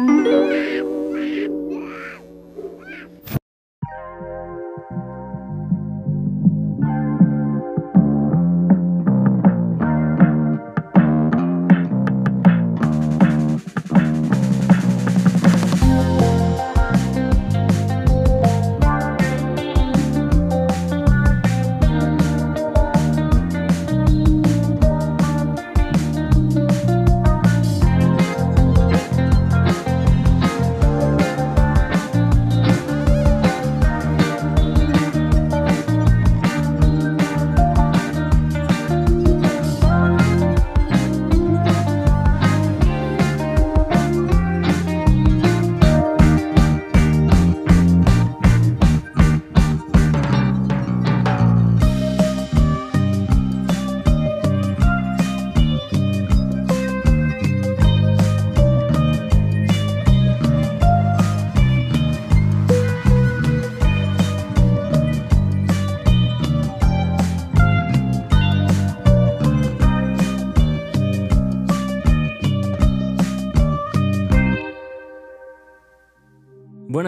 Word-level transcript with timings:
Mm-hmm. 0.00 0.39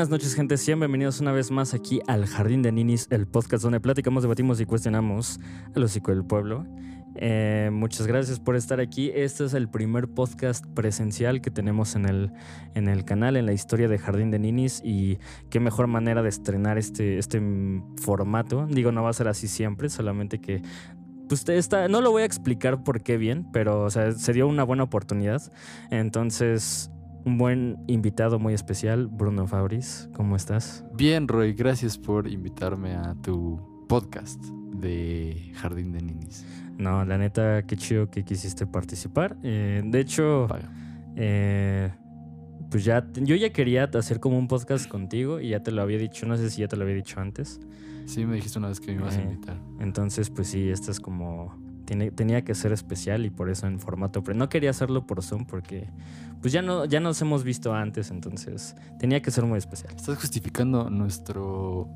Buenas 0.03 0.19
noches, 0.19 0.35
gente. 0.35 0.57
Sean 0.57 0.81
bienvenidos 0.81 1.21
una 1.21 1.31
vez 1.31 1.53
más 1.53 1.75
aquí 1.75 2.01
al 2.09 2.27
Jardín 2.27 2.61
de 2.61 2.73
Ninis, 2.73 3.07
el 3.11 3.29
podcast 3.29 3.63
donde 3.63 3.79
platicamos, 3.79 4.25
debatimos 4.25 4.61
y 4.61 4.67
cuestionamos 4.67 5.39
el 5.77 5.85
hocico 5.85 6.11
del 6.11 6.25
pueblo. 6.25 6.67
Eh, 7.15 7.71
muchas 7.73 8.09
gracias 8.09 8.41
por 8.41 8.57
estar 8.57 8.81
aquí. 8.81 9.13
Este 9.15 9.45
es 9.45 9.55
el 9.55 9.69
primer 9.69 10.09
podcast 10.09 10.67
presencial 10.75 11.41
que 11.41 11.53
tenemos 11.53 11.95
en 11.95 12.07
el, 12.07 12.33
en 12.75 12.89
el 12.89 13.05
canal, 13.05 13.37
en 13.37 13.47
la 13.47 13.53
historia 13.53 13.87
de 13.87 13.97
Jardín 13.97 14.33
de 14.33 14.41
Ninis. 14.41 14.83
Y 14.85 15.21
qué 15.51 15.61
mejor 15.61 15.87
manera 15.87 16.21
de 16.21 16.31
estrenar 16.31 16.79
este, 16.79 17.19
este 17.19 17.41
formato. 18.01 18.67
Digo, 18.67 18.91
no 18.91 19.05
va 19.05 19.11
a 19.11 19.13
ser 19.13 19.29
así 19.29 19.47
siempre, 19.47 19.89
solamente 19.89 20.41
que 20.41 20.63
pues 21.29 21.49
está, 21.49 21.87
no 21.87 22.01
lo 22.01 22.11
voy 22.11 22.23
a 22.23 22.27
explicar 22.27 22.83
por 22.83 23.03
qué 23.05 23.19
bien, 23.19 23.47
pero 23.53 23.85
o 23.85 23.91
sea, 23.91 24.11
se 24.11 24.33
dio 24.33 24.49
una 24.49 24.65
buena 24.65 24.83
oportunidad. 24.83 25.41
Entonces, 25.93 26.91
un 27.25 27.39
buen 27.39 27.79
invitado 27.87 28.39
muy 28.39 28.55
especial, 28.55 29.07
Bruno 29.07 29.47
Fabris. 29.47 30.09
¿Cómo 30.15 30.37
estás? 30.37 30.85
Bien, 30.95 31.29
Roy, 31.29 31.53
gracias 31.53 31.99
por 31.99 32.29
invitarme 32.29 32.95
a 32.95 33.15
tu 33.23 33.61
podcast 33.89 34.43
de 34.43 35.53
Jardín 35.55 35.93
de 35.93 36.03
Ninis. 36.03 36.45
No, 36.79 37.05
la 37.05 37.19
neta, 37.19 37.63
qué 37.67 37.77
chido 37.77 38.11
que 38.11 38.25
quisiste 38.25 38.67
participar. 38.67 39.37
Eh, 39.43 39.83
de 39.85 40.01
hecho, 40.01 40.49
eh, 41.17 41.93
pues 42.71 42.85
ya, 42.85 43.07
yo 43.15 43.37
ya 43.37 43.51
quería 43.51 43.85
hacer 43.85 44.19
como 44.19 44.39
un 44.39 44.49
podcast 44.49 44.89
contigo 44.89 45.41
y 45.41 45.51
ya 45.51 45.63
te 45.63 45.71
lo 45.71 45.83
había 45.83 45.99
dicho, 45.99 46.27
no 46.27 46.37
sé 46.37 46.51
si 46.51 46.63
ya 46.63 46.69
te 46.69 46.77
lo 46.77 46.83
había 46.83 46.97
dicho 46.97 47.21
antes. 47.21 47.61
Sí, 48.07 48.27
me 48.27 48.35
dijiste 48.35 48.59
una 48.59 48.69
vez 48.69 48.81
que 48.81 48.89
me 48.93 49.01
ibas 49.01 49.17
a 49.17 49.21
eh, 49.21 49.25
invitar. 49.25 49.61
Entonces, 49.79 50.31
pues 50.31 50.49
sí, 50.49 50.71
esto 50.71 50.91
es 50.91 50.99
como 50.99 51.57
tenía 51.85 52.43
que 52.43 52.55
ser 52.55 52.73
especial 52.73 53.25
y 53.27 53.31
por 53.31 53.51
eso 53.51 53.67
en 53.67 53.79
formato 53.79 54.23
pero 54.23 54.37
no 54.37 54.49
quería 54.49 54.71
hacerlo 54.71 55.07
por 55.07 55.23
Zoom 55.23 55.47
porque 55.47 55.89
pues 56.41 56.53
ya 56.53 56.63
no 56.63 56.85
ya 56.85 57.01
nos 57.01 57.21
hemos 57.23 57.45
visto 57.45 57.75
antes 57.75 58.11
entonces 58.11 58.75
tenía 58.99 59.23
que 59.23 59.31
ser 59.31 59.45
muy 59.45 59.59
especial. 59.59 59.95
Estás 59.95 60.19
justificando 60.19 60.91
nuestro 60.91 61.89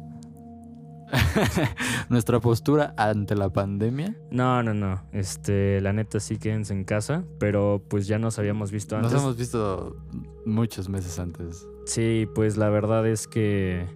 nuestra 2.08 2.40
postura 2.40 2.94
ante 2.96 3.34
la 3.36 3.50
pandemia. 3.50 4.16
No 4.30 4.62
no 4.62 4.74
no. 4.74 5.02
Este 5.12 5.80
la 5.80 5.92
neta 5.92 6.20
sí 6.20 6.38
quédense 6.38 6.72
en 6.72 6.84
casa 6.84 7.24
pero 7.38 7.82
pues 7.88 8.06
ya 8.06 8.18
nos 8.18 8.38
habíamos 8.38 8.70
visto 8.70 8.96
antes. 8.96 9.12
nos 9.12 9.22
hemos 9.22 9.36
visto 9.36 9.96
muchos 10.44 10.88
meses 10.88 11.18
antes. 11.18 11.66
Sí 11.86 12.28
pues 12.34 12.56
la 12.56 12.68
verdad 12.68 13.06
es 13.06 13.26
que 13.26 13.86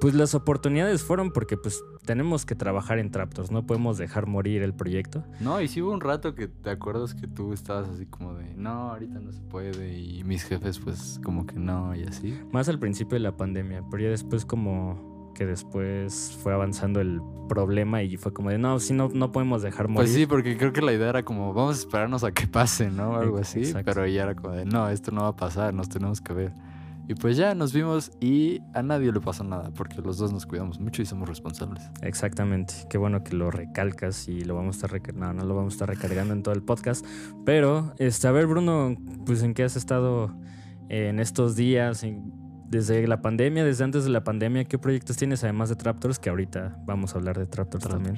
pues 0.00 0.14
las 0.14 0.34
oportunidades 0.34 1.02
fueron 1.02 1.32
porque 1.32 1.56
pues 1.56 1.82
tenemos 2.06 2.46
que 2.46 2.54
trabajar 2.54 2.98
en 2.98 3.10
Traptors, 3.10 3.50
no 3.50 3.66
podemos 3.66 3.98
dejar 3.98 4.26
morir 4.26 4.62
el 4.62 4.72
proyecto. 4.72 5.24
No, 5.40 5.60
y 5.60 5.68
sí 5.68 5.82
hubo 5.82 5.92
un 5.92 6.00
rato 6.00 6.34
que 6.34 6.48
te 6.48 6.70
acuerdas 6.70 7.14
que 7.14 7.26
tú 7.26 7.52
estabas 7.52 7.88
así 7.88 8.06
como 8.06 8.32
de, 8.34 8.54
no, 8.54 8.90
ahorita 8.92 9.20
no 9.20 9.32
se 9.32 9.42
puede, 9.42 9.98
y 9.98 10.24
mis 10.24 10.44
jefes 10.44 10.78
pues 10.78 11.20
como 11.22 11.44
que 11.44 11.58
no, 11.58 11.94
y 11.94 12.04
así. 12.04 12.38
Más 12.52 12.70
al 12.70 12.78
principio 12.78 13.16
de 13.16 13.20
la 13.20 13.36
pandemia, 13.36 13.82
pero 13.90 14.04
ya 14.04 14.08
después 14.08 14.46
como 14.46 15.14
que 15.34 15.44
después 15.44 16.38
fue 16.42 16.54
avanzando 16.54 17.00
el 17.00 17.20
problema 17.46 18.02
y 18.02 18.16
fue 18.16 18.32
como 18.32 18.48
de, 18.48 18.56
no, 18.56 18.80
sí, 18.80 18.94
no, 18.94 19.10
no 19.12 19.32
podemos 19.32 19.60
dejar 19.60 19.88
morir. 19.88 20.08
Pues 20.08 20.14
sí, 20.14 20.26
porque 20.26 20.56
creo 20.56 20.72
que 20.72 20.80
la 20.80 20.94
idea 20.94 21.10
era 21.10 21.24
como, 21.24 21.52
vamos 21.52 21.76
a 21.76 21.80
esperarnos 21.80 22.24
a 22.24 22.32
que 22.32 22.46
pase, 22.46 22.90
¿no? 22.90 23.16
Algo 23.16 23.36
así, 23.38 23.74
pero 23.84 24.06
ya 24.06 24.22
era 24.22 24.34
como 24.34 24.54
de, 24.54 24.64
no, 24.64 24.88
esto 24.88 25.10
no 25.10 25.22
va 25.22 25.28
a 25.28 25.36
pasar, 25.36 25.74
nos 25.74 25.90
tenemos 25.90 26.22
que 26.22 26.32
ver. 26.32 26.52
Y 27.08 27.14
pues 27.14 27.36
ya 27.36 27.54
nos 27.54 27.72
vimos 27.72 28.10
y 28.20 28.60
a 28.74 28.82
nadie 28.82 29.12
le 29.12 29.20
pasó 29.20 29.44
nada 29.44 29.70
porque 29.74 30.02
los 30.02 30.18
dos 30.18 30.32
nos 30.32 30.44
cuidamos 30.44 30.80
mucho 30.80 31.02
y 31.02 31.06
somos 31.06 31.28
responsables. 31.28 31.88
Exactamente. 32.02 32.74
Qué 32.90 32.98
bueno 32.98 33.22
que 33.22 33.36
lo 33.36 33.50
recalcas 33.50 34.26
y 34.28 34.44
lo 34.44 34.56
vamos 34.56 34.82
a 34.82 34.86
estar 34.86 35.14
no, 35.14 35.32
no 35.32 35.44
lo 35.44 35.54
vamos 35.54 35.74
a 35.74 35.76
estar 35.76 35.88
recargando 35.88 36.34
en 36.34 36.42
todo 36.42 36.54
el 36.54 36.62
podcast. 36.62 37.06
Pero, 37.44 37.94
este, 37.98 38.26
a 38.26 38.32
ver, 38.32 38.46
Bruno, 38.46 38.96
pues 39.24 39.42
en 39.42 39.54
qué 39.54 39.62
has 39.62 39.76
estado 39.76 40.36
en 40.88 41.20
estos 41.20 41.54
días, 41.54 42.04
desde 42.68 43.06
la 43.06 43.22
pandemia, 43.22 43.64
desde 43.64 43.84
antes 43.84 44.04
de 44.04 44.10
la 44.10 44.24
pandemia, 44.24 44.64
¿qué 44.64 44.78
proyectos 44.78 45.16
tienes 45.16 45.44
además 45.44 45.68
de 45.68 45.76
Traptors? 45.76 46.18
Que 46.18 46.30
ahorita 46.30 46.76
vamos 46.86 47.14
a 47.14 47.18
hablar 47.18 47.38
de 47.38 47.46
Traptors, 47.46 47.86
también. 47.86 48.16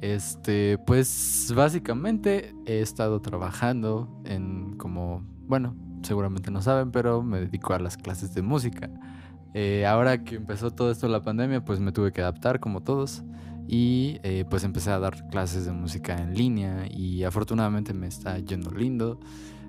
Este, 0.00 0.78
pues 0.78 1.52
básicamente 1.56 2.54
he 2.66 2.80
estado 2.80 3.20
trabajando 3.20 4.22
en 4.24 4.76
como, 4.76 5.26
bueno, 5.46 5.74
seguramente 6.02 6.50
no 6.50 6.62
saben, 6.62 6.90
pero 6.90 7.22
me 7.22 7.40
dedico 7.40 7.74
a 7.74 7.78
las 7.78 7.96
clases 7.96 8.34
de 8.34 8.42
música. 8.42 8.90
Eh, 9.54 9.86
ahora 9.86 10.22
que 10.22 10.36
empezó 10.36 10.70
todo 10.70 10.90
esto 10.90 11.08
la 11.08 11.22
pandemia, 11.22 11.64
pues 11.64 11.80
me 11.80 11.92
tuve 11.92 12.12
que 12.12 12.20
adaptar 12.20 12.60
como 12.60 12.82
todos 12.82 13.24
y 13.68 14.18
eh, 14.22 14.44
pues 14.48 14.64
empecé 14.64 14.90
a 14.90 14.98
dar 14.98 15.28
clases 15.28 15.64
de 15.64 15.72
música 15.72 16.16
en 16.16 16.34
línea 16.34 16.86
y 16.90 17.24
afortunadamente 17.24 17.94
me 17.94 18.06
está 18.06 18.38
yendo 18.38 18.70
lindo. 18.70 19.18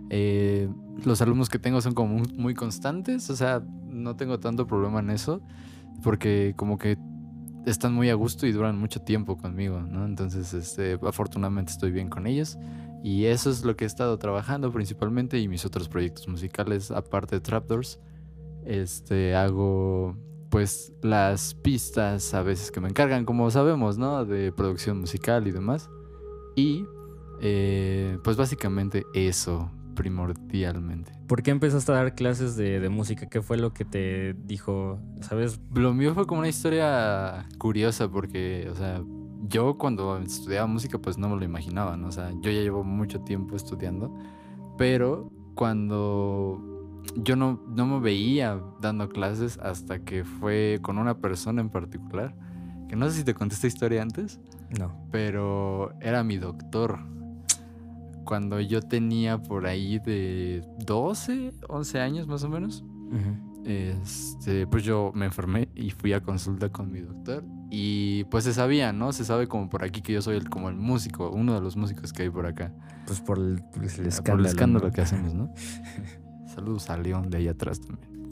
Eh, 0.10 0.70
los 1.04 1.22
alumnos 1.22 1.50
que 1.50 1.60
tengo 1.60 1.82
son 1.82 1.94
como 1.94 2.22
muy, 2.38 2.54
constantes, 2.54 3.30
o 3.30 3.36
sea, 3.36 3.64
no 3.88 4.16
tengo 4.16 4.40
tanto 4.40 4.68
problema 4.68 5.00
en 5.00 5.10
eso 5.10 5.42
porque 6.04 6.54
como 6.56 6.78
que 6.78 6.98
están 7.66 7.94
muy 7.94 8.10
a 8.10 8.14
gusto 8.14 8.48
y 8.48 8.52
duran 8.52 8.78
mucho 8.78 9.02
tiempo 9.02 9.38
conmigo, 9.38 9.82
¿no? 9.82 10.06
Entonces, 10.06 10.54
este, 10.54 11.00
afortunadamente 11.06 11.72
estoy 11.72 11.92
bien 11.92 12.08
con 12.08 12.28
ellos. 12.28 12.58
Y 13.04 13.26
eso 13.26 13.50
es 13.50 13.64
lo 13.64 13.76
que 13.76 13.86
he 13.86 13.88
estado 13.88 14.18
trabajando 14.18 14.72
principalmente 14.72 15.40
y 15.40 15.48
mis 15.48 15.66
otros 15.66 15.88
proyectos 15.88 16.28
musicales, 16.28 16.92
aparte 16.92 17.36
de 17.36 17.42
Trapdoors. 17.42 18.00
Este, 18.66 19.36
hago 19.36 20.16
pues 20.50 20.94
las 21.02 21.54
pistas 21.56 22.34
a 22.34 22.42
veces 22.42 22.72
que 22.72 22.82
me 22.82 22.90
encargan, 22.90 23.26
como 23.26 23.50
sabemos, 23.52 23.98
¿no? 23.98 24.26
De 24.26 24.52
producción 24.52 25.00
musical 25.00 25.48
y 25.48 25.52
demás. 25.52 25.90
Y 26.56 26.86
eh, 27.42 28.18
pues 28.24 28.38
básicamente 28.38 29.06
eso, 29.14 29.72
primordialmente. 29.96 31.12
¿Por 31.28 31.44
qué 31.44 31.52
empezaste 31.52 31.92
a 31.92 31.96
dar 31.96 32.16
clases 32.16 32.56
de, 32.56 32.80
de, 32.80 32.90
música? 32.90 33.28
¿Qué 33.28 33.42
fue 33.42 33.58
lo 33.58 33.74
que 33.74 33.86
te 33.86 34.34
dijo? 34.34 35.00
¿Sabes? 35.22 35.60
Lo 35.74 35.94
mío 35.94 36.14
fue 36.14 36.26
como 36.26 36.40
una 36.40 36.50
historia 36.50 37.48
curiosa 37.58 38.10
porque, 38.10 38.70
o 38.72 38.76
sea, 38.76 39.02
yo 39.48 39.78
cuando 39.78 40.18
estudiaba 40.18 40.68
música 40.68 40.98
pues 41.00 41.18
no 41.18 41.30
me 41.30 41.38
lo 41.38 41.44
imaginaba, 41.44 41.98
¿no? 41.98 42.08
O 42.08 42.12
sea, 42.12 42.32
yo 42.32 42.52
ya 42.52 42.62
llevo 42.62 42.84
mucho 42.84 43.22
tiempo 43.22 43.56
estudiando, 43.56 44.14
pero 44.78 45.32
cuando 45.56 46.62
yo 47.16 47.36
no, 47.36 47.60
no 47.68 47.86
me 47.86 48.00
veía 48.00 48.62
dando 48.82 49.10
clases 49.10 49.58
hasta 49.60 50.00
que 50.00 50.24
fue 50.24 50.80
con 50.82 50.98
una 50.98 51.20
persona 51.20 51.62
en 51.62 51.70
particular, 51.70 52.36
que 52.88 52.96
no 52.96 53.10
sé 53.10 53.18
si 53.18 53.24
te 53.24 53.34
conté 53.34 53.56
esta 53.56 53.68
historia 53.68 54.02
antes. 54.02 54.40
No. 54.78 54.92
Pero 55.12 55.94
era 56.02 56.24
mi 56.24 56.38
doctor. 56.38 57.00
Cuando 58.24 58.60
yo 58.60 58.82
tenía 58.82 59.42
por 59.42 59.66
ahí 59.66 60.00
de 60.00 60.62
12, 60.86 61.54
11 61.70 62.00
años 62.00 62.28
más 62.28 62.44
o 62.44 62.50
menos, 62.50 62.84
este, 63.64 64.68
pues 64.68 64.84
yo 64.84 65.12
me 65.16 65.26
enfermé 65.26 65.70
y 65.76 65.92
fui 65.92 66.12
a 66.12 66.22
consulta 66.22 66.70
con 66.70 66.92
mi 66.92 67.00
doctor 67.00 67.44
y 67.70 68.24
pues 68.26 68.46
se 68.46 68.54
sabía, 68.54 68.94
¿no? 68.94 69.12
Se 69.12 69.26
sabe 69.26 69.48
como 69.48 69.70
por 69.70 69.84
aquí 69.84 70.02
que 70.02 70.14
yo 70.14 70.22
soy 70.22 70.38
el, 70.38 70.50
como 70.50 70.70
el 70.70 70.76
músico, 70.76 71.30
uno 71.30 71.54
de 71.54 71.62
los 71.62 71.76
músicos 71.76 72.14
que 72.14 72.24
hay 72.24 72.30
por 72.30 72.46
acá. 72.46 72.72
Pues 73.06 73.20
por 73.20 73.38
el, 73.38 73.64
escándalo. 73.84 74.22
Por 74.24 74.40
el 74.40 74.46
escándalo 74.46 74.92
que 74.92 75.02
hacemos, 75.02 75.34
¿no? 75.34 75.54
Saludos 76.54 76.90
a 76.90 76.98
León 76.98 77.30
de 77.30 77.38
ahí 77.38 77.48
atrás 77.48 77.82
también. 77.82 78.30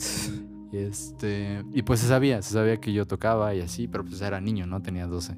Y 0.71 0.77
este, 0.77 1.63
y 1.73 1.81
pues 1.83 1.99
se 1.99 2.07
sabía, 2.07 2.41
se 2.41 2.53
sabía 2.53 2.77
que 2.77 2.93
yo 2.93 3.05
tocaba 3.05 3.53
y 3.53 3.61
así, 3.61 3.87
pero 3.87 4.03
pues 4.05 4.21
era 4.21 4.39
niño, 4.39 4.65
¿no? 4.67 4.81
Tenía 4.81 5.05
12. 5.07 5.35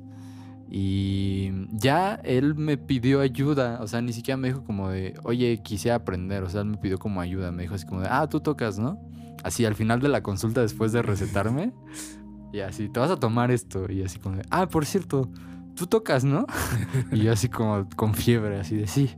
Y 0.70 1.52
ya 1.72 2.16
él 2.24 2.56
me 2.56 2.78
pidió 2.78 3.22
ayuda, 3.22 3.80
o 3.82 3.88
sea, 3.88 4.02
ni 4.02 4.14
siquiera 4.14 4.38
me 4.38 4.50
dijo 4.50 4.64
como 4.64 4.90
de, 4.90 5.14
oye, 5.24 5.62
quisiera 5.64 5.96
aprender, 5.96 6.44
o 6.44 6.50
sea, 6.50 6.62
él 6.62 6.68
me 6.68 6.78
pidió 6.78 6.98
como 6.98 7.22
ayuda, 7.22 7.52
me 7.52 7.64
dijo 7.64 7.76
así 7.76 7.86
como 7.86 8.02
de, 8.02 8.08
ah, 8.10 8.28
tú 8.28 8.42
tocas, 8.42 8.78
¿no? 8.78 9.00
Así 9.44 9.64
al 9.66 9.76
final 9.76 10.02
de 10.02 10.10
la 10.10 10.22
consulta, 10.22 10.62
después 10.62 10.92
de 10.92 11.02
recetarme, 11.02 11.72
y 12.52 12.60
así, 12.60 12.90
te 12.90 13.00
vas 13.00 13.12
a 13.12 13.18
tomar 13.18 13.52
esto, 13.52 13.92
y 13.92 14.04
así 14.04 14.20
como 14.20 14.38
de, 14.38 14.44
ah, 14.50 14.68
por 14.68 14.86
cierto, 14.86 15.30
tú 15.76 15.88
tocas, 15.88 16.24
¿no? 16.24 16.46
y 17.12 17.24
yo 17.24 17.32
así 17.32 17.50
como 17.50 17.88
con 17.96 18.14
fiebre, 18.14 18.60
así 18.60 18.76
de, 18.76 18.88
sí. 18.88 19.16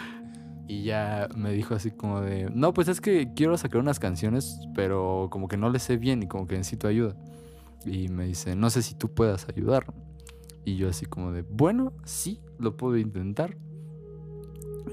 y 0.68 0.82
ya 0.84 1.28
me 1.34 1.52
dijo 1.52 1.74
así 1.74 1.90
como 1.90 2.20
de, 2.20 2.50
no, 2.50 2.74
pues 2.74 2.88
es 2.88 3.00
que 3.00 3.32
quiero 3.34 3.56
sacar 3.56 3.80
unas 3.80 3.98
canciones, 3.98 4.60
pero 4.74 5.28
como 5.30 5.48
que 5.48 5.56
no 5.56 5.70
le 5.70 5.78
sé 5.78 5.96
bien 5.96 6.22
y 6.22 6.28
como 6.28 6.46
que 6.46 6.56
necesito 6.56 6.88
ayuda. 6.88 7.16
Y 7.86 8.08
me 8.08 8.26
dice, 8.26 8.54
no 8.54 8.70
sé 8.70 8.82
si 8.82 8.94
tú 8.94 9.14
puedas 9.14 9.48
ayudar. 9.48 9.86
Y 10.64 10.76
yo 10.76 10.88
así 10.88 11.06
como 11.06 11.32
de, 11.32 11.42
bueno, 11.42 11.94
sí, 12.04 12.40
lo 12.58 12.76
puedo 12.76 12.98
intentar. 12.98 13.56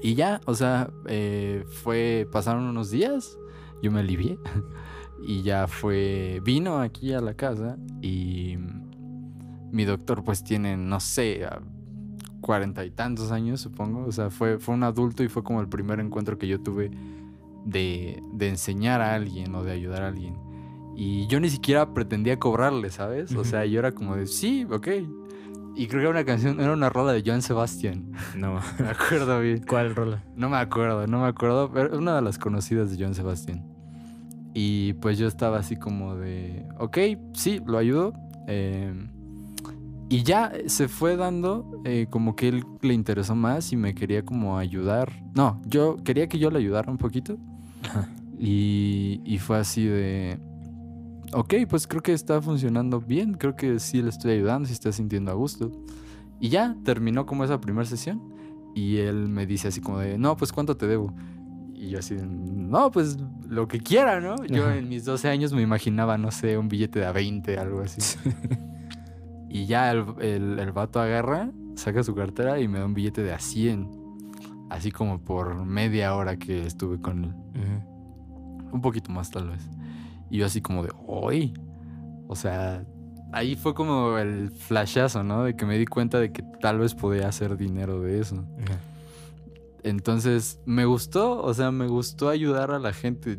Y 0.02 0.14
ya, 0.14 0.40
o 0.46 0.54
sea, 0.54 0.90
eh, 1.06 1.64
fue, 1.82 2.26
pasaron 2.30 2.64
unos 2.64 2.90
días, 2.90 3.36
yo 3.82 3.90
me 3.90 4.00
alivié. 4.00 4.38
y 5.24 5.42
ya 5.42 5.66
fue, 5.66 6.40
vino 6.44 6.78
aquí 6.78 7.12
a 7.12 7.20
la 7.20 7.34
casa 7.34 7.76
y 8.02 8.56
mi 9.70 9.84
doctor 9.84 10.24
pues 10.24 10.44
tiene, 10.44 10.76
no 10.76 11.00
sé, 11.00 11.46
cuarenta 12.40 12.84
y 12.84 12.90
tantos 12.90 13.32
años, 13.32 13.60
supongo. 13.60 14.06
O 14.06 14.12
sea, 14.12 14.30
fue, 14.30 14.58
fue 14.58 14.74
un 14.74 14.82
adulto 14.82 15.22
y 15.22 15.28
fue 15.28 15.42
como 15.42 15.60
el 15.60 15.68
primer 15.68 16.00
encuentro 16.00 16.38
que 16.38 16.46
yo 16.46 16.60
tuve 16.60 16.90
de, 17.64 18.22
de 18.32 18.48
enseñar 18.48 19.00
a 19.00 19.14
alguien 19.14 19.54
o 19.54 19.64
de 19.64 19.72
ayudar 19.72 20.02
a 20.02 20.08
alguien. 20.08 20.36
Y 20.94 21.26
yo 21.26 21.40
ni 21.40 21.50
siquiera 21.50 21.92
pretendía 21.92 22.38
cobrarle, 22.38 22.90
¿sabes? 22.90 23.34
O 23.34 23.44
sea, 23.44 23.66
yo 23.66 23.78
era 23.80 23.92
como 23.92 24.16
de, 24.16 24.26
sí, 24.26 24.66
ok. 24.70 24.88
Y 25.74 25.88
creo 25.88 26.00
que 26.00 26.08
era 26.08 26.10
una 26.10 26.24
canción, 26.24 26.58
era 26.58 26.72
una 26.72 26.88
rola 26.88 27.12
de 27.12 27.22
Joan 27.24 27.42
Sebastian. 27.42 28.12
No. 28.34 28.60
me 28.78 28.88
acuerdo 28.88 29.40
bien. 29.40 29.62
¿Cuál 29.68 29.94
rola? 29.94 30.24
No 30.34 30.48
me 30.48 30.56
acuerdo, 30.56 31.06
no 31.06 31.20
me 31.20 31.26
acuerdo, 31.26 31.70
pero 31.70 31.98
una 31.98 32.16
de 32.16 32.22
las 32.22 32.38
conocidas 32.38 32.90
de 32.90 32.96
Joan 32.96 33.14
Sebastian. 33.14 33.75
Y 34.58 34.94
pues 34.94 35.18
yo 35.18 35.28
estaba 35.28 35.58
así 35.58 35.76
como 35.76 36.16
de, 36.16 36.66
ok, 36.78 36.96
sí, 37.34 37.60
lo 37.66 37.76
ayudo. 37.76 38.14
Eh, 38.46 38.90
y 40.08 40.22
ya 40.22 40.50
se 40.64 40.88
fue 40.88 41.16
dando 41.16 41.82
eh, 41.84 42.06
como 42.08 42.36
que 42.36 42.48
él 42.48 42.64
le 42.80 42.94
interesó 42.94 43.34
más 43.34 43.70
y 43.74 43.76
me 43.76 43.94
quería 43.94 44.24
como 44.24 44.56
ayudar. 44.56 45.12
No, 45.34 45.60
yo 45.66 45.96
quería 46.02 46.26
que 46.26 46.38
yo 46.38 46.50
le 46.50 46.58
ayudara 46.58 46.90
un 46.90 46.96
poquito. 46.96 47.36
Y, 48.38 49.22
y 49.24 49.38
fue 49.38 49.58
así 49.58 49.84
de, 49.84 50.38
ok, 51.32 51.54
pues 51.68 51.86
creo 51.86 52.02
que 52.02 52.12
está 52.12 52.40
funcionando 52.42 53.00
bien, 53.00 53.32
creo 53.34 53.56
que 53.56 53.78
sí 53.78 54.02
le 54.02 54.10
estoy 54.10 54.32
ayudando, 54.32 54.66
sí 54.66 54.74
está 54.74 54.90
sintiendo 54.90 55.30
a 55.30 55.34
gusto. 55.34 55.70
Y 56.40 56.48
ya 56.48 56.76
terminó 56.82 57.26
como 57.26 57.44
esa 57.44 57.60
primera 57.60 57.86
sesión 57.86 58.22
y 58.74 58.98
él 58.98 59.28
me 59.28 59.46
dice 59.46 59.68
así 59.68 59.80
como 59.80 59.98
de, 59.98 60.18
no, 60.18 60.36
pues 60.36 60.52
cuánto 60.52 60.76
te 60.76 60.86
debo. 60.86 61.14
Y 61.78 61.90
yo 61.90 61.98
así, 61.98 62.16
no, 62.16 62.90
pues 62.90 63.18
lo 63.46 63.68
que 63.68 63.80
quiera, 63.80 64.18
¿no? 64.18 64.42
Yo 64.46 64.70
en 64.70 64.88
mis 64.88 65.04
12 65.04 65.28
años 65.28 65.52
me 65.52 65.60
imaginaba, 65.60 66.16
no 66.16 66.30
sé, 66.30 66.56
un 66.56 66.68
billete 66.68 67.00
de 67.00 67.06
a 67.06 67.12
20, 67.12 67.58
algo 67.58 67.82
así. 67.82 68.00
y 69.50 69.66
ya 69.66 69.90
el, 69.90 70.58
el, 70.58 70.72
vato 70.72 71.00
agarra, 71.00 71.50
saca 71.74 72.02
su 72.02 72.14
cartera 72.14 72.60
y 72.60 72.66
me 72.66 72.78
da 72.78 72.86
un 72.86 72.94
billete 72.94 73.22
de 73.22 73.34
a 73.34 73.38
100. 73.38 73.90
Así 74.70 74.90
como 74.90 75.20
por 75.20 75.66
media 75.66 76.14
hora 76.14 76.38
que 76.38 76.66
estuve 76.66 76.98
con 76.98 77.24
él. 77.24 77.34
Un 78.72 78.80
poquito 78.80 79.12
más 79.12 79.30
tal 79.30 79.50
vez. 79.50 79.68
Y 80.30 80.38
yo 80.38 80.46
así 80.46 80.62
como 80.62 80.82
de, 80.82 80.90
hoy. 81.06 81.52
O 82.26 82.34
sea, 82.34 82.84
ahí 83.32 83.54
fue 83.54 83.74
como 83.74 84.16
el 84.16 84.50
flashazo, 84.50 85.22
¿no? 85.22 85.44
De 85.44 85.54
que 85.54 85.66
me 85.66 85.76
di 85.76 85.84
cuenta 85.84 86.18
de 86.18 86.32
que 86.32 86.42
tal 86.60 86.78
vez 86.78 86.94
podía 86.94 87.28
hacer 87.28 87.58
dinero 87.58 88.00
de 88.00 88.18
eso. 88.18 88.44
Entonces, 89.86 90.58
me 90.66 90.84
gustó, 90.84 91.40
o 91.40 91.54
sea, 91.54 91.70
me 91.70 91.86
gustó 91.86 92.28
ayudar 92.28 92.72
a 92.72 92.80
la 92.80 92.92
gente. 92.92 93.38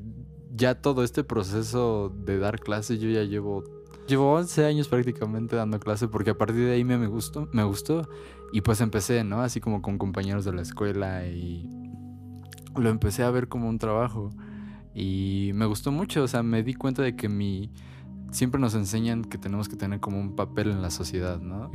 Ya 0.56 0.76
todo 0.76 1.04
este 1.04 1.26
proceso 1.26 2.10
de 2.24 2.40
dar 2.40 2.62
clases, 2.62 3.02
yo 3.02 3.10
ya 3.10 3.24
llevo, 3.24 3.66
llevo 4.08 4.34
11 4.34 4.64
años 4.64 4.88
prácticamente 4.88 5.58
dando 5.58 5.78
clases 5.78 6.08
porque 6.08 6.30
a 6.30 6.38
partir 6.38 6.64
de 6.64 6.72
ahí 6.72 6.86
me, 6.86 6.98
me 6.98 7.08
gustó, 7.08 7.50
me 7.52 7.66
gustó. 7.66 8.08
Y 8.54 8.62
pues 8.62 8.80
empecé, 8.80 9.26
¿no? 9.26 9.42
Así 9.42 9.60
como 9.60 9.82
con 9.82 9.98
compañeros 9.98 10.46
de 10.46 10.54
la 10.54 10.62
escuela 10.62 11.28
y 11.28 11.70
lo 12.78 12.90
empecé 12.90 13.24
a 13.24 13.30
ver 13.30 13.50
como 13.50 13.68
un 13.68 13.78
trabajo. 13.78 14.30
Y 14.96 15.52
me 15.54 15.66
gustó 15.66 15.92
mucho, 15.92 16.24
o 16.24 16.28
sea, 16.30 16.44
me 16.44 16.64
di 16.64 16.76
cuenta 16.76 17.02
de 17.02 17.18
que 17.18 17.28
mi... 17.28 17.74
Siempre 18.32 18.62
nos 18.62 18.74
enseñan 18.74 19.26
que 19.26 19.38
tenemos 19.38 19.68
que 19.68 19.76
tener 19.76 20.00
como 20.00 20.18
un 20.18 20.38
papel 20.38 20.72
en 20.72 20.82
la 20.82 20.92
sociedad, 20.92 21.42
¿no? 21.42 21.72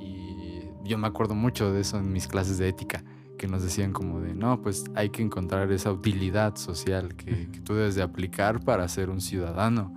Y 0.00 0.60
yo 0.84 0.98
me 0.98 1.08
acuerdo 1.08 1.34
mucho 1.34 1.72
de 1.72 1.80
eso 1.80 1.98
en 1.98 2.12
mis 2.12 2.28
clases 2.28 2.58
de 2.58 2.68
ética, 2.68 3.02
que 3.38 3.48
nos 3.48 3.62
decían 3.62 3.92
como 3.92 4.20
de, 4.20 4.34
no, 4.34 4.60
pues 4.60 4.84
hay 4.94 5.08
que 5.08 5.22
encontrar 5.22 5.72
esa 5.72 5.90
utilidad 5.90 6.56
social 6.56 7.14
que, 7.14 7.48
que 7.50 7.60
tú 7.60 7.74
debes 7.74 7.94
de 7.94 8.02
aplicar 8.02 8.60
para 8.60 8.86
ser 8.88 9.08
un 9.08 9.22
ciudadano 9.22 9.94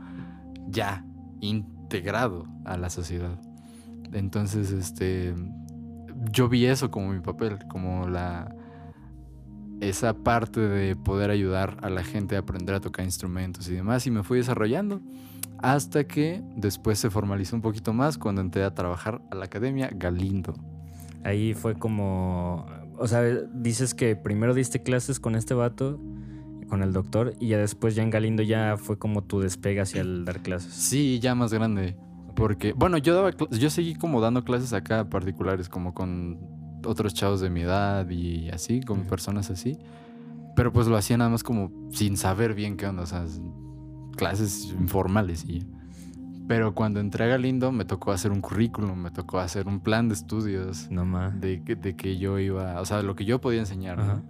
ya 0.70 1.06
integrado 1.42 2.48
a 2.64 2.78
la 2.78 2.90
sociedad. 2.90 3.38
Entonces, 4.14 4.72
este, 4.72 5.36
yo 6.32 6.48
vi 6.48 6.66
eso 6.66 6.90
como 6.92 7.12
mi 7.12 7.20
papel, 7.20 7.60
como 7.68 8.08
la 8.08 8.56
esa 9.82 10.14
parte 10.14 10.60
de 10.60 10.96
poder 10.96 11.32
ayudar 11.32 11.78
a 11.82 11.90
la 11.90 12.04
gente 12.04 12.36
a 12.36 12.40
aprender 12.40 12.76
a 12.76 12.80
tocar 12.80 13.04
instrumentos 13.04 13.68
y 13.68 13.74
demás 13.74 14.06
y 14.06 14.12
me 14.12 14.22
fui 14.22 14.38
desarrollando 14.38 15.02
hasta 15.58 16.04
que 16.04 16.44
después 16.56 17.00
se 17.00 17.10
formalizó 17.10 17.56
un 17.56 17.64
poquito 17.64 17.92
más 17.92 18.18
cuando 18.18 18.42
entré 18.42 18.64
a 18.64 18.74
trabajar 18.74 19.22
a 19.32 19.36
la 19.36 19.46
Academia 19.46 19.90
Galindo. 19.94 20.54
Ahí 21.24 21.54
fue 21.54 21.76
como, 21.76 22.66
o 23.02 23.08
sea, 23.08 23.22
dices 23.54 23.94
que 23.94 24.16
primero 24.16 24.54
diste 24.54 24.84
clases 24.84 25.20
con 25.20 25.36
este 25.36 25.54
vato, 25.54 26.00
con 26.70 26.84
el 26.84 26.94
doctor, 26.94 27.34
y 27.40 27.50
ya 27.50 27.58
después 27.58 27.96
ya 27.96 28.04
en 28.04 28.12
Galindo 28.12 28.44
ya 28.44 28.78
fue 28.78 28.98
como 28.98 29.24
tu 29.24 29.40
despegue 29.40 29.82
hacia 29.82 30.02
el 30.02 30.24
dar 30.24 30.42
clases. 30.42 30.74
Sí, 30.74 31.20
ya 31.20 31.36
más 31.36 31.54
grande. 31.54 31.98
Porque, 32.36 32.74
bueno, 32.74 32.98
yo 32.98 33.14
daba, 33.16 33.32
yo 33.52 33.70
seguí 33.70 33.96
como 33.96 34.22
dando 34.22 34.44
clases 34.44 34.72
acá 34.72 35.10
particulares, 35.10 35.68
como 35.68 35.94
con 35.94 36.40
otros 36.86 37.14
chavos 37.14 37.42
de 37.42 37.50
mi 37.50 37.62
edad 37.62 38.10
y 38.10 38.50
así, 38.50 38.82
con 38.82 39.02
personas 39.02 39.50
así. 39.50 39.78
Pero 40.56 40.72
pues 40.72 40.88
lo 40.88 40.96
hacía 40.96 41.18
nada 41.18 41.30
más 41.30 41.44
como 41.44 41.72
sin 41.92 42.18
saber 42.18 42.54
bien 42.54 42.78
qué 42.78 42.88
onda, 42.88 43.04
o 43.04 43.06
sea, 43.06 43.26
clases 44.16 44.74
informales 44.80 45.44
y 45.46 45.66
Pero 46.52 46.76
cuando 46.76 47.00
entré 47.00 47.24
a 47.24 47.28
Galindo 47.28 47.72
me 47.72 47.86
tocó 47.86 48.12
hacer 48.12 48.30
un 48.30 48.42
currículum, 48.42 49.04
me 49.04 49.10
tocó 49.10 49.40
hacer 49.40 49.70
un 49.70 49.80
plan 49.80 50.10
de 50.10 50.16
estudios. 50.16 50.92
No 50.92 51.06
más. 51.06 51.40
De, 51.40 51.60
de, 51.60 51.96
que 51.96 52.18
yo 52.18 52.40
iba, 52.40 52.82
o 52.82 52.84
sea, 52.84 53.02
lo 53.04 53.16
que 53.16 53.24
yo 53.24 53.40
podía 53.40 53.62
enseñar. 53.62 54.22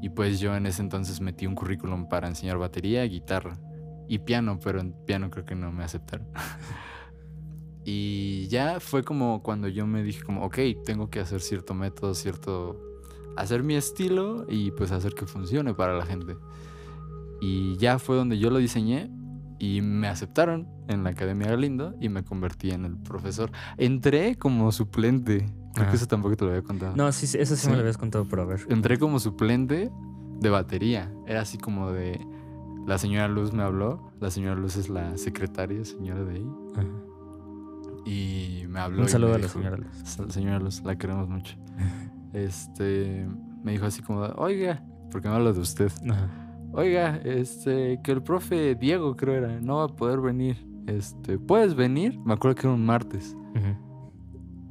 Y 0.00 0.08
pues 0.08 0.40
yo 0.40 0.56
en 0.56 0.64
ese 0.64 0.80
entonces 0.80 1.20
metí 1.20 1.46
un 1.46 1.54
currículum 1.54 2.08
para 2.08 2.26
enseñar 2.26 2.56
batería, 2.56 3.04
guitarra 3.04 3.58
y 4.08 4.20
piano, 4.20 4.58
pero 4.64 4.80
en 4.80 4.94
piano 5.04 5.28
creo 5.28 5.44
que 5.44 5.54
no 5.54 5.70
me 5.70 5.84
aceptaron. 5.84 6.28
Y 7.84 8.48
ya 8.48 8.80
fue 8.80 9.02
como 9.02 9.42
cuando 9.42 9.68
yo 9.68 9.86
me 9.86 10.02
dije 10.02 10.22
como, 10.22 10.44
ok, 10.44 10.58
tengo 10.86 11.10
que 11.10 11.20
hacer 11.20 11.42
cierto 11.42 11.74
método, 11.74 12.14
cierto... 12.14 12.80
Hacer 13.36 13.62
mi 13.62 13.76
estilo 13.76 14.46
y 14.48 14.70
pues 14.70 14.90
hacer 14.90 15.14
que 15.14 15.26
funcione 15.26 15.74
para 15.74 15.96
la 15.96 16.04
gente. 16.04 16.36
Y 17.42 17.76
ya 17.76 17.98
fue 17.98 18.16
donde 18.16 18.38
yo 18.38 18.48
lo 18.50 18.58
diseñé 18.58 19.10
y 19.58 19.80
me 19.82 20.08
aceptaron 20.08 20.68
en 20.88 21.04
la 21.04 21.10
Academia 21.10 21.48
Galindo 21.48 21.94
y 22.00 22.08
me 22.08 22.24
convertí 22.24 22.70
en 22.70 22.84
el 22.84 22.96
profesor. 22.96 23.50
Entré 23.76 24.36
como 24.36 24.70
suplente. 24.72 25.46
Creo 25.74 25.90
que 25.90 25.96
eso 25.96 26.06
tampoco 26.06 26.36
te 26.36 26.44
lo 26.44 26.50
había 26.50 26.62
contado. 26.62 26.96
No, 26.96 27.10
sí, 27.12 27.26
eso 27.38 27.56
sí, 27.56 27.68
me 27.68 27.74
lo 27.74 27.80
habías 27.80 27.98
contado, 27.98 28.26
pero 28.28 28.42
a 28.42 28.44
ver. 28.46 28.60
Entré 28.68 28.98
como 28.98 29.20
suplente 29.20 29.90
de 30.40 30.50
batería. 30.50 31.12
Era 31.26 31.42
así 31.42 31.58
como 31.58 31.90
de... 31.90 32.20
La 32.86 32.98
señora 32.98 33.28
Luz 33.28 33.52
me 33.52 33.62
habló. 33.62 34.12
La 34.20 34.30
señora 34.30 34.54
Luz 34.54 34.76
es 34.76 34.88
la 34.88 35.16
secretaria, 35.18 35.84
señora 35.84 36.24
de 36.24 36.34
ahí. 36.36 36.46
Y 38.06 38.66
me 38.68 38.80
habló. 38.80 39.02
Un 39.02 39.08
saludo 39.08 39.34
a 39.34 39.38
la 39.38 39.48
señora 39.48 39.76
Luz. 39.76 40.18
La 40.18 40.30
señora 40.30 40.58
Luz, 40.58 40.82
la 40.84 40.96
queremos 40.96 41.28
mucho. 41.28 41.56
este, 42.32 43.28
me 43.62 43.72
dijo 43.72 43.86
así 43.86 44.02
como, 44.02 44.22
oiga, 44.36 44.82
porque 45.10 45.28
me 45.28 45.34
habla 45.34 45.52
de 45.52 45.60
usted. 45.60 45.92
Oiga, 46.72 47.16
este, 47.24 48.00
que 48.02 48.12
el 48.12 48.22
profe 48.22 48.74
Diego, 48.74 49.16
creo 49.16 49.34
era, 49.34 49.60
no 49.60 49.76
va 49.76 49.84
a 49.84 49.88
poder 49.88 50.20
venir. 50.20 50.66
Este, 50.86 51.38
¿puedes 51.38 51.74
venir? 51.74 52.18
Me 52.20 52.34
acuerdo 52.34 52.54
que 52.54 52.66
era 52.66 52.74
un 52.74 52.84
martes. 52.84 53.36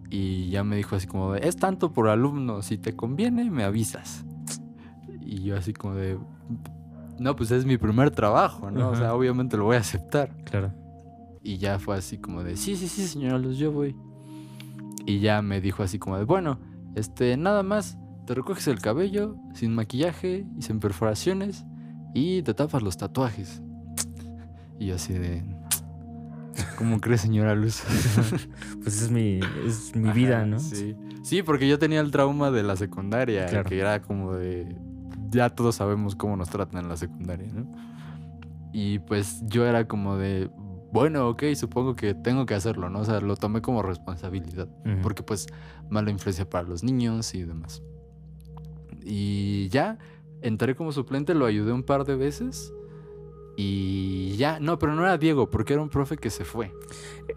Y 0.10 0.50
ya 0.50 0.63
me 0.63 0.77
dijo 0.77 0.96
así 0.96 1.06
como 1.06 1.34
de, 1.34 1.48
es 1.48 1.58
tanto 1.58 1.92
por 1.92 2.08
alumno, 2.08 2.62
si 2.62 2.77
te 2.77 2.96
conviene, 2.96 3.51
me 3.51 3.63
avisas. 3.63 4.25
Y 5.22 5.44
yo 5.44 5.58
así 5.58 5.74
como 5.74 5.96
de, 5.96 6.18
no, 7.20 7.36
pues 7.36 7.51
es 7.51 7.66
mi 7.66 7.77
primer 7.77 8.12
trabajo, 8.12 8.72
¿no? 8.72 8.89
O 8.89 8.96
sea, 8.96 9.13
obviamente 9.13 9.58
lo 9.58 9.66
voy 9.66 9.75
a 9.75 9.80
aceptar. 9.80 10.36
Claro. 10.46 10.72
Y 11.44 11.58
ya 11.58 11.80
fue 11.80 11.98
así 11.98 12.18
como 12.18 12.44
de, 12.44 12.56
sí, 12.56 12.75
sí, 12.75 12.88
sí, 12.88 13.06
señora 13.06 13.38
Luz, 13.38 13.58
yo 13.58 13.72
voy. 13.72 13.96
Y 15.06 15.20
ya 15.20 15.42
me 15.42 15.62
dijo 15.62 15.84
así 15.84 16.00
como 16.00 16.18
de, 16.18 16.24
bueno, 16.24 16.60
este, 16.96 17.36
nada 17.38 17.63
más, 17.63 17.98
te 18.25 18.34
recoges 18.34 18.68
el 18.68 18.80
cabello, 18.80 19.36
sin 19.54 19.75
maquillaje 19.75 20.46
y 20.58 20.62
sin 20.62 20.80
perforaciones, 20.80 21.66
y 22.14 22.42
te 22.42 22.54
tapas 22.54 22.82
los 22.82 22.98
tatuajes. 22.98 23.62
Y 24.80 24.88
yo 24.88 24.96
así 24.96 25.14
de... 25.14 25.44
¿Cómo 26.78 27.00
crees, 27.00 27.22
señora 27.22 27.54
Luz? 27.54 27.84
pues 28.84 29.02
es 29.02 29.12
mi, 29.12 29.40
es 29.66 29.96
mi 29.96 30.12
vida, 30.12 30.46
¿no? 30.46 30.60
Sí. 30.60 30.96
sí, 31.24 31.44
porque 31.44 31.68
yo 31.68 31.78
tenía 31.78 32.00
el 32.00 32.10
trauma 32.10 32.50
de 32.50 32.64
la 32.64 32.76
secundaria, 32.76 33.46
que 33.64 33.80
era 33.80 34.02
como 34.02 34.34
de... 34.34 34.76
Ya 35.30 35.50
todos 35.50 35.76
sabemos 35.76 36.16
cómo 36.16 36.38
nos 36.38 36.50
tratan 36.50 36.84
en 36.84 36.90
la 36.90 36.98
secundaria, 36.98 37.48
¿no? 37.54 37.68
Y 38.72 39.00
pues 39.00 39.42
yo 39.48 39.66
era 39.66 39.88
como 39.88 40.18
de, 40.18 40.50
bueno, 40.92 41.30
ok, 41.30 41.44
supongo 41.56 41.96
que 41.96 42.14
tengo 42.14 42.46
que 42.46 42.54
hacerlo, 42.54 42.90
¿no? 42.90 43.00
O 43.00 43.06
sea, 43.06 43.20
lo 43.20 43.36
tomé 43.36 43.62
como 43.62 43.82
responsabilidad, 43.82 44.68
porque 45.02 45.24
pues 45.24 45.48
mala 45.90 46.12
influencia 46.12 46.50
para 46.50 46.68
los 46.68 46.84
niños 46.84 47.34
y 47.34 47.44
demás. 47.44 47.84
Y 49.04 49.70
ya, 49.70 49.98
entré 50.41 50.75
como 50.75 50.91
suplente, 50.91 51.34
lo 51.34 51.46
ayudé 51.46 51.72
un 51.72 51.84
par 51.84 52.06
de 52.06 52.15
veces. 52.15 52.74
Y 53.56 54.36
ya, 54.38 54.60
no, 54.60 54.77
pero 54.77 54.94
no 54.94 55.01
era 55.01 55.17
Diego, 55.17 55.50
porque 55.50 55.74
era 55.74 55.82
un 55.82 55.89
profe 55.89 56.17
que 56.17 56.29
se 56.29 56.46
fue. 56.46 56.72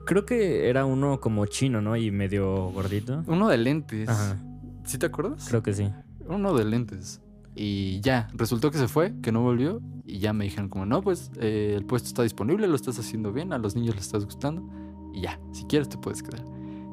Creo 0.05 0.27
que 0.27 0.69
era 0.69 0.85
uno 0.85 1.19
como 1.19 1.47
chino, 1.47 1.81
¿no? 1.81 1.97
Y 1.97 2.11
medio 2.11 2.71
gordito. 2.71 3.23
Uno 3.27 3.49
de 3.49 3.57
lentes. 3.57 4.09
Ajá. 4.09 4.39
¿Sí 4.85 4.99
te 4.99 5.07
acuerdas? 5.07 5.47
Creo 5.49 5.63
que 5.63 5.73
sí. 5.73 5.91
Uno 6.27 6.55
de 6.55 6.65
lentes. 6.65 7.23
Y 7.55 8.01
ya, 8.01 8.29
resultó 8.35 8.71
que 8.71 8.79
se 8.79 8.87
fue, 8.87 9.15
que 9.23 9.33
no 9.33 9.43
volvió. 9.43 9.81
Y 10.05 10.19
ya 10.19 10.33
me 10.33 10.45
dijeron 10.45 10.69
como, 10.69 10.85
no, 10.85 11.01
pues 11.03 11.31
eh, 11.37 11.75
el 11.77 11.85
puesto 11.85 12.09
está 12.09 12.23
disponible, 12.23 12.67
lo 12.67 12.75
estás 12.75 12.99
haciendo 12.99 13.33
bien, 13.33 13.53
a 13.53 13.59
los 13.59 13.75
niños 13.75 13.95
les 13.95 14.05
estás 14.05 14.25
gustando. 14.25 14.69
Y 15.15 15.23
ya, 15.23 15.41
si 15.53 15.65
quieres 15.65 15.89
te 15.89 15.97
puedes 15.97 16.23
quedar. 16.23 16.45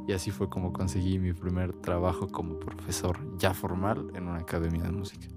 Y 0.08 0.14
así 0.14 0.32
fue 0.32 0.50
como 0.50 0.72
conseguí 0.72 1.20
mi 1.20 1.34
primer 1.34 1.74
trabajo 1.74 2.28
como 2.28 2.58
profesor 2.60 3.20
ya 3.38 3.54
formal 3.54 4.08
en 4.16 4.28
una 4.28 4.40
academia 4.40 4.84
de 4.84 4.92
música. 4.92 5.28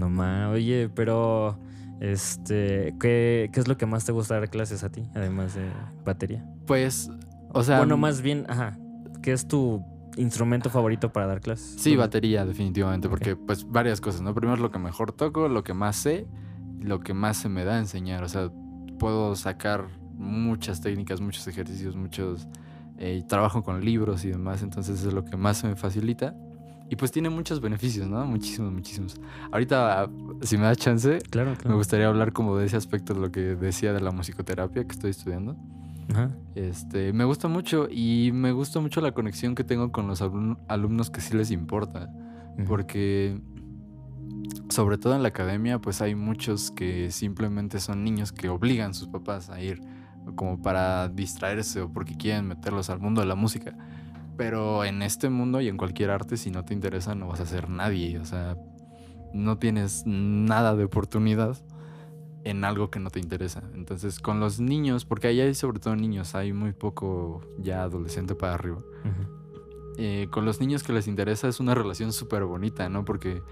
No 0.00 0.08
más, 0.08 0.48
oye, 0.48 0.88
pero 0.88 1.58
este, 2.00 2.94
¿qué, 2.98 3.50
¿qué, 3.52 3.60
es 3.60 3.68
lo 3.68 3.76
que 3.76 3.84
más 3.84 4.06
te 4.06 4.12
gusta 4.12 4.36
dar 4.36 4.48
clases 4.48 4.82
a 4.82 4.90
ti, 4.90 5.02
además 5.14 5.54
de 5.54 5.68
batería? 6.06 6.42
Pues, 6.66 7.10
o 7.52 7.62
sea... 7.62 7.76
Bueno, 7.76 7.98
más 7.98 8.22
bien, 8.22 8.46
ajá, 8.48 8.78
¿qué 9.22 9.32
es 9.32 9.46
tu 9.46 9.84
instrumento 10.16 10.70
favorito 10.70 11.12
para 11.12 11.26
dar 11.26 11.42
clases? 11.42 11.76
Sí, 11.78 11.96
batería, 11.96 12.46
definitivamente, 12.46 13.10
porque 13.10 13.36
pues 13.36 13.70
varias 13.70 14.00
cosas, 14.00 14.22
¿no? 14.22 14.34
Primero 14.34 14.54
es 14.54 14.62
lo 14.62 14.70
que 14.70 14.78
mejor 14.78 15.12
toco, 15.12 15.48
lo 15.48 15.62
que 15.62 15.74
más 15.74 15.96
sé, 15.96 16.26
lo 16.80 17.00
que 17.00 17.12
más 17.12 17.36
se 17.36 17.50
me 17.50 17.64
da 17.64 17.74
a 17.74 17.78
enseñar, 17.78 18.24
o 18.24 18.28
sea, 18.30 18.50
puedo 18.98 19.36
sacar 19.36 19.88
muchas 20.14 20.80
técnicas, 20.80 21.20
muchos 21.20 21.46
ejercicios, 21.46 21.94
muchos... 21.94 22.48
Eh, 23.02 23.22
trabajo 23.26 23.62
con 23.62 23.82
libros 23.82 24.26
y 24.26 24.28
demás, 24.28 24.62
entonces 24.62 25.02
es 25.02 25.14
lo 25.14 25.24
que 25.24 25.34
más 25.34 25.56
se 25.56 25.66
me 25.66 25.74
facilita. 25.74 26.36
Y 26.90 26.96
pues 26.96 27.12
tiene 27.12 27.30
muchos 27.30 27.60
beneficios, 27.60 28.08
¿no? 28.08 28.26
Muchísimos, 28.26 28.72
muchísimos. 28.72 29.20
Ahorita, 29.52 30.10
si 30.42 30.58
me 30.58 30.64
da 30.64 30.74
chance, 30.74 31.18
claro, 31.30 31.54
me 31.64 31.74
gustaría 31.74 32.08
hablar 32.08 32.32
como 32.32 32.56
de 32.56 32.66
ese 32.66 32.76
aspecto 32.76 33.14
de 33.14 33.20
lo 33.20 33.30
que 33.30 33.40
decía 33.54 33.92
de 33.92 34.00
la 34.00 34.10
musicoterapia 34.10 34.82
que 34.84 34.90
estoy 34.90 35.10
estudiando. 35.12 35.56
Ajá. 36.10 36.30
Este, 36.56 37.12
me 37.12 37.22
gusta 37.22 37.46
mucho 37.46 37.86
y 37.88 38.32
me 38.32 38.50
gusta 38.50 38.80
mucho 38.80 39.00
la 39.00 39.12
conexión 39.12 39.54
que 39.54 39.62
tengo 39.62 39.92
con 39.92 40.08
los 40.08 40.20
alumnos 40.20 41.10
que 41.10 41.20
sí 41.20 41.36
les 41.36 41.52
importa. 41.52 42.12
Porque, 42.66 43.40
sobre 44.68 44.98
todo 44.98 45.14
en 45.14 45.22
la 45.22 45.28
academia, 45.28 45.78
pues 45.78 46.02
hay 46.02 46.16
muchos 46.16 46.72
que 46.72 47.12
simplemente 47.12 47.78
son 47.78 48.02
niños 48.02 48.32
que 48.32 48.48
obligan 48.48 48.90
a 48.90 48.94
sus 48.94 49.06
papás 49.06 49.48
a 49.48 49.62
ir 49.62 49.80
como 50.34 50.60
para 50.60 51.08
distraerse 51.08 51.82
o 51.82 51.92
porque 51.92 52.16
quieren 52.16 52.48
meterlos 52.48 52.90
al 52.90 52.98
mundo 52.98 53.20
de 53.20 53.28
la 53.28 53.36
música. 53.36 53.76
Pero 54.36 54.84
en 54.84 55.02
este 55.02 55.28
mundo 55.28 55.60
y 55.60 55.68
en 55.68 55.76
cualquier 55.76 56.10
arte, 56.10 56.36
si 56.36 56.50
no 56.50 56.64
te 56.64 56.74
interesa, 56.74 57.14
no 57.14 57.28
vas 57.28 57.40
a 57.40 57.46
ser 57.46 57.68
nadie. 57.68 58.18
O 58.18 58.24
sea, 58.24 58.56
no 59.32 59.58
tienes 59.58 60.04
nada 60.06 60.74
de 60.76 60.84
oportunidad 60.84 61.56
en 62.44 62.64
algo 62.64 62.90
que 62.90 63.00
no 63.00 63.10
te 63.10 63.20
interesa. 63.20 63.62
Entonces, 63.74 64.18
con 64.18 64.40
los 64.40 64.60
niños, 64.60 65.04
porque 65.04 65.28
ahí 65.28 65.40
hay 65.40 65.54
sobre 65.54 65.78
todo 65.78 65.96
niños, 65.96 66.34
hay 66.34 66.52
muy 66.52 66.72
poco 66.72 67.42
ya 67.58 67.82
adolescente 67.82 68.34
para 68.34 68.54
arriba. 68.54 68.78
Eh, 69.98 70.28
con 70.30 70.44
los 70.44 70.60
niños 70.60 70.82
que 70.82 70.92
les 70.92 71.06
interesa 71.08 71.48
es 71.48 71.60
una 71.60 71.74
relación 71.74 72.12
súper 72.12 72.44
bonita, 72.44 72.88
¿no? 72.88 73.04
Porque 73.04 73.42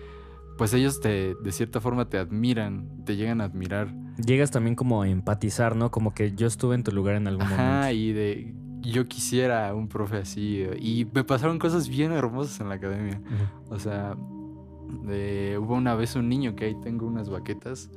pues 0.56 0.74
ellos 0.74 1.00
te, 1.00 1.34
de 1.34 1.52
cierta 1.52 1.80
forma 1.80 2.08
te 2.08 2.18
admiran, 2.18 3.04
te 3.04 3.16
llegan 3.16 3.40
a 3.40 3.44
admirar. 3.44 3.94
Llegas 4.16 4.50
también 4.50 4.74
como 4.74 5.02
a 5.02 5.08
empatizar, 5.08 5.76
¿no? 5.76 5.90
Como 5.90 6.14
que 6.14 6.34
yo 6.34 6.46
estuve 6.46 6.74
en 6.74 6.82
tu 6.82 6.90
lugar 6.90 7.14
en 7.14 7.28
algún 7.28 7.46
Ajá, 7.46 7.92
y 7.92 8.12
de 8.12 8.54
yo 8.80 9.06
quisiera 9.08 9.74
un 9.74 9.88
profe 9.88 10.18
así. 10.18 10.64
Y 10.78 11.06
me 11.12 11.24
pasaron 11.24 11.58
cosas 11.58 11.88
bien 11.88 12.12
hermosas 12.12 12.60
en 12.60 12.68
la 12.68 12.76
academia. 12.76 13.20
O 13.68 13.78
sea, 13.78 14.16
hubo 14.16 15.74
una 15.74 15.94
vez 15.94 16.16
un 16.16 16.28
niño 16.28 16.54
que 16.54 16.66
ahí 16.66 16.74
tengo 16.80 17.06
unas 17.06 17.28
baquetas 17.28 17.90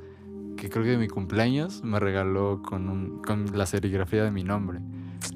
que 0.56 0.68
creo 0.68 0.84
que 0.84 0.90
de 0.90 0.98
mi 0.98 1.08
cumpleaños 1.08 1.82
me 1.82 1.98
regaló 1.98 2.62
con, 2.62 3.22
con 3.22 3.46
la 3.56 3.66
serigrafía 3.66 4.24
de 4.24 4.30
mi 4.30 4.44
nombre. 4.44 4.80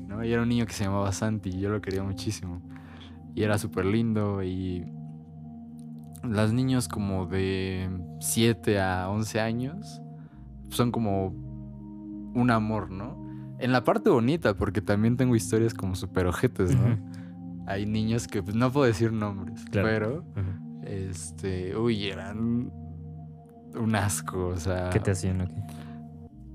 ¿no? 0.06 0.24
Y 0.24 0.32
era 0.32 0.42
un 0.42 0.48
niño 0.48 0.66
que 0.66 0.72
se 0.72 0.84
llamaba 0.84 1.12
Santi 1.12 1.50
y 1.50 1.60
yo 1.60 1.70
lo 1.70 1.80
quería 1.80 2.02
muchísimo. 2.02 2.60
Y 3.34 3.42
era 3.42 3.58
súper 3.58 3.86
lindo 3.86 4.42
y 4.42 4.84
las 6.22 6.52
niños 6.52 6.88
como 6.88 7.26
de 7.26 7.88
7 8.20 8.80
a 8.80 9.08
11 9.10 9.40
años 9.40 10.00
son 10.70 10.90
como 10.90 11.28
un 12.34 12.50
amor, 12.50 12.90
¿no? 12.90 13.25
En 13.58 13.72
la 13.72 13.84
parte 13.84 14.10
bonita, 14.10 14.54
porque 14.54 14.80
también 14.80 15.16
tengo 15.16 15.34
historias 15.34 15.74
como 15.74 15.94
super 15.94 16.26
ojetes, 16.26 16.76
¿no? 16.76 16.98
Hay 17.66 17.86
niños 17.86 18.28
que 18.28 18.42
pues, 18.42 18.54
no 18.54 18.70
puedo 18.70 18.86
decir 18.86 19.12
nombres, 19.12 19.64
pero 19.72 20.24
este, 20.84 21.76
uy, 21.76 22.06
eran 22.06 22.70
un 23.74 23.94
asco, 23.94 24.48
o 24.48 24.56
sea. 24.56 24.90
¿Qué 24.90 25.00
te 25.00 25.10
hacían 25.10 25.40
aquí? 25.40 25.60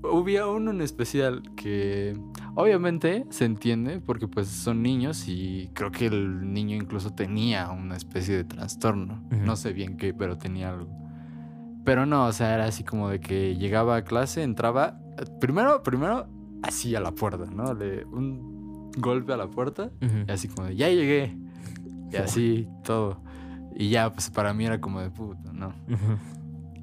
Hubo 0.02 0.52
uno 0.52 0.72
en 0.72 0.80
especial 0.80 1.42
que 1.56 2.18
obviamente 2.56 3.24
se 3.30 3.44
entiende 3.44 4.00
porque 4.00 4.26
pues 4.26 4.48
son 4.48 4.82
niños 4.82 5.28
y 5.28 5.70
creo 5.74 5.92
que 5.92 6.06
el 6.06 6.52
niño 6.52 6.76
incluso 6.76 7.10
tenía 7.14 7.70
una 7.70 7.96
especie 7.96 8.36
de 8.36 8.44
trastorno. 8.44 9.22
No 9.30 9.54
sé 9.54 9.72
bien 9.72 9.96
qué, 9.96 10.12
pero 10.12 10.38
tenía 10.38 10.70
algo. 10.70 10.90
Pero 11.84 12.04
no, 12.04 12.26
o 12.26 12.32
sea, 12.32 12.54
era 12.54 12.64
así 12.64 12.82
como 12.82 13.08
de 13.08 13.20
que 13.20 13.56
llegaba 13.56 13.96
a 13.96 14.04
clase, 14.04 14.42
entraba, 14.42 15.00
primero, 15.40 15.82
primero 15.84 16.28
así 16.62 16.94
a 16.94 17.00
la 17.00 17.12
puerta, 17.12 17.46
¿no? 17.50 17.74
De 17.74 18.04
un 18.04 18.90
golpe 18.96 19.32
a 19.32 19.36
la 19.36 19.48
puerta 19.48 19.90
y 20.26 20.30
así 20.30 20.48
como 20.48 20.68
de, 20.68 20.76
ya 20.76 20.88
llegué. 20.88 21.36
Y 22.10 22.16
así 22.16 22.68
todo. 22.84 23.20
Y 23.74 23.88
ya, 23.88 24.12
pues 24.12 24.30
para 24.30 24.52
mí 24.52 24.66
era 24.66 24.80
como 24.80 25.00
de 25.00 25.10
puta, 25.10 25.52
¿no? 25.52 25.74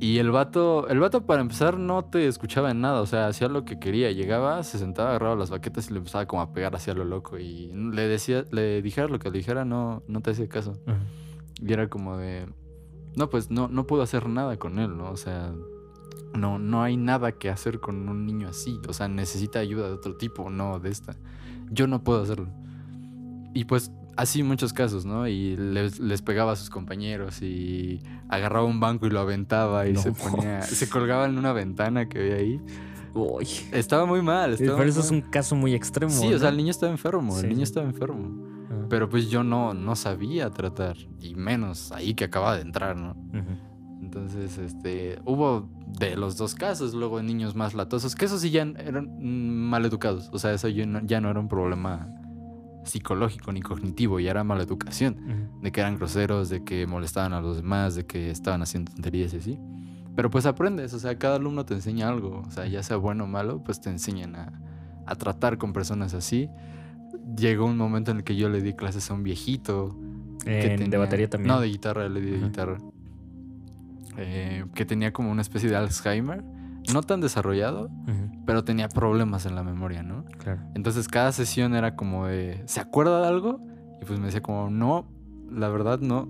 Y 0.02 0.18
el 0.20 0.32
vato, 0.32 0.88
el 0.88 1.00
vato 1.00 1.26
para 1.26 1.42
empezar 1.42 1.78
no 1.78 2.06
te 2.06 2.26
escuchaba 2.26 2.72
en 2.72 2.80
nada, 2.80 3.02
o 3.02 3.06
sea, 3.06 3.28
hacía 3.28 3.50
lo 3.50 3.66
que 3.66 3.80
quería. 3.80 4.12
Llegaba, 4.12 4.64
se 4.64 4.80
sentaba, 4.80 5.10
agarraba 5.10 5.36
las 5.36 5.50
baquetas 5.50 5.90
y 5.90 5.94
le 5.94 6.00
empezaba 6.00 6.26
como 6.26 6.42
a 6.42 6.54
pegar 6.54 6.74
hacia 6.74 6.94
lo 6.94 7.04
loco. 7.04 7.38
Y 7.38 7.68
le 7.74 8.08
decía, 8.08 8.46
le 8.52 8.82
dijera 8.82 9.08
lo 9.10 9.20
que 9.20 9.30
le 9.30 9.38
dijera, 9.40 9.66
no, 9.66 10.02
no 10.08 10.22
te 10.22 10.32
hacía 10.32 10.48
caso. 10.48 10.80
Y 11.62 11.74
era 11.74 11.90
como 11.90 12.16
de, 12.16 12.48
no, 13.18 13.30
pues 13.30 13.52
no, 13.52 13.68
no 13.68 13.86
puedo 13.86 14.02
hacer 14.02 14.30
nada 14.30 14.58
con 14.58 14.80
él, 14.80 14.98
¿no? 14.98 15.12
O 15.12 15.18
sea, 15.18 15.54
no, 16.34 16.60
no 16.60 16.84
hay 16.84 16.98
nada 16.98 17.32
que 17.34 17.50
hacer 17.50 17.80
con 17.80 18.08
un 18.10 18.26
niño 18.26 18.50
así. 18.50 18.80
O 18.88 18.94
sea, 18.94 19.08
necesita 19.08 19.60
ayuda 19.60 19.88
de 19.88 19.94
otro 19.94 20.16
tipo, 20.16 20.50
no 20.50 20.80
de 20.80 20.90
esta. 20.90 21.16
Yo 21.72 21.88
no 21.88 22.04
puedo 22.04 22.22
hacerlo. 22.22 22.50
Y 23.54 23.66
pues 23.66 23.92
así 24.16 24.44
muchos 24.44 24.74
casos, 24.74 25.06
¿no? 25.06 25.28
Y 25.28 25.56
les, 25.58 26.22
pegaba 26.22 26.52
a 26.52 26.56
sus 26.56 26.70
compañeros 26.70 27.42
y 27.42 28.02
agarraba 28.28 28.66
un 28.66 28.80
banco 28.80 29.08
y 29.08 29.10
lo 29.10 29.20
aventaba 29.20 29.88
y 29.88 29.96
se 29.96 30.12
ponía, 30.12 30.62
se 30.62 30.90
colgaba 30.90 31.26
en 31.26 31.38
una 31.38 31.54
ventana 31.54 32.10
que 32.10 32.20
había 32.20 32.36
ahí. 32.36 32.62
Uy. 33.14 33.48
Estaba 33.72 34.06
muy 34.06 34.22
mal. 34.22 34.56
Pero 34.58 34.84
eso 34.84 35.00
es 35.00 35.12
un 35.12 35.22
caso 35.22 35.56
muy 35.56 35.74
extremo. 35.74 36.12
Sí, 36.12 36.34
o 36.34 36.40
sea, 36.40 36.50
el 36.50 36.58
niño 36.58 36.72
estaba 36.72 36.92
enfermo, 36.92 37.40
el 37.40 37.50
niño 37.50 37.64
estaba 37.64 37.86
enfermo. 37.86 38.68
Ah. 38.70 38.86
Pero 38.90 39.10
pues 39.10 39.30
yo 39.30 39.44
no, 39.44 39.74
no 39.74 39.96
sabía 39.96 40.50
tratar, 40.52 40.98
y 41.22 41.36
menos 41.36 41.92
ahí 41.92 42.14
que 42.14 42.26
acaba 42.26 42.56
de 42.56 42.62
entrar, 42.62 42.98
¿no? 42.98 43.16
Entonces, 44.10 44.58
este, 44.58 45.20
hubo 45.24 45.70
de 46.00 46.16
los 46.16 46.36
dos 46.36 46.56
casos, 46.56 46.96
luego 46.96 47.22
niños 47.22 47.54
más 47.54 47.76
latosos, 47.76 48.16
que 48.16 48.26
esos 48.26 48.42
sí 48.42 48.50
ya 48.50 48.64
eran 48.64 49.70
mal 49.70 49.86
educados, 49.86 50.32
o 50.34 50.40
sea, 50.40 50.52
eso 50.52 50.68
ya 50.68 50.88
no, 50.88 51.30
era 51.30 51.40
un 51.40 51.48
problema 51.48 52.10
psicológico 52.86 53.52
ni 53.52 53.62
cognitivo, 53.62 54.20
ya 54.20 54.32
era 54.32 54.44
mala 54.44 54.64
educación, 54.64 55.52
de 55.62 55.72
que 55.72 55.82
eran 55.82 55.98
groseros, 55.98 56.50
de 56.50 56.64
que 56.64 56.88
molestaban 56.88 57.34
a 57.34 57.42
los 57.42 57.58
demás, 57.58 57.94
de 57.94 58.08
que 58.08 58.32
estaban 58.32 58.64
haciendo 58.64 58.92
tonterías 58.94 59.32
y 59.36 59.38
así. 59.38 59.60
Pero 60.16 60.32
pues 60.32 60.48
aprendes, 60.48 60.92
o 60.96 61.00
sea, 61.00 61.20
cada 61.20 61.36
alumno 61.36 61.64
te 61.64 61.76
enseña 61.76 62.10
algo, 62.10 62.42
o 62.48 62.50
sea, 62.50 62.66
ya 62.66 62.82
sea 62.82 62.98
bueno 62.98 63.26
o 63.26 63.28
malo, 63.28 63.64
pues 63.64 63.80
te 63.80 63.92
enseñan 63.92 64.36
a, 64.36 64.60
a 65.06 65.14
tratar 65.14 65.60
con 65.60 65.72
personas 65.72 66.16
así. 66.16 66.50
Llegó 67.38 67.66
un 67.66 67.78
momento 67.78 68.10
en 68.10 68.18
el 68.18 68.24
que 68.24 68.36
yo 68.36 68.50
le 68.50 68.60
di 68.60 68.74
clases 68.74 69.12
a 69.12 69.14
un 69.14 69.22
viejito. 69.22 69.96
¿De 70.44 70.98
batería 70.98 71.30
también? 71.30 71.54
No, 71.54 71.62
de 71.62 71.68
guitarra, 71.68 72.10
le 72.10 72.22
di 72.22 72.32
de 72.32 72.40
guitarra. 72.40 72.80
Eh, 74.22 74.66
que 74.74 74.86
tenía 74.86 75.14
como 75.14 75.32
una 75.32 75.42
especie 75.42 75.70
de 75.70 75.78
Alzheimer, 75.78 76.44
no 76.94 77.02
tan 77.04 77.22
desarrollado, 77.22 77.90
pero 78.46 78.64
tenía 78.64 78.90
problemas 78.90 79.46
en 79.46 79.56
la 79.56 79.64
memoria, 79.64 80.04
¿no? 80.04 80.26
Claro. 80.38 80.62
Entonces 80.76 81.08
cada 81.08 81.32
sesión 81.32 81.74
era 81.76 81.96
como 81.96 82.28
de, 82.28 82.64
¿se 82.66 82.82
acuerda 82.82 83.22
de 83.22 83.28
algo? 83.28 83.62
Y 84.02 84.06
pues 84.06 84.20
me 84.20 84.26
decía 84.26 84.42
como, 84.42 84.70
no, 84.70 85.08
la 85.50 85.70
verdad 85.70 86.00
no. 86.00 86.28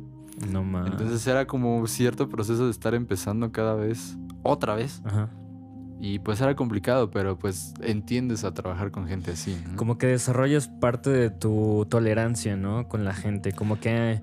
No 0.52 0.64
más. 0.64 0.88
Entonces 0.92 1.26
era 1.28 1.48
como 1.48 1.86
cierto 1.88 2.30
proceso 2.30 2.66
de 2.66 2.72
estar 2.72 2.94
empezando 2.94 3.52
cada 3.52 3.74
vez 3.74 4.18
otra 4.44 4.76
vez. 4.76 5.02
Ajá. 5.06 5.30
Y 6.02 6.20
pues 6.20 6.40
era 6.40 6.56
complicado, 6.56 7.12
pero 7.12 7.38
pues 7.38 7.74
entiendes 7.82 8.46
a 8.46 8.54
trabajar 8.54 8.92
con 8.92 9.08
gente 9.08 9.32
así. 9.32 9.62
¿no? 9.68 9.76
Como 9.76 9.98
que 9.98 10.08
desarrollas 10.08 10.70
parte 10.70 11.10
de 11.10 11.30
tu 11.30 11.86
tolerancia, 11.90 12.56
¿no? 12.56 12.88
Con 12.88 13.04
la 13.04 13.14
gente. 13.14 13.52
Como 13.52 13.80
que 13.82 14.22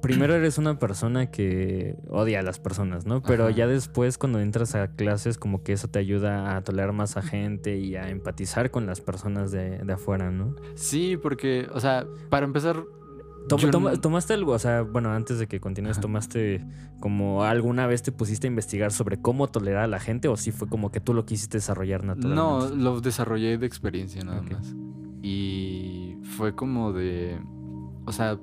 primero 0.00 0.34
eres 0.34 0.58
una 0.58 0.78
persona 0.78 1.30
que 1.30 1.96
odia 2.08 2.40
a 2.40 2.42
las 2.42 2.58
personas, 2.58 3.06
¿no? 3.06 3.22
Pero 3.22 3.44
Ajá. 3.46 3.54
ya 3.56 3.66
después 3.66 4.18
cuando 4.18 4.40
entras 4.40 4.74
a 4.74 4.88
clases 4.88 5.38
como 5.38 5.62
que 5.62 5.72
eso 5.72 5.88
te 5.88 5.98
ayuda 5.98 6.56
a 6.56 6.62
tolerar 6.62 6.92
más 6.92 7.16
a 7.16 7.22
gente 7.22 7.78
y 7.78 7.96
a 7.96 8.08
empatizar 8.10 8.70
con 8.70 8.86
las 8.86 9.00
personas 9.00 9.50
de, 9.52 9.78
de 9.78 9.92
afuera, 9.92 10.30
¿no? 10.30 10.54
Sí, 10.74 11.16
porque, 11.16 11.68
o 11.72 11.80
sea, 11.80 12.06
para 12.30 12.46
empezar, 12.46 12.82
Tom- 13.48 13.60
no- 13.72 13.98
¿Tomaste 14.00 14.34
algo? 14.34 14.52
O 14.52 14.58
sea, 14.58 14.82
bueno, 14.82 15.10
antes 15.12 15.38
de 15.38 15.46
que 15.48 15.60
continúes, 15.60 15.92
Ajá. 15.96 16.02
¿tomaste 16.02 16.64
como 17.00 17.42
alguna 17.44 17.86
vez 17.86 18.02
te 18.02 18.12
pusiste 18.12 18.46
a 18.46 18.48
investigar 18.50 18.92
sobre 18.92 19.20
cómo 19.20 19.48
tolerar 19.48 19.84
a 19.84 19.86
la 19.88 19.98
gente 19.98 20.28
o 20.28 20.36
sí 20.36 20.52
fue 20.52 20.68
como 20.68 20.90
que 20.92 21.00
tú 21.00 21.14
lo 21.14 21.24
quisiste 21.24 21.56
desarrollar 21.56 22.04
no, 22.04 22.14
naturalmente? 22.14 22.76
lo 22.76 23.00
desarrollé 23.00 23.56
de 23.58 23.66
experiencia 23.66 24.22
nada 24.24 24.42
más. 24.42 24.74
Y 25.22 26.16
fue 26.36 26.54
como 26.54 26.92
de, 26.92 27.40
o 28.04 28.12
sea, 28.12 28.38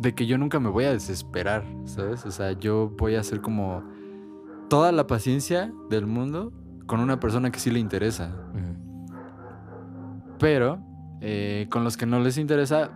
de 0.00 0.14
que 0.14 0.26
yo 0.26 0.38
nunca 0.38 0.60
me 0.60 0.68
voy 0.70 0.84
a 0.84 0.92
desesperar, 0.92 1.64
¿sabes? 1.84 2.24
O 2.24 2.30
sea, 2.30 2.52
yo 2.52 2.92
voy 2.96 3.16
a 3.16 3.20
hacer 3.20 3.40
como 3.40 3.82
toda 4.68 4.92
la 4.92 5.06
paciencia 5.06 5.72
del 5.90 6.06
mundo 6.06 6.52
con 6.86 7.00
una 7.00 7.20
persona 7.20 7.50
que 7.50 7.60
sí 7.60 7.70
le 7.70 7.78
interesa. 7.78 8.34
Pero 10.38 10.80
eh, 11.20 11.66
con 11.70 11.84
los 11.84 11.96
que 11.96 12.06
no 12.06 12.18
les 12.20 12.38
interesa, 12.38 12.90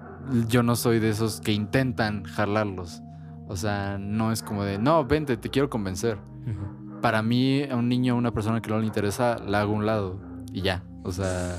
yo 0.49 0.63
no 0.63 0.77
soy 0.77 0.99
de 0.99 1.11
esos 1.11 1.41
que 1.41 1.53
intentan 1.53 2.25
jalarlos. 2.25 3.03
O 3.49 3.57
sea, 3.57 3.99
no 3.99 4.33
es 4.33 4.43
como 4.43 4.65
de, 4.65 4.79
no, 4.79 5.05
vente, 5.05 5.37
te 5.37 5.51
quiero 5.51 5.69
convencer. 5.69 6.19
Para 7.03 7.23
mí, 7.23 7.63
a 7.65 7.77
un 7.77 7.89
niño 7.91 8.15
o 8.15 8.19
una 8.19 8.33
persona 8.33 8.63
que 8.63 8.71
no 8.71 8.79
le 8.79 8.87
interesa, 8.87 9.39
la 9.39 9.61
hago 9.61 9.75
a 9.75 9.77
un 9.77 9.85
lado 9.85 10.19
y 10.53 10.63
ya. 10.63 10.83
O 11.03 11.13
sea, 11.13 11.55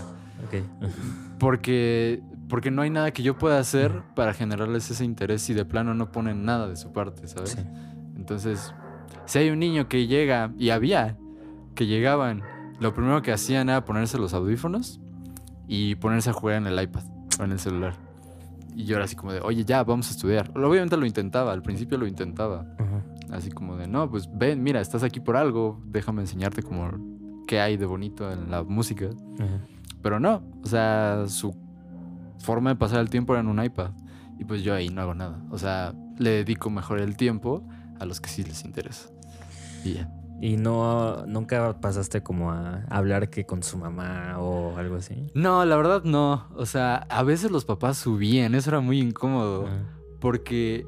Ok. 0.46 0.64
porque, 1.40 2.22
porque 2.56 2.72
no 2.72 2.84
hay 2.84 2.90
nada 2.90 3.12
que 3.12 3.22
yo 3.22 3.38
pueda 3.38 3.60
hacer 3.60 4.02
para 4.16 4.34
generarles 4.34 4.90
ese 4.90 5.04
interés 5.04 5.42
si 5.42 5.54
de 5.54 5.66
plano 5.66 5.94
no 5.94 6.14
ponen 6.14 6.46
nada 6.46 6.70
de 6.70 6.78
su 6.78 6.94
parte, 6.94 7.28
¿sabes? 7.28 7.50
Sí. 7.50 7.60
Entonces, 8.16 8.74
si 9.26 9.40
hay 9.40 9.50
un 9.50 9.60
niño 9.60 9.90
que 9.90 10.08
llega, 10.08 10.54
y 10.58 10.70
había, 10.70 11.18
que 11.76 11.86
llegaban, 11.86 12.44
lo 12.80 12.94
primero 12.94 13.22
que 13.22 13.34
hacían 13.34 13.68
era 13.68 13.84
ponerse 13.84 14.18
los 14.18 14.34
audífonos 14.34 15.02
y 15.68 15.96
ponerse 15.96 16.30
a 16.30 16.34
jugar 16.34 16.56
en 16.56 16.68
el 16.68 16.82
iPad 16.82 17.04
o 17.42 17.44
en 17.44 17.52
el 17.52 17.60
celular. 17.60 17.96
Y 18.74 18.86
yo 18.86 18.96
era 18.96 19.04
así 19.04 19.18
como 19.18 19.34
de, 19.34 19.42
oye, 19.42 19.66
ya, 19.66 19.84
vamos 19.84 20.08
a 20.08 20.12
estudiar. 20.12 20.50
Obviamente 20.58 20.96
lo 20.96 21.06
intentaba, 21.06 21.52
al 21.52 21.62
principio 21.62 21.98
lo 21.98 22.08
intentaba. 22.08 22.62
Ujú. 22.80 23.34
Así 23.34 23.52
como 23.52 23.76
de, 23.76 23.90
no, 23.90 24.10
pues 24.10 24.30
ven, 24.32 24.64
mira, 24.64 24.80
estás 24.80 25.04
aquí 25.04 25.20
por 25.20 25.36
algo, 25.36 25.82
déjame 25.88 26.22
enseñarte 26.22 26.64
como 26.64 26.90
qué 27.48 27.60
hay 27.60 27.76
de 27.76 27.86
bonito 27.86 28.32
en 28.32 28.50
la 28.50 28.64
música. 28.64 29.08
Ujú. 29.08 29.60
Pero 30.02 30.22
no, 30.22 30.42
o 30.64 30.68
sea, 30.68 31.26
su 31.28 31.65
forma 32.46 32.70
de 32.70 32.76
pasar 32.76 33.00
el 33.00 33.10
tiempo 33.10 33.34
era 33.34 33.42
en 33.42 33.48
un 33.48 33.62
iPad. 33.62 33.92
Y 34.38 34.46
pues 34.46 34.64
yo 34.64 34.74
ahí 34.74 34.90
no 34.90 35.02
hago 35.02 35.16
nada. 35.16 35.42
O 35.50 35.58
sea, 35.58 35.94
le 36.18 36.30
dedico 36.30 36.70
mejor 36.70 37.00
el 37.00 37.18
tiempo 37.18 37.68
a 38.00 38.06
los 38.06 38.22
que 38.22 38.30
sí 38.30 38.44
les 38.44 38.64
interesa. 38.64 39.10
Y 39.84 39.94
ya. 39.94 40.10
¿Y 40.42 40.58
no 40.58 41.26
nunca 41.26 41.80
pasaste 41.80 42.22
como 42.22 42.52
a 42.52 42.84
hablar 42.90 43.30
que 43.30 43.46
con 43.46 43.64
su 43.64 43.78
mamá 43.78 44.36
o 44.40 44.78
algo 44.78 44.98
así? 44.98 45.32
No, 45.34 45.64
la 45.66 45.78
verdad 45.78 46.04
no. 46.04 46.48
O 46.56 46.66
sea, 46.66 46.98
a 47.10 47.24
veces 47.24 47.52
los 47.52 47.66
papás 47.66 47.98
subían, 47.98 48.54
eso 48.54 48.70
era 48.70 48.82
muy 48.82 49.00
incómodo. 49.00 49.68
Ajá. 49.68 49.98
Porque, 50.20 50.86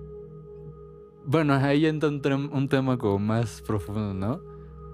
bueno, 1.25 1.53
ahí 1.53 1.85
entra 1.85 2.09
un, 2.09 2.49
un 2.51 2.67
tema 2.67 2.97
como 2.97 3.19
más 3.19 3.61
profundo, 3.65 4.13
¿no? 4.13 4.41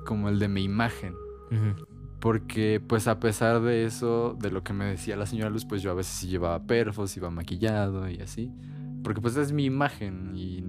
Como 0.05 0.29
el 0.29 0.37
de 0.37 0.47
mi 0.47 0.63
imagen. 0.63 1.15
Ujú. 1.51 1.85
Porque, 2.23 2.79
pues, 2.79 3.09
a 3.09 3.19
pesar 3.19 3.59
de 3.59 3.83
eso, 3.83 4.37
de 4.39 4.49
lo 4.49 4.63
que 4.63 4.71
me 4.71 4.85
decía 4.85 5.17
la 5.17 5.25
señora 5.25 5.49
Luz, 5.49 5.65
pues 5.65 5.81
yo 5.81 5.91
a 5.91 5.93
veces 5.93 6.13
sí 6.13 6.27
llevaba 6.29 6.63
perfos, 6.65 7.17
iba 7.17 7.29
maquillado 7.29 8.09
y 8.09 8.21
así. 8.21 8.49
Porque, 9.03 9.19
pues, 9.19 9.35
es 9.35 9.51
mi 9.51 9.65
imagen 9.65 10.31
y 10.33 10.63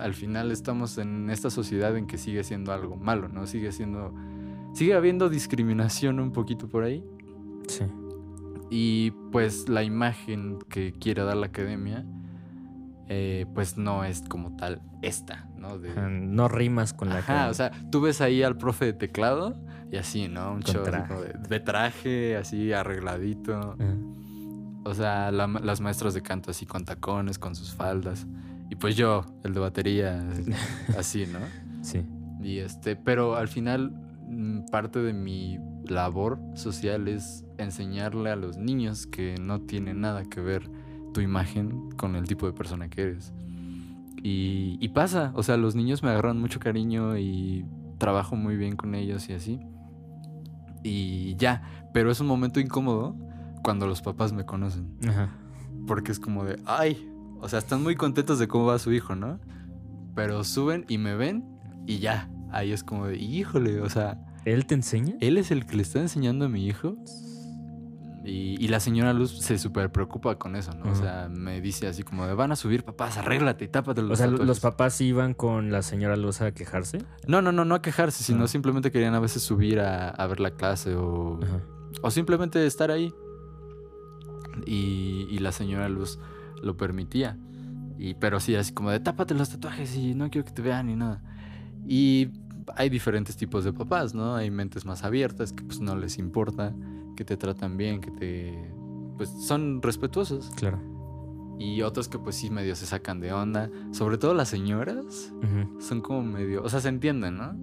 al 0.00 0.14
final 0.14 0.52
estamos 0.52 0.98
en 0.98 1.28
esta 1.28 1.50
sociedad 1.50 1.96
en 1.96 2.06
que 2.06 2.18
sigue 2.18 2.44
siendo 2.44 2.72
algo 2.72 2.94
malo, 2.94 3.26
¿no? 3.26 3.48
Sigue 3.48 3.72
siendo. 3.72 4.14
Sigue 4.74 4.94
habiendo 4.94 5.28
discriminación 5.28 6.20
un 6.20 6.30
poquito 6.30 6.68
por 6.68 6.84
ahí. 6.84 7.04
Sí. 7.66 7.84
Y, 8.70 9.10
pues, 9.32 9.68
la 9.68 9.82
imagen 9.82 10.60
que 10.68 10.92
quiere 10.92 11.24
dar 11.24 11.36
la 11.36 11.46
academia, 11.46 12.06
eh, 13.08 13.46
pues, 13.56 13.76
no 13.76 14.04
es 14.04 14.22
como 14.28 14.54
tal 14.54 14.80
esta, 15.02 15.48
¿no? 15.58 15.80
De, 15.80 15.92
No 16.08 16.46
rimas 16.46 16.94
con 16.94 17.08
la 17.08 17.16
Ajá, 17.16 17.26
cara. 17.26 17.50
o 17.50 17.54
sea, 17.54 17.72
tú 17.90 18.02
ves 18.02 18.20
ahí 18.20 18.44
al 18.44 18.56
profe 18.56 18.84
de 18.84 18.92
teclado 18.92 19.56
y 19.92 19.96
así, 19.98 20.26
¿no? 20.26 20.54
Un 20.54 20.62
show 20.62 20.82
traje. 20.82 21.14
de, 21.14 21.48
de 21.48 21.60
traje, 21.60 22.36
así 22.36 22.72
arregladito. 22.72 23.76
O 24.84 24.94
sea, 24.94 25.30
la- 25.30 25.46
las 25.46 25.80
maestras 25.80 26.14
de 26.14 26.22
canto 26.22 26.50
así 26.50 26.66
con 26.66 26.84
tacones, 26.84 27.38
con 27.38 27.54
sus 27.54 27.72
faldas. 27.74 28.26
Y 28.70 28.74
pues 28.76 28.96
yo, 28.96 29.24
el 29.44 29.52
de 29.54 29.60
batería, 29.60 30.26
así, 30.98 31.26
¿no? 31.26 31.38
Sí. 31.82 32.02
Y 32.42 32.58
este, 32.58 32.96
pero 32.96 33.36
al 33.36 33.46
final, 33.48 33.92
mm, 34.26 34.70
parte 34.70 34.98
de 35.00 35.12
mi 35.12 35.58
labor 35.86 36.40
social 36.54 37.06
es 37.06 37.44
enseñarle 37.58 38.30
a 38.30 38.36
los 38.36 38.56
niños 38.56 39.06
que 39.06 39.36
no 39.40 39.60
tiene 39.60 39.94
nada 39.94 40.24
que 40.24 40.40
ver 40.40 40.68
tu 41.12 41.20
imagen 41.20 41.90
con 41.98 42.16
el 42.16 42.26
tipo 42.26 42.46
de 42.46 42.52
persona 42.54 42.88
que 42.88 43.02
eres. 43.02 43.32
Y, 44.24 44.78
y 44.80 44.88
pasa, 44.88 45.32
o 45.34 45.42
sea, 45.42 45.56
los 45.56 45.74
niños 45.74 46.02
me 46.02 46.10
agarran 46.10 46.40
mucho 46.40 46.58
cariño 46.60 47.18
y 47.18 47.64
trabajo 47.98 48.36
muy 48.36 48.56
bien 48.56 48.76
con 48.76 48.94
ellos 48.94 49.28
y 49.28 49.34
así. 49.34 49.60
Y 50.82 51.36
ya, 51.36 51.62
pero 51.92 52.10
es 52.10 52.20
un 52.20 52.26
momento 52.26 52.60
incómodo 52.60 53.16
cuando 53.62 53.86
los 53.86 54.02
papás 54.02 54.32
me 54.32 54.44
conocen. 54.44 54.96
Ajá. 55.06 55.30
Porque 55.86 56.12
es 56.12 56.18
como 56.18 56.44
de, 56.44 56.60
ay, 56.66 57.08
o 57.40 57.48
sea, 57.48 57.58
están 57.58 57.82
muy 57.82 57.96
contentos 57.96 58.38
de 58.38 58.48
cómo 58.48 58.66
va 58.66 58.78
su 58.78 58.92
hijo, 58.92 59.14
¿no? 59.14 59.40
Pero 60.14 60.44
suben 60.44 60.84
y 60.88 60.98
me 60.98 61.14
ven 61.14 61.44
y 61.86 61.98
ya. 61.98 62.30
Ahí 62.50 62.72
es 62.72 62.84
como 62.84 63.06
de, 63.06 63.16
híjole, 63.16 63.80
o 63.80 63.88
sea, 63.88 64.18
¿Él 64.44 64.66
te 64.66 64.74
enseña? 64.74 65.14
él 65.20 65.38
es 65.38 65.50
el 65.50 65.66
que 65.66 65.76
le 65.76 65.82
está 65.82 66.00
enseñando 66.00 66.44
a 66.46 66.48
mi 66.48 66.66
hijo. 66.66 66.96
Y, 68.24 68.56
y 68.64 68.68
la 68.68 68.78
señora 68.78 69.12
Luz 69.12 69.36
se 69.40 69.58
súper 69.58 69.90
preocupa 69.90 70.38
con 70.38 70.54
eso, 70.54 70.72
¿no? 70.74 70.92
O 70.92 70.94
sea, 70.94 71.28
me 71.28 71.60
dice 71.60 71.88
así 71.88 72.04
como 72.04 72.24
de, 72.26 72.34
van 72.34 72.52
a 72.52 72.56
subir 72.56 72.84
papás, 72.84 73.18
arréglate 73.18 73.64
y 73.64 73.68
tápate 73.68 74.00
los 74.02 74.12
O 74.12 74.16
sea, 74.16 74.26
tatuajes". 74.26 74.46
los 74.46 74.60
papás 74.60 75.00
iban 75.00 75.34
con 75.34 75.72
la 75.72 75.82
señora 75.82 76.16
Luz 76.16 76.40
a 76.40 76.52
quejarse. 76.52 76.98
No, 77.26 77.42
no, 77.42 77.50
no, 77.50 77.64
no 77.64 77.74
a 77.74 77.82
quejarse, 77.82 78.22
sino 78.22 78.44
Ah. 78.44 78.48
simplemente 78.48 78.92
querían 78.92 79.14
a 79.14 79.20
veces 79.20 79.42
subir 79.42 79.80
a, 79.80 80.08
a 80.10 80.26
ver 80.28 80.38
la 80.38 80.52
clase 80.52 80.94
o, 80.94 81.40
Ajá. 81.42 81.60
o 82.02 82.10
simplemente 82.12 82.64
estar 82.64 82.92
ahí. 82.92 83.12
Y, 84.66 85.26
y 85.30 85.38
la 85.38 85.52
señora 85.52 85.88
Luz 85.88 86.18
lo 86.62 86.76
permitía. 86.76 87.38
Y, 87.98 88.14
pero 88.14 88.40
sí, 88.40 88.54
así 88.54 88.72
como 88.72 88.90
de 88.90 89.00
tápate 89.00 89.34
los 89.34 89.50
tatuajes 89.50 89.96
y 89.96 90.14
no 90.14 90.30
quiero 90.30 90.44
que 90.44 90.52
te 90.52 90.62
vean 90.62 90.86
ni 90.86 90.96
nada. 90.96 91.22
Y 91.88 92.28
hay 92.76 92.88
diferentes 92.88 93.36
tipos 93.36 93.64
de 93.64 93.72
papás, 93.72 94.14
¿no? 94.14 94.34
Hay 94.36 94.50
mentes 94.50 94.84
más 94.84 95.02
abiertas 95.04 95.52
que 95.52 95.64
pues 95.64 95.80
no 95.80 95.96
les 95.96 96.18
importa, 96.18 96.72
que 97.16 97.24
te 97.24 97.36
tratan 97.36 97.76
bien, 97.76 98.00
que 98.00 98.10
te... 98.10 98.72
pues 99.16 99.30
son 99.30 99.80
respetuosos. 99.82 100.50
Claro. 100.56 100.80
Y 101.58 101.82
otros 101.82 102.08
que 102.08 102.18
pues 102.18 102.36
sí 102.36 102.50
medio 102.50 102.74
se 102.74 102.86
sacan 102.86 103.20
de 103.20 103.32
onda. 103.32 103.70
Sobre 103.92 104.18
todo 104.18 104.34
las 104.34 104.48
señoras 104.48 105.32
son 105.78 106.00
como 106.00 106.22
medio, 106.22 106.62
o 106.62 106.68
sea, 106.68 106.80
se 106.80 106.88
entienden, 106.88 107.36
¿no? 107.36 107.54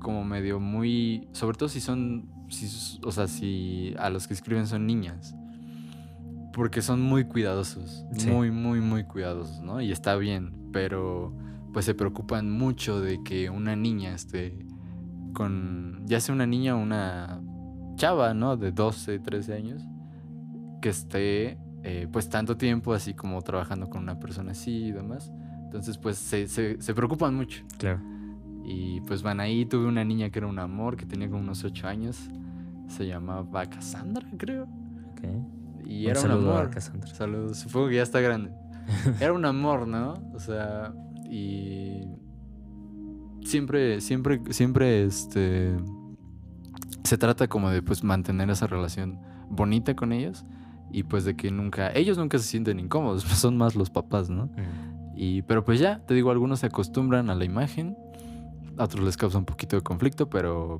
Como 0.00 0.24
medio 0.24 0.58
muy, 0.60 1.28
sobre 1.32 1.56
todo 1.56 1.68
si 1.68 1.80
son, 1.80 2.28
si, 2.48 2.98
o 3.04 3.12
sea, 3.12 3.28
si 3.28 3.94
a 3.98 4.10
los 4.10 4.26
que 4.26 4.34
escriben 4.34 4.66
son 4.66 4.86
niñas. 4.86 5.34
Porque 6.52 6.82
son 6.82 7.00
muy 7.02 7.24
cuidadosos, 7.24 8.04
Sí. 8.16 8.30
muy, 8.30 8.50
muy, 8.50 8.80
muy 8.80 9.04
cuidadosos, 9.04 9.60
¿no? 9.60 9.80
Y 9.80 9.90
está 9.92 10.16
bien, 10.16 10.52
pero 10.72 11.32
pues 11.72 11.84
se 11.84 11.94
preocupan 11.94 12.50
mucho 12.50 13.00
de 13.00 13.22
que 13.24 13.50
una 13.50 13.74
niña 13.76 14.14
esté 14.14 14.56
con, 15.34 16.02
ya 16.06 16.20
sea 16.20 16.32
una 16.34 16.46
niña 16.46 16.76
o 16.76 16.78
una 16.80 17.40
chava, 17.96 18.34
¿no? 18.34 18.56
De 18.56 18.72
12, 18.72 19.18
13 19.18 19.54
años, 19.54 19.82
que 20.80 20.88
esté 20.88 21.58
eh, 21.82 22.08
pues 22.10 22.28
tanto 22.28 22.56
tiempo 22.56 22.94
así 22.94 23.14
como 23.14 23.40
trabajando 23.42 23.88
con 23.90 24.02
una 24.02 24.18
persona 24.18 24.52
así 24.52 24.86
y 24.86 24.92
demás. 24.92 25.32
Entonces 25.64 25.98
pues 25.98 26.16
se, 26.18 26.46
se, 26.48 26.80
se 26.80 26.94
preocupan 26.94 27.34
mucho. 27.34 27.62
Claro. 27.78 28.00
Y 28.64 29.00
pues 29.02 29.22
van 29.22 29.40
ahí, 29.40 29.66
tuve 29.66 29.86
una 29.86 30.04
niña 30.04 30.30
que 30.30 30.38
era 30.38 30.48
un 30.48 30.58
amor, 30.58 30.96
que 30.96 31.04
tenía 31.04 31.28
como 31.28 31.42
unos 31.42 31.64
8 31.64 31.86
años. 31.86 32.30
Se 32.88 33.06
llamaba 33.06 33.66
Cassandra, 33.66 34.26
creo. 34.36 34.64
Ok. 35.10 35.22
Y 35.86 36.04
Un 36.04 36.10
era 36.10 36.20
un 36.22 36.30
amor. 36.30 36.70
Cassandra. 36.70 37.08
Saludos, 37.14 37.58
supongo 37.58 37.88
que 37.88 37.96
ya 37.96 38.02
está 38.02 38.20
grande. 38.20 38.52
Era 39.20 39.32
un 39.32 39.44
amor, 39.44 39.86
¿no? 39.86 40.14
O 40.34 40.38
sea, 40.38 40.92
y 41.30 42.02
siempre, 43.44 44.00
siempre, 44.00 44.40
siempre, 44.50 45.04
este, 45.04 45.74
se 47.04 47.18
trata 47.18 47.48
como 47.48 47.70
de, 47.70 47.82
pues, 47.82 48.02
mantener 48.02 48.50
esa 48.50 48.66
relación 48.66 49.20
bonita 49.48 49.94
con 49.94 50.12
ellos 50.12 50.44
y 50.90 51.02
pues 51.04 51.24
de 51.24 51.36
que 51.36 51.50
nunca, 51.50 51.92
ellos 51.92 52.16
nunca 52.18 52.38
se 52.38 52.44
sienten 52.44 52.78
incómodos, 52.80 53.22
son 53.46 53.56
más 53.56 53.74
los 53.76 53.90
papás, 53.90 54.30
¿no? 54.30 54.48
Y, 55.16 55.42
pero 55.42 55.64
pues 55.64 55.78
ya, 55.80 56.04
te 56.06 56.14
digo, 56.14 56.30
algunos 56.30 56.60
se 56.60 56.66
acostumbran 56.66 57.30
a 57.30 57.34
la 57.34 57.44
imagen, 57.44 57.96
a 58.76 58.84
otros 58.84 59.04
les 59.04 59.16
causa 59.16 59.38
un 59.38 59.44
poquito 59.44 59.76
de 59.76 59.82
conflicto, 59.82 60.28
pero 60.28 60.78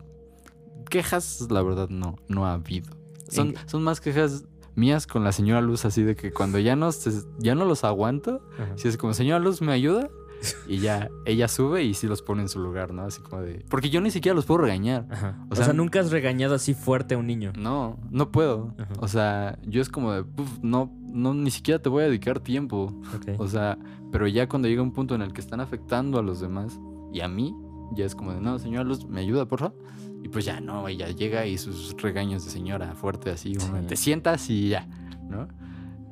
quejas, 0.90 1.46
la 1.50 1.62
verdad, 1.62 1.88
no, 1.88 2.16
no 2.28 2.46
ha 2.46 2.54
habido. 2.54 2.96
Son, 3.28 3.48
En- 3.48 3.68
son 3.68 3.82
más 3.82 4.00
quejas 4.00 4.44
mías 4.74 5.06
con 5.06 5.22
la 5.24 5.32
señora 5.32 5.60
Luz, 5.60 5.84
así 5.84 6.02
de 6.02 6.16
que 6.16 6.32
cuando 6.32 6.58
ya 6.58 6.74
no, 6.76 6.90
se- 6.92 7.22
ya 7.38 7.54
no 7.54 7.64
los 7.64 7.84
aguanto, 7.84 8.40
Ajá. 8.58 8.72
si 8.76 8.88
es 8.88 8.96
como, 8.96 9.14
señora 9.14 9.38
Luz, 9.38 9.62
¿me 9.62 9.72
ayuda? 9.72 10.08
Y 10.68 10.78
ya, 10.78 11.08
ella 11.26 11.48
sube 11.48 11.82
y 11.84 11.94
sí 11.94 12.06
los 12.06 12.22
pone 12.22 12.42
en 12.42 12.48
su 12.48 12.58
lugar, 12.60 12.92
¿no? 12.92 13.02
Así 13.02 13.20
como 13.22 13.42
de... 13.42 13.64
Porque 13.68 13.90
yo 13.90 14.00
ni 14.00 14.10
siquiera 14.10 14.34
los 14.36 14.44
puedo 14.46 14.58
regañar. 14.62 15.06
Ajá. 15.10 15.38
O, 15.48 15.52
O 15.52 15.56
sea, 15.56 15.72
nunca 15.72 16.00
has 16.00 16.10
regañado 16.10 16.54
así 16.54 16.74
fuerte 16.74 17.14
a 17.14 17.18
un 17.18 17.26
niño. 17.26 17.52
No, 17.56 17.98
no 18.10 18.30
puedo. 18.30 18.74
Ajá. 18.78 18.92
O 19.00 19.08
sea, 19.08 19.58
yo 19.66 19.80
es 19.80 19.88
como 19.88 20.12
de, 20.12 20.24
"Puf, 20.24 20.58
no, 20.62 20.92
no, 21.06 21.32
ni 21.34 21.50
siquiera 21.50 21.80
te 21.80 21.88
voy 21.88 22.02
a 22.02 22.06
dedicar 22.06 22.40
tiempo. 22.40 22.92
O 23.38 23.46
sea, 23.48 23.78
pero 24.12 24.26
ya 24.26 24.48
cuando 24.48 24.68
llega 24.68 24.82
un 24.82 24.92
punto 24.92 25.14
en 25.14 25.22
el 25.22 25.32
que 25.32 25.40
están 25.40 25.60
afectando 25.60 26.18
a 26.18 26.22
los 26.22 26.40
demás 26.40 26.78
y 27.12 27.20
a 27.20 27.28
mí, 27.28 27.54
ya 27.94 28.04
es 28.04 28.14
como 28.14 28.32
de, 28.32 28.40
no, 28.40 28.58
señora 28.58 28.84
Luz, 28.84 29.06
¿me 29.06 29.20
ayuda, 29.20 29.46
por 29.46 29.60
favor? 29.60 29.78
Y 30.22 30.28
pues 30.28 30.44
ya 30.44 30.60
no, 30.60 30.88
ella 30.88 31.08
llega 31.10 31.46
y 31.46 31.58
sus 31.58 31.94
regaños 32.00 32.44
de 32.44 32.50
señora 32.50 32.94
fuerte 32.94 33.30
así, 33.30 33.54
Sí. 33.54 33.66
te 33.86 33.96
sientas 33.96 34.48
y 34.50 34.68
ya, 34.70 34.86
¿no? 35.28 35.48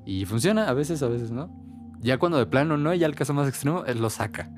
Y 0.05 0.25
funciona 0.27 0.69
a 0.69 0.75
veces, 0.75 1.03
a 1.03 1.09
veces, 1.09 1.31
¿no? 1.31 1.51
Ya 2.03 2.19
cuando 2.19 2.39
de 2.39 2.47
plano 2.47 2.77
no, 2.77 2.93
ya 2.95 3.07
el 3.07 3.15
caso 3.15 3.33
más 3.33 3.49
extremo, 3.49 3.85
él 3.87 4.01
lo 4.01 4.11
saca. 4.11 4.51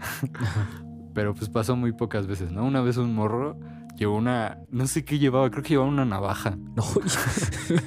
Pero 1.14 1.35
pues 1.35 1.48
pasó 1.50 1.76
muy 1.76 1.92
pocas 1.92 2.26
veces, 2.26 2.50
¿no? 2.50 2.64
Una 2.64 2.80
vez 2.80 2.96
un 2.96 3.14
morro 3.14 3.59
llevó 3.96 4.16
una, 4.16 4.59
no 4.70 4.87
sé 4.87 5.04
qué 5.04 5.18
llevaba, 5.18 5.50
creo 5.50 5.62
que 5.62 5.70
llevaba 5.70 5.88
una 5.88 6.04
navaja. 6.04 6.57
No, 6.76 6.85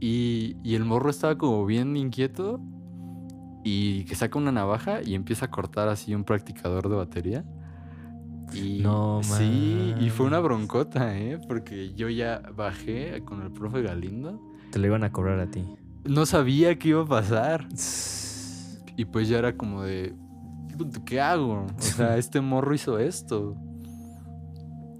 Y, 0.00 0.56
y 0.62 0.74
el 0.74 0.84
morro 0.84 1.08
estaba 1.08 1.38
como 1.38 1.64
bien 1.64 1.96
inquieto 1.96 2.60
y 3.64 4.04
que 4.04 4.14
saca 4.14 4.38
una 4.38 4.52
navaja 4.52 5.00
y 5.02 5.14
empieza 5.14 5.46
a 5.46 5.50
cortar 5.50 5.88
así 5.88 6.14
un 6.14 6.24
practicador 6.24 6.90
de 6.90 6.96
batería. 6.96 7.44
Y 8.52 8.80
No 8.82 9.20
sí, 9.22 9.94
y 9.98 10.10
fue 10.10 10.26
una 10.26 10.40
broncota, 10.40 11.18
¿eh? 11.18 11.40
Porque 11.48 11.94
yo 11.94 12.10
ya 12.10 12.42
bajé 12.54 13.22
con 13.24 13.42
el 13.42 13.50
profe 13.50 13.80
Galindo. 13.80 14.38
te 14.70 14.78
lo 14.78 14.86
iban 14.86 15.04
a 15.04 15.10
cobrar 15.10 15.40
a 15.40 15.50
ti. 15.50 15.64
No 16.04 16.26
sabía 16.26 16.78
qué 16.78 16.90
iba 16.90 17.02
a 17.02 17.06
pasar. 17.06 17.66
Y 18.96 19.04
pues 19.06 19.28
ya 19.28 19.38
era 19.38 19.56
como 19.56 19.82
de, 19.82 20.14
¿qué 21.04 21.20
hago? 21.20 21.66
O 21.66 21.80
sea, 21.80 22.16
este 22.18 22.40
morro 22.40 22.74
hizo 22.74 22.98
esto. 22.98 23.56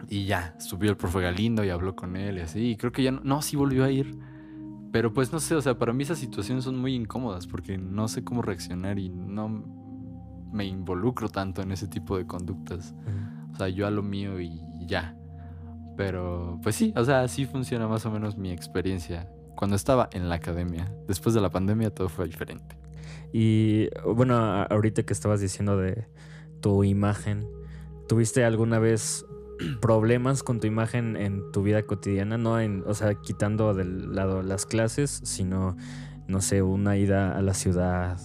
Y 0.08 0.26
ya, 0.26 0.54
subió 0.58 0.90
el 0.90 0.96
profe 0.96 1.20
Galindo 1.20 1.64
y 1.64 1.70
habló 1.70 1.96
con 1.96 2.16
él 2.16 2.38
y 2.38 2.40
así. 2.40 2.70
Y 2.70 2.76
creo 2.76 2.92
que 2.92 3.02
ya 3.02 3.10
no, 3.10 3.20
no, 3.24 3.42
sí 3.42 3.56
volvió 3.56 3.84
a 3.84 3.90
ir. 3.90 4.18
Pero 4.92 5.12
pues 5.12 5.32
no 5.32 5.40
sé, 5.40 5.56
o 5.56 5.60
sea, 5.60 5.76
para 5.76 5.92
mí 5.92 6.04
esas 6.04 6.18
situaciones 6.18 6.64
son 6.64 6.78
muy 6.78 6.94
incómodas 6.94 7.48
porque 7.48 7.78
no 7.78 8.06
sé 8.06 8.22
cómo 8.22 8.42
reaccionar 8.42 8.98
y 8.98 9.08
no 9.08 9.48
me 10.52 10.66
involucro 10.66 11.28
tanto 11.28 11.62
en 11.62 11.72
ese 11.72 11.88
tipo 11.88 12.16
de 12.16 12.26
conductas. 12.26 12.94
O 13.52 13.56
sea, 13.56 13.68
yo 13.68 13.88
a 13.88 13.90
lo 13.90 14.02
mío 14.02 14.40
y 14.40 14.60
ya. 14.86 15.16
Pero 15.96 16.60
pues 16.62 16.76
sí, 16.76 16.92
o 16.96 17.04
sea, 17.04 17.22
así 17.22 17.44
funciona 17.44 17.88
más 17.88 18.04
o 18.06 18.10
menos 18.10 18.36
mi 18.36 18.50
experiencia 18.50 19.28
cuando 19.56 19.76
estaba 19.76 20.08
en 20.12 20.28
la 20.28 20.36
academia. 20.36 20.92
Después 21.06 21.34
de 21.34 21.40
la 21.40 21.50
pandemia 21.50 21.90
todo 21.90 22.08
fue 22.08 22.26
diferente. 22.26 22.76
Y 23.36 23.88
bueno, 24.06 24.36
ahorita 24.36 25.02
que 25.02 25.12
estabas 25.12 25.40
diciendo 25.40 25.76
de 25.76 26.06
tu 26.60 26.84
imagen, 26.84 27.48
¿tuviste 28.06 28.44
alguna 28.44 28.78
vez 28.78 29.26
problemas 29.80 30.44
con 30.44 30.60
tu 30.60 30.68
imagen 30.68 31.16
en 31.16 31.50
tu 31.50 31.64
vida 31.64 31.82
cotidiana? 31.82 32.38
No 32.38 32.60
en, 32.60 32.84
o 32.86 32.94
sea, 32.94 33.16
quitando 33.16 33.74
del 33.74 34.14
lado 34.14 34.44
las 34.44 34.66
clases, 34.66 35.20
sino, 35.24 35.76
no 36.28 36.40
sé, 36.40 36.62
una 36.62 36.96
ida 36.96 37.36
a 37.36 37.42
la 37.42 37.54
ciudad 37.54 38.20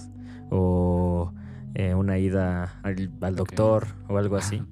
o 0.51 1.33
eh, 1.73 1.95
una 1.95 2.19
ida 2.19 2.79
al, 2.83 3.11
al 3.21 3.35
doctor 3.35 3.87
o 4.09 4.17
algo 4.19 4.37
así. 4.37 4.61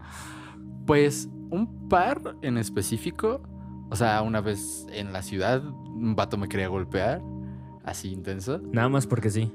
Pues 0.86 1.28
un 1.50 1.90
par 1.90 2.22
en 2.44 2.58
específico. 2.58 3.42
O 3.90 3.96
sea, 3.98 4.22
una 4.22 4.40
vez 4.40 4.88
en 4.94 5.12
la 5.12 5.22
ciudad, 5.22 5.66
un 5.66 6.16
vato 6.16 6.38
me 6.38 6.48
quería 6.48 6.70
golpear. 6.70 7.22
Así 7.84 8.14
intenso. 8.14 8.62
Nada 8.72 8.88
más 8.88 9.06
porque 9.06 9.30
sí. 9.30 9.52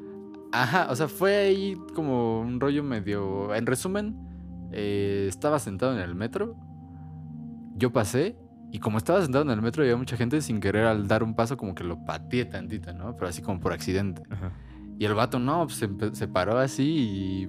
Ajá, 0.52 0.88
o 0.90 0.96
sea, 0.96 1.08
fue 1.08 1.36
ahí 1.36 1.76
como 1.94 2.40
un 2.40 2.60
rollo 2.60 2.82
medio. 2.82 3.54
En 3.54 3.66
resumen, 3.66 4.16
eh, 4.70 5.26
estaba 5.28 5.58
sentado 5.58 5.94
en 5.94 6.00
el 6.00 6.14
metro. 6.14 6.56
Yo 7.76 7.92
pasé. 7.92 8.36
Y 8.70 8.78
como 8.78 8.96
estaba 8.96 9.20
sentado 9.20 9.44
en 9.44 9.50
el 9.50 9.60
metro, 9.60 9.82
había 9.82 9.96
mucha 9.96 10.16
gente 10.16 10.40
sin 10.40 10.60
querer 10.60 10.86
al 10.86 11.06
dar 11.06 11.22
un 11.22 11.34
paso, 11.34 11.58
como 11.58 11.74
que 11.74 11.84
lo 11.84 12.04
pateé 12.04 12.46
tantito, 12.46 12.92
¿no? 12.94 13.14
Pero 13.16 13.28
así 13.28 13.42
como 13.42 13.60
por 13.60 13.72
accidente. 13.72 14.22
Ajá. 14.30 14.52
Y 14.98 15.04
el 15.04 15.14
vato 15.14 15.38
no, 15.38 15.66
pues 15.66 15.76
se, 15.76 15.88
se 16.14 16.28
paró 16.28 16.58
así 16.58 16.84
y 16.84 17.48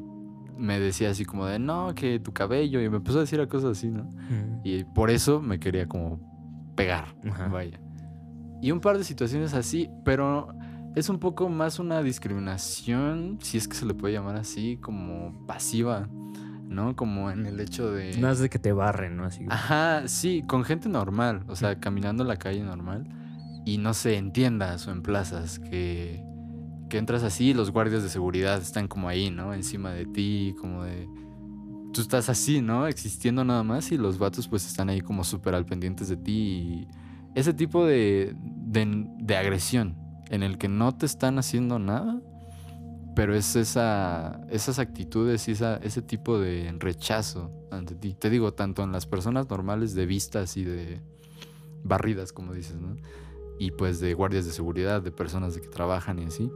me 0.57 0.79
decía 0.79 1.09
así 1.09 1.23
como 1.23 1.45
de, 1.45 1.59
no, 1.59 1.93
que 1.95 2.19
tu 2.19 2.33
cabello. 2.33 2.81
Y 2.81 2.89
me 2.89 2.97
empezó 2.97 3.19
a 3.19 3.21
decir 3.21 3.45
cosas 3.47 3.77
así, 3.77 3.89
¿no? 3.89 4.03
Mm. 4.03 4.61
Y 4.63 4.83
por 4.83 5.09
eso 5.09 5.41
me 5.41 5.59
quería 5.59 5.87
como 5.87 6.19
pegar. 6.75 7.15
Ajá. 7.29 7.47
Vaya. 7.47 7.79
Y 8.61 8.71
un 8.71 8.79
par 8.79 8.97
de 8.97 9.03
situaciones 9.03 9.53
así, 9.53 9.89
pero 10.05 10.49
es 10.95 11.09
un 11.09 11.19
poco 11.19 11.49
más 11.49 11.79
una 11.79 12.03
discriminación, 12.03 13.39
si 13.41 13.57
es 13.57 13.67
que 13.67 13.75
se 13.75 13.85
le 13.85 13.93
puede 13.93 14.13
llamar 14.13 14.35
así, 14.35 14.77
como 14.77 15.45
pasiva, 15.47 16.07
¿no? 16.67 16.95
Como 16.95 17.31
en 17.31 17.45
el 17.45 17.59
hecho 17.59 17.91
de... 17.91 18.17
No 18.17 18.29
es 18.29 18.39
de 18.39 18.49
que 18.49 18.59
te 18.59 18.73
barren, 18.73 19.17
¿no? 19.17 19.25
Así. 19.25 19.45
Ajá, 19.49 20.07
sí, 20.07 20.43
con 20.47 20.63
gente 20.63 20.89
normal, 20.89 21.43
o 21.47 21.55
sea, 21.55 21.79
caminando 21.79 22.23
la 22.23 22.37
calle 22.37 22.61
normal 22.61 23.07
y 23.65 23.79
no 23.79 23.93
sé, 23.93 24.17
en 24.17 24.33
tiendas 24.33 24.87
o 24.87 24.91
en 24.91 25.01
plazas 25.01 25.57
que, 25.57 26.23
que 26.89 26.97
entras 26.99 27.23
así 27.23 27.49
y 27.49 27.53
los 27.53 27.71
guardias 27.71 28.03
de 28.03 28.09
seguridad 28.09 28.61
están 28.61 28.87
como 28.87 29.09
ahí, 29.09 29.31
¿no? 29.31 29.53
Encima 29.53 29.91
de 29.91 30.05
ti, 30.05 30.55
como 30.59 30.83
de... 30.83 31.07
Tú 31.91 32.01
estás 32.01 32.29
así, 32.29 32.61
¿no? 32.61 32.87
Existiendo 32.87 33.43
nada 33.43 33.63
más 33.63 33.91
y 33.91 33.97
los 33.97 34.17
vatos 34.17 34.47
pues 34.47 34.65
están 34.65 34.89
ahí 34.89 35.01
como 35.01 35.23
súper 35.23 35.55
al 35.55 35.65
pendientes 35.65 36.07
de 36.09 36.17
ti 36.17 36.31
y 36.33 36.87
ese 37.35 37.53
tipo 37.53 37.85
de, 37.85 38.35
de, 38.35 39.07
de 39.19 39.37
agresión 39.37 40.02
en 40.29 40.43
el 40.43 40.57
que 40.57 40.67
no 40.67 40.95
te 40.95 41.05
están 41.05 41.37
haciendo 41.39 41.79
nada, 41.79 42.19
pero 43.15 43.35
es 43.35 43.55
esa, 43.55 44.41
esas 44.49 44.79
actitudes 44.79 45.47
y 45.47 45.51
esa, 45.51 45.77
ese 45.77 46.01
tipo 46.01 46.39
de 46.39 46.73
rechazo 46.79 47.51
ante 47.71 47.93
ti. 47.95 48.15
Te 48.15 48.29
digo, 48.29 48.53
tanto 48.53 48.83
en 48.83 48.91
las 48.91 49.05
personas 49.05 49.49
normales 49.49 49.93
de 49.93 50.05
vistas 50.05 50.57
y 50.57 50.63
de 50.63 51.01
barridas, 51.83 52.33
como 52.33 52.53
dices, 52.53 52.75
¿no? 52.81 52.95
Y 53.59 53.71
pues 53.71 53.99
de 53.99 54.13
guardias 54.15 54.45
de 54.45 54.51
seguridad, 54.51 55.01
de 55.01 55.11
personas 55.11 55.53
de 55.53 55.61
que 55.61 55.67
trabajan 55.67 56.17
y 56.19 56.25
así. 56.25 56.49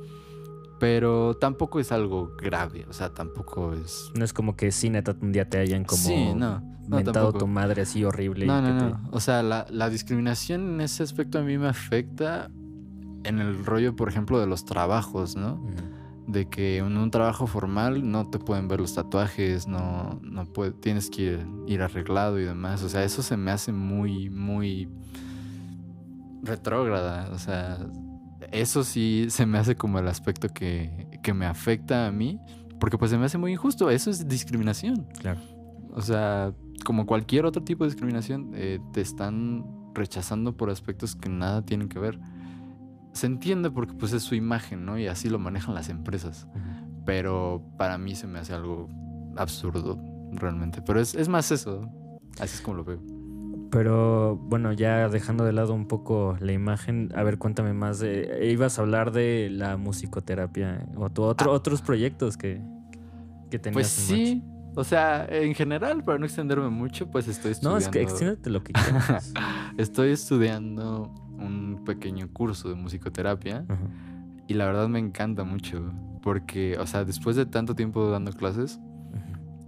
Pero 0.79 1.35
tampoco 1.35 1.79
es 1.79 1.91
algo 1.91 2.31
grave, 2.37 2.85
o 2.87 2.93
sea, 2.93 3.13
tampoco 3.13 3.73
es... 3.73 4.11
No 4.15 4.23
es 4.23 4.31
como 4.31 4.55
que 4.55 4.71
sí, 4.71 4.89
neta, 4.91 5.15
un 5.21 5.31
día 5.31 5.49
te 5.49 5.57
hayan 5.57 5.83
como 5.83 6.01
sí, 6.03 6.33
no. 6.35 6.61
No, 6.87 6.97
mentado 6.97 7.25
tampoco. 7.27 7.39
tu 7.39 7.47
madre 7.47 7.81
así 7.81 8.03
horrible. 8.05 8.45
No, 8.45 8.61
no, 8.61 8.77
te- 8.77 8.85
no. 8.85 9.09
O 9.11 9.19
sea, 9.19 9.43
la, 9.43 9.65
la 9.69 9.89
discriminación 9.89 10.75
en 10.75 10.81
ese 10.81 11.03
aspecto 11.03 11.39
a 11.39 11.41
mí 11.41 11.57
me 11.57 11.67
afecta 11.67 12.49
en 13.23 13.39
el 13.39 13.63
rollo, 13.65 13.95
por 13.95 14.09
ejemplo, 14.09 14.39
de 14.39 14.47
los 14.47 14.65
trabajos, 14.65 15.35
¿no? 15.35 15.61
De 16.27 16.47
que 16.49 16.77
en 16.77 16.97
un 16.97 17.09
trabajo 17.11 17.47
formal 17.47 18.09
no 18.11 18.29
te 18.29 18.37
pueden 18.39 18.67
ver 18.67 18.81
los 18.81 18.93
tatuajes, 18.95 19.67
no, 19.67 20.19
no 20.23 20.45
puede- 20.45 20.71
tienes 20.73 21.09
que 21.09 21.21
ir, 21.21 21.47
ir 21.67 21.81
arreglado 21.81 22.39
y 22.39 22.43
demás. 22.43 22.83
O 22.83 22.89
sea, 22.89 23.03
eso 23.03 23.21
se 23.23 23.37
me 23.37 23.51
hace 23.51 23.71
muy, 23.71 24.29
muy 24.29 24.89
retrógrada. 26.43 27.29
O 27.33 27.37
sea, 27.37 27.77
eso 28.51 28.83
sí 28.83 29.27
se 29.29 29.45
me 29.45 29.57
hace 29.57 29.75
como 29.75 29.99
el 29.99 30.07
aspecto 30.07 30.49
que, 30.49 31.19
que 31.23 31.33
me 31.33 31.45
afecta 31.45 32.07
a 32.07 32.11
mí, 32.11 32.39
porque 32.79 32.97
pues 32.97 33.11
se 33.11 33.17
me 33.17 33.25
hace 33.25 33.37
muy 33.37 33.53
injusto. 33.53 33.89
Eso 33.89 34.09
es 34.09 34.27
discriminación. 34.27 35.07
Claro. 35.19 35.39
O 35.93 36.01
sea, 36.01 36.53
como 36.85 37.05
cualquier 37.05 37.45
otro 37.45 37.63
tipo 37.63 37.83
de 37.83 37.89
discriminación, 37.91 38.51
eh, 38.53 38.79
te 38.93 39.01
están 39.01 39.65
rechazando 39.93 40.55
por 40.55 40.69
aspectos 40.69 41.15
que 41.15 41.29
nada 41.29 41.63
tienen 41.63 41.89
que 41.89 41.99
ver. 41.99 42.19
Se 43.17 43.25
entiende 43.25 43.71
porque 43.71 43.95
pues 43.95 44.13
es 44.13 44.21
su 44.21 44.35
imagen, 44.35 44.85
¿no? 44.85 44.99
Y 44.99 45.07
así 45.07 45.27
lo 45.27 45.39
manejan 45.39 45.73
las 45.73 45.89
empresas. 45.89 46.47
Pero 47.03 47.63
para 47.75 47.97
mí 47.97 48.13
se 48.13 48.27
me 48.27 48.37
hace 48.37 48.53
algo 48.53 48.89
absurdo, 49.35 49.99
realmente. 50.33 50.83
Pero 50.83 50.99
es, 50.99 51.15
es 51.15 51.27
más 51.27 51.51
eso. 51.51 51.89
Así 52.39 52.57
es 52.57 52.61
como 52.61 52.77
lo 52.77 52.83
veo. 52.83 52.99
Pero 53.71 54.35
bueno, 54.35 54.71
ya 54.71 55.09
dejando 55.09 55.45
de 55.45 55.51
lado 55.51 55.73
un 55.73 55.87
poco 55.87 56.37
la 56.39 56.51
imagen, 56.51 57.11
a 57.15 57.23
ver, 57.23 57.39
cuéntame 57.39 57.73
más 57.73 57.97
de. 57.97 58.51
Ibas 58.51 58.77
a 58.77 58.83
hablar 58.83 59.11
de 59.11 59.49
la 59.51 59.77
musicoterapia 59.77 60.87
o 60.95 61.09
tu 61.09 61.23
otro, 61.23 61.51
otros 61.51 61.81
proyectos 61.81 62.37
que, 62.37 62.61
que 63.49 63.57
tenías. 63.57 63.87
Ah. 63.87 64.05
Pues 64.05 64.11
en 64.11 64.15
sí. 64.15 64.43
O 64.75 64.83
sea, 64.83 65.25
en 65.27 65.55
general, 65.55 66.03
para 66.03 66.19
no 66.19 66.27
extenderme 66.27 66.69
mucho, 66.69 67.09
pues 67.09 67.27
estoy 67.27 67.53
marcha. 67.53 67.67
No, 67.67 67.77
estudiando. 67.77 67.79
es 67.79 67.89
que 67.89 68.01
extiéndete 68.03 68.49
lo 68.51 68.63
que 68.63 68.73
quieras. 68.73 69.33
Estoy 69.77 70.11
estudiando 70.11 71.26
un 71.37 71.83
pequeño 71.85 72.31
curso 72.31 72.69
de 72.69 72.75
musicoterapia. 72.75 73.65
Y 74.47 74.53
la 74.53 74.65
verdad 74.65 74.87
me 74.87 74.99
encanta 74.99 75.43
mucho. 75.43 75.91
Porque, 76.21 76.77
o 76.77 76.85
sea, 76.87 77.05
después 77.05 77.35
de 77.35 77.45
tanto 77.45 77.75
tiempo 77.75 78.09
dando 78.09 78.31
clases, 78.33 78.79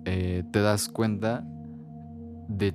eh, 0.05 0.43
te 0.51 0.61
das 0.61 0.89
cuenta 0.89 1.45
de 2.47 2.73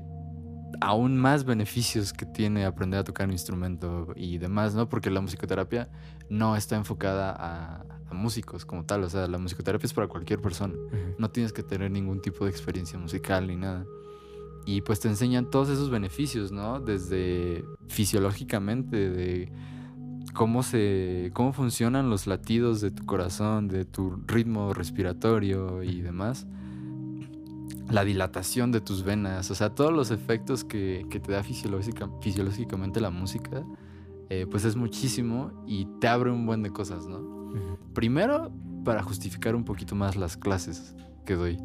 aún 0.80 1.16
más 1.16 1.44
beneficios 1.44 2.12
que 2.12 2.26
tiene 2.26 2.64
aprender 2.64 3.00
a 3.00 3.04
tocar 3.04 3.26
un 3.26 3.32
instrumento 3.32 4.08
y 4.16 4.38
demás, 4.38 4.74
¿no? 4.74 4.88
Porque 4.88 5.10
la 5.10 5.20
musicoterapia 5.20 5.88
no 6.28 6.56
está 6.56 6.76
enfocada 6.76 7.30
a, 7.30 7.84
a 8.10 8.14
músicos 8.14 8.64
como 8.64 8.84
tal. 8.84 9.04
O 9.04 9.10
sea, 9.10 9.26
la 9.26 9.38
musicoterapia 9.38 9.86
es 9.86 9.92
para 9.92 10.08
cualquier 10.08 10.40
persona. 10.40 10.74
No 11.18 11.30
tienes 11.30 11.52
que 11.52 11.62
tener 11.62 11.90
ningún 11.90 12.20
tipo 12.20 12.44
de 12.44 12.50
experiencia 12.50 12.98
musical 12.98 13.46
ni 13.46 13.56
nada. 13.56 13.84
Y 14.66 14.80
pues 14.80 15.00
te 15.00 15.08
enseñan 15.08 15.50
todos 15.50 15.68
esos 15.68 15.90
beneficios, 15.90 16.52
¿no? 16.52 16.80
Desde 16.80 17.64
fisiológicamente, 17.88 19.10
de 19.10 19.52
cómo 20.32 20.62
se. 20.62 21.30
cómo 21.34 21.52
funcionan 21.52 22.10
los 22.10 22.26
latidos 22.26 22.80
de 22.80 22.90
tu 22.90 23.04
corazón, 23.04 23.68
de 23.68 23.84
tu 23.84 24.16
ritmo 24.26 24.72
respiratorio 24.72 25.82
y 25.82 26.00
demás. 26.00 26.46
La 27.90 28.04
dilatación 28.04 28.72
de 28.72 28.80
tus 28.80 29.02
venas. 29.02 29.50
O 29.50 29.54
sea, 29.54 29.70
todos 29.74 29.92
los 29.92 30.10
efectos 30.10 30.64
que, 30.64 31.06
que 31.10 31.20
te 31.20 31.32
da 31.32 31.42
fisiológica, 31.42 32.08
fisiológicamente 32.20 33.00
la 33.00 33.10
música. 33.10 33.64
eh, 34.30 34.46
pues 34.50 34.64
es 34.64 34.74
muchísimo 34.74 35.52
y 35.66 35.86
te 36.00 36.08
abre 36.08 36.30
un 36.30 36.46
buen 36.46 36.62
de 36.62 36.70
cosas, 36.70 37.06
¿no? 37.06 37.52
Primero, 37.92 38.50
para 38.84 39.02
justificar 39.02 39.54
un 39.54 39.64
poquito 39.64 39.94
más 39.94 40.16
las 40.16 40.36
clases 40.36 40.94
que 41.24 41.34
doy. 41.34 41.58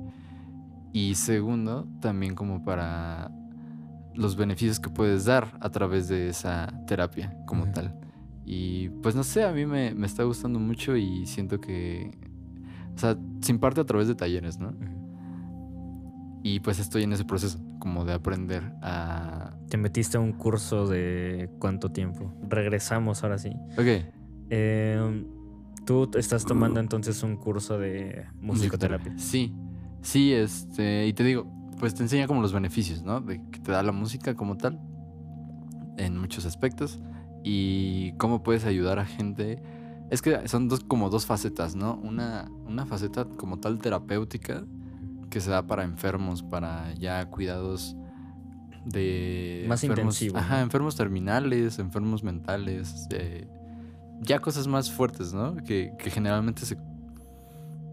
Y 0.92 1.16
segundo, 1.16 1.88
también 2.02 2.36
como 2.36 2.64
para 2.64 3.32
los 4.16 4.36
beneficios 4.36 4.80
que 4.80 4.90
puedes 4.90 5.26
dar 5.26 5.58
a 5.62 5.70
través 5.70 6.08
de 6.08 6.30
esa 6.30 6.74
terapia 6.88 7.38
como 7.46 7.72
tal. 7.72 7.96
Y 8.46 8.90
pues 9.04 9.16
no 9.16 9.24
sé, 9.24 9.44
a 9.44 9.52
mí 9.52 9.66
me, 9.66 9.94
me 9.94 10.08
está 10.08 10.24
gustando 10.24 10.60
mucho 10.60 10.98
y 10.98 11.26
siento 11.28 11.62
que, 11.62 12.12
o 12.96 12.98
sea, 12.98 13.16
se 13.42 13.52
imparte 13.52 13.82
a 13.82 13.86
través 13.86 14.08
de 14.08 14.16
talleres, 14.16 14.58
¿no? 14.60 14.74
Y 16.42 16.62
pues 16.62 16.80
estoy 16.80 17.04
en 17.04 17.14
ese 17.14 17.26
proceso, 17.26 17.60
como 17.80 18.06
de 18.06 18.14
aprender 18.14 18.64
a... 18.82 19.54
Te 19.70 19.78
metiste 19.78 20.18
a 20.18 20.22
un 20.22 20.32
curso 20.32 20.88
de 20.88 21.50
cuánto 21.60 21.92
tiempo. 21.92 22.34
Regresamos 22.48 23.24
ahora 23.24 23.38
sí. 23.38 23.52
Ok, 23.78 24.06
Eh, 24.50 25.26
Tú 25.86 26.10
estás 26.18 26.46
tomando 26.46 26.80
entonces 26.80 27.24
un 27.24 27.36
curso 27.36 27.80
de 27.80 28.26
musicoterapia. 28.42 29.18
Sí, 29.18 29.54
sí, 30.02 30.34
este, 30.34 31.08
y 31.08 31.14
te 31.14 31.24
digo, 31.24 31.46
pues 31.80 31.96
te 31.96 32.04
enseña 32.04 32.28
como 32.28 32.42
los 32.42 32.54
beneficios, 32.54 33.04
¿no? 33.04 33.22
De 33.22 33.42
que 33.52 33.60
te 33.60 33.72
da 33.72 33.84
la 33.84 33.92
música 33.92 34.36
como 34.36 34.58
tal, 34.58 34.80
en 35.98 36.18
muchos 36.18 36.46
aspectos, 36.46 37.00
y 37.44 38.14
cómo 38.14 38.44
puedes 38.44 38.66
ayudar 38.66 39.00
a 39.00 39.06
gente. 39.06 39.62
Es 40.10 40.22
que 40.22 40.48
son 40.48 40.68
dos, 40.68 40.82
como 40.82 41.10
dos 41.10 41.26
facetas, 41.26 41.76
¿no? 41.76 41.96
Una, 41.98 42.50
una 42.66 42.86
faceta 42.86 43.26
como 43.26 43.60
tal 43.60 43.80
terapéutica, 43.80 44.66
que 45.30 45.40
se 45.40 45.52
da 45.52 45.68
para 45.68 45.84
enfermos, 45.84 46.42
para 46.42 46.94
ya 46.96 47.30
cuidados 47.30 47.96
de... 48.86 49.66
Más 49.68 49.84
enfermos- 49.84 50.20
intensivo, 50.22 50.38
Ajá, 50.38 50.62
enfermos 50.62 50.96
terminales, 50.96 51.78
enfermos 51.78 52.24
mentales, 52.24 53.08
eh, 53.12 53.48
ya 54.22 54.40
cosas 54.40 54.68
más 54.68 54.92
fuertes, 54.92 55.32
¿no? 55.34 55.56
Que, 55.58 55.94
que 56.00 56.10
generalmente 56.10 56.66
se, 56.66 56.78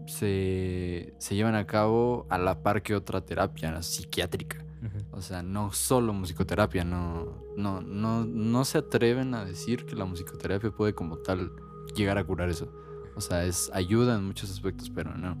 se, 0.07 1.13
se 1.17 1.35
llevan 1.35 1.55
a 1.55 1.67
cabo 1.67 2.25
a 2.29 2.37
la 2.37 2.63
par 2.63 2.81
que 2.81 2.95
otra 2.95 3.21
terapia 3.21 3.81
psiquiátrica. 3.81 4.63
Ujú. 4.81 5.17
O 5.17 5.21
sea, 5.21 5.43
no 5.43 5.71
solo 5.71 6.13
musicoterapia, 6.13 6.83
no, 6.83 7.43
no, 7.55 7.81
no, 7.81 8.25
no 8.25 8.65
se 8.65 8.77
atreven 8.77 9.33
a 9.33 9.43
decir 9.43 9.85
que 9.85 9.95
la 9.95 10.05
musicoterapia 10.05 10.71
puede 10.71 10.93
como 10.93 11.17
tal 11.17 11.51
llegar 11.95 12.17
a 12.17 12.23
curar 12.23 12.49
eso. 12.49 12.71
O 13.15 13.21
sea, 13.21 13.43
es 13.45 13.71
ayuda 13.73 14.15
en 14.15 14.25
muchos 14.25 14.51
aspectos, 14.51 14.89
pero 14.89 15.15
no. 15.15 15.35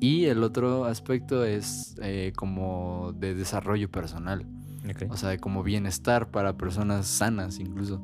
Y 0.00 0.24
el 0.24 0.42
otro 0.42 0.84
aspecto 0.84 1.44
es 1.44 1.94
eh, 2.02 2.32
como 2.34 3.12
de 3.16 3.34
desarrollo 3.34 3.88
personal. 3.88 4.44
Ok. 4.90 5.10
O 5.10 5.16
sea, 5.16 5.28
de 5.28 5.38
como 5.38 5.62
bienestar 5.62 6.30
para 6.32 6.56
personas 6.56 7.06
sanas 7.06 7.60
incluso. 7.60 8.02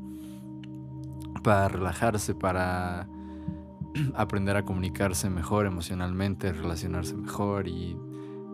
Para 1.43 1.67
relajarse, 1.69 2.37
para 2.37 3.09
aprender 4.15 4.57
a 4.57 4.65
comunicarse 4.65 5.31
mejor 5.31 5.67
emocionalmente, 5.67 6.53
relacionarse 6.53 7.17
mejor 7.17 7.69
y 7.69 7.97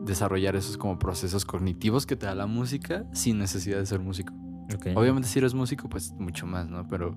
desarrollar 0.04 0.56
esos 0.56 0.76
como 0.76 0.98
procesos 0.98 1.44
cognitivos 1.44 2.06
que 2.06 2.16
te 2.16 2.26
da 2.26 2.34
la 2.34 2.46
música 2.46 3.06
sin 3.12 3.38
necesidad 3.38 3.78
de 3.78 3.86
ser 3.86 4.00
músico. 4.00 4.34
ok. 4.74 4.88
Obviamente 4.96 5.28
si 5.28 5.38
eres 5.38 5.54
músico, 5.54 5.88
pues 5.88 6.12
mucho 6.12 6.46
más, 6.46 6.68
¿no? 6.68 6.86
Pero 6.88 7.16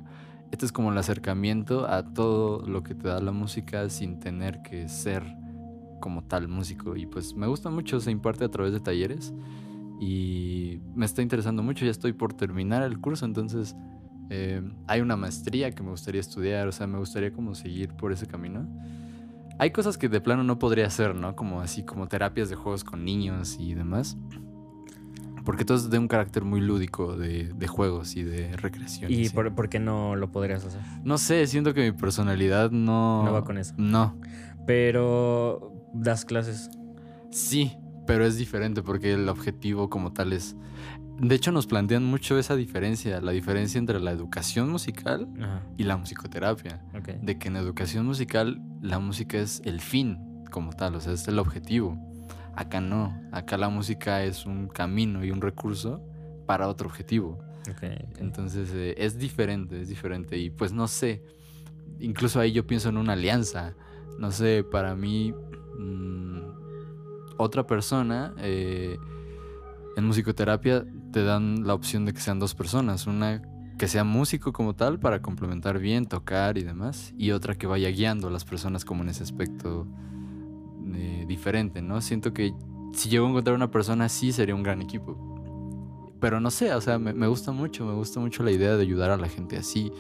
este 0.52 0.66
es 0.66 0.72
como 0.72 0.92
el 0.92 0.98
acercamiento 0.98 1.88
a 1.88 2.14
todo 2.14 2.66
lo 2.66 2.84
que 2.84 2.96
te 2.96 3.08
da 3.08 3.20
la 3.20 3.32
música 3.32 3.90
sin 3.90 4.20
tener 4.20 4.62
que 4.62 4.88
ser 4.88 5.24
como 6.00 6.24
tal 6.24 6.48
músico. 6.48 6.96
Y 6.96 7.06
pues 7.06 7.36
me 7.36 7.48
gusta 7.48 7.70
mucho, 7.70 8.00
se 8.00 8.12
imparte 8.12 8.46
a 8.46 8.50
través 8.50 8.74
de 8.74 8.80
talleres 8.80 9.34
y 10.00 10.80
me 10.96 11.06
está 11.06 11.22
interesando 11.22 11.64
mucho, 11.64 11.84
ya 11.86 11.92
estoy 11.92 12.14
por 12.14 12.34
terminar 12.34 12.84
el 12.84 13.00
curso, 13.00 13.26
entonces 13.26 13.76
eh, 14.30 14.62
hay 14.88 15.02
una 15.02 15.16
maestría 15.16 15.72
que 15.72 15.84
me 15.84 15.90
gustaría 15.90 16.22
estudiar, 16.22 16.68
o 16.68 16.72
sea, 16.72 16.88
me 16.88 16.98
gustaría 16.98 17.32
como 17.32 17.56
seguir 17.56 17.94
por 17.94 18.12
ese 18.12 18.28
camino. 18.28 18.68
Hay 19.60 19.72
cosas 19.72 19.98
que 19.98 20.08
de 20.08 20.22
plano 20.22 20.44
no 20.44 20.60
podría 20.60 20.86
hacer, 20.88 21.16
¿no? 21.16 21.36
Como 21.36 21.62
así, 21.62 21.84
como 21.84 22.08
terapias 22.08 22.50
de 22.50 22.56
juegos 22.56 22.84
con 22.84 23.04
niños 23.04 23.58
y 23.60 23.74
demás. 23.74 24.18
Porque 25.44 25.64
todo 25.64 25.78
es 25.78 25.90
de 25.90 25.98
un 25.98 26.10
carácter 26.10 26.44
muy 26.44 26.60
lúdico, 26.60 27.16
de, 27.16 27.54
de 27.54 27.68
juegos 27.68 28.18
y 28.18 28.24
de 28.24 28.56
recreación. 28.58 29.12
¿Y 29.12 29.30
por 29.30 29.70
qué 29.70 29.80
no 29.80 30.16
lo 30.16 30.30
podrías 30.30 30.66
hacer? 30.66 30.82
No 31.04 31.18
sé, 31.18 31.48
siento 31.48 31.74
que 31.74 31.90
mi 31.90 31.98
personalidad 31.98 32.70
no... 32.70 33.24
No 33.24 33.32
va 33.32 33.46
con 33.46 33.58
eso. 33.58 33.74
No. 33.78 34.20
Pero 34.66 35.74
das 35.94 36.26
clases. 36.26 36.70
Sí, 37.32 37.78
pero 38.06 38.26
es 38.26 38.38
diferente 38.38 38.84
porque 38.84 39.14
el 39.14 39.30
objetivo 39.30 39.90
como 39.90 40.12
tal 40.12 40.34
es... 40.34 40.58
De 41.20 41.34
hecho, 41.36 41.52
nos 41.52 41.66
plantean 41.66 42.04
mucho 42.04 42.38
esa 42.38 42.56
diferencia, 42.56 43.20
la 43.22 43.32
diferencia 43.32 43.80
entre 43.80 44.00
la 44.00 44.12
educación 44.12 44.70
musical 44.70 45.28
Ajá. 45.42 45.64
y 45.76 45.84
la 45.84 45.98
musicoterapia. 45.98 46.82
Ok. 46.96 47.08
De 47.22 47.40
que 47.40 47.48
en 47.48 47.56
educación 47.56 48.06
musical 48.06 48.62
la 48.82 49.00
música 49.00 49.38
es 49.38 49.62
el 49.66 49.82
fin 49.82 50.44
como 50.52 50.74
tal, 50.74 50.96
o 50.96 51.00
sea, 51.00 51.14
es 51.14 51.28
el 51.28 51.40
objetivo. 51.40 51.98
Acá 52.56 52.82
no, 52.82 53.20
acá 53.32 53.58
la 53.58 53.70
música 53.70 54.24
es 54.24 54.46
un 54.46 54.68
camino 54.68 55.24
y 55.26 55.32
un 55.32 55.42
recurso 55.42 56.02
para 56.46 56.68
otro 56.68 56.88
objetivo. 56.88 57.40
ok, 57.70 57.84
ok. 58.10 58.18
Entonces 58.20 58.70
eh, 58.74 58.94
es 58.98 59.18
diferente, 59.18 59.82
es 59.82 59.90
diferente. 59.90 60.38
Y 60.38 60.52
pues 60.52 60.72
no 60.72 60.88
sé, 60.88 61.24
incluso 62.00 62.40
ahí 62.40 62.52
yo 62.52 62.68
pienso 62.68 62.90
en 62.90 62.98
una 62.98 63.14
alianza. 63.14 63.74
No 64.20 64.32
sé, 64.32 64.64
para 64.64 64.96
mí, 64.96 65.34
mm, 65.80 66.40
otra 67.38 67.66
persona, 67.66 68.34
eh, 68.38 68.98
en 69.96 70.06
musicoterapia 70.06 70.86
te 71.12 71.24
dan 71.24 71.66
la 71.66 71.74
opción 71.74 72.06
de 72.06 72.14
que 72.14 72.22
sean 72.22 72.40
dos 72.40 72.56
personas. 72.56 73.08
Una 73.08 73.42
que 73.78 73.88
sea 73.88 74.04
músico 74.04 74.54
como 74.54 74.74
tal 74.76 75.00
para 75.00 75.22
complementar 75.22 75.80
bien, 75.80 76.06
tocar 76.08 76.58
y 76.58 76.64
demás. 76.64 77.14
Y 77.18 77.32
otra 77.32 77.56
que 77.56 77.68
vaya 77.68 77.90
guiando 77.90 78.28
a 78.28 78.32
las 78.32 78.44
personas 78.46 78.86
como 78.86 79.04
en 79.04 79.10
ese 79.10 79.24
aspecto 79.24 79.88
eh, 80.96 81.26
diferente, 81.28 81.82
¿no? 81.82 82.02
Siento 82.02 82.34
que 82.34 82.54
si 82.94 83.10
llego 83.10 83.28
a 83.28 83.30
encontrar 83.30 83.56
una 83.56 83.70
persona 83.70 84.06
así 84.06 84.32
sería 84.32 84.56
un 84.56 84.64
gran 84.64 84.82
equipo. 84.82 85.36
Pero 86.20 86.40
no 86.40 86.50
sé, 86.50 86.74
o 86.74 86.82
sea, 86.82 86.98
me, 86.98 87.28
gusta 87.28 87.52
mucho, 87.52 87.86
me 87.86 87.94
gusta 87.94 88.20
mucho 88.20 88.42
la 88.44 88.50
idea 88.52 88.76
de 88.76 88.82
ayudar 88.82 89.12
a 89.12 89.18
la 89.18 89.30
gente 89.30 89.58
así. 89.58 89.92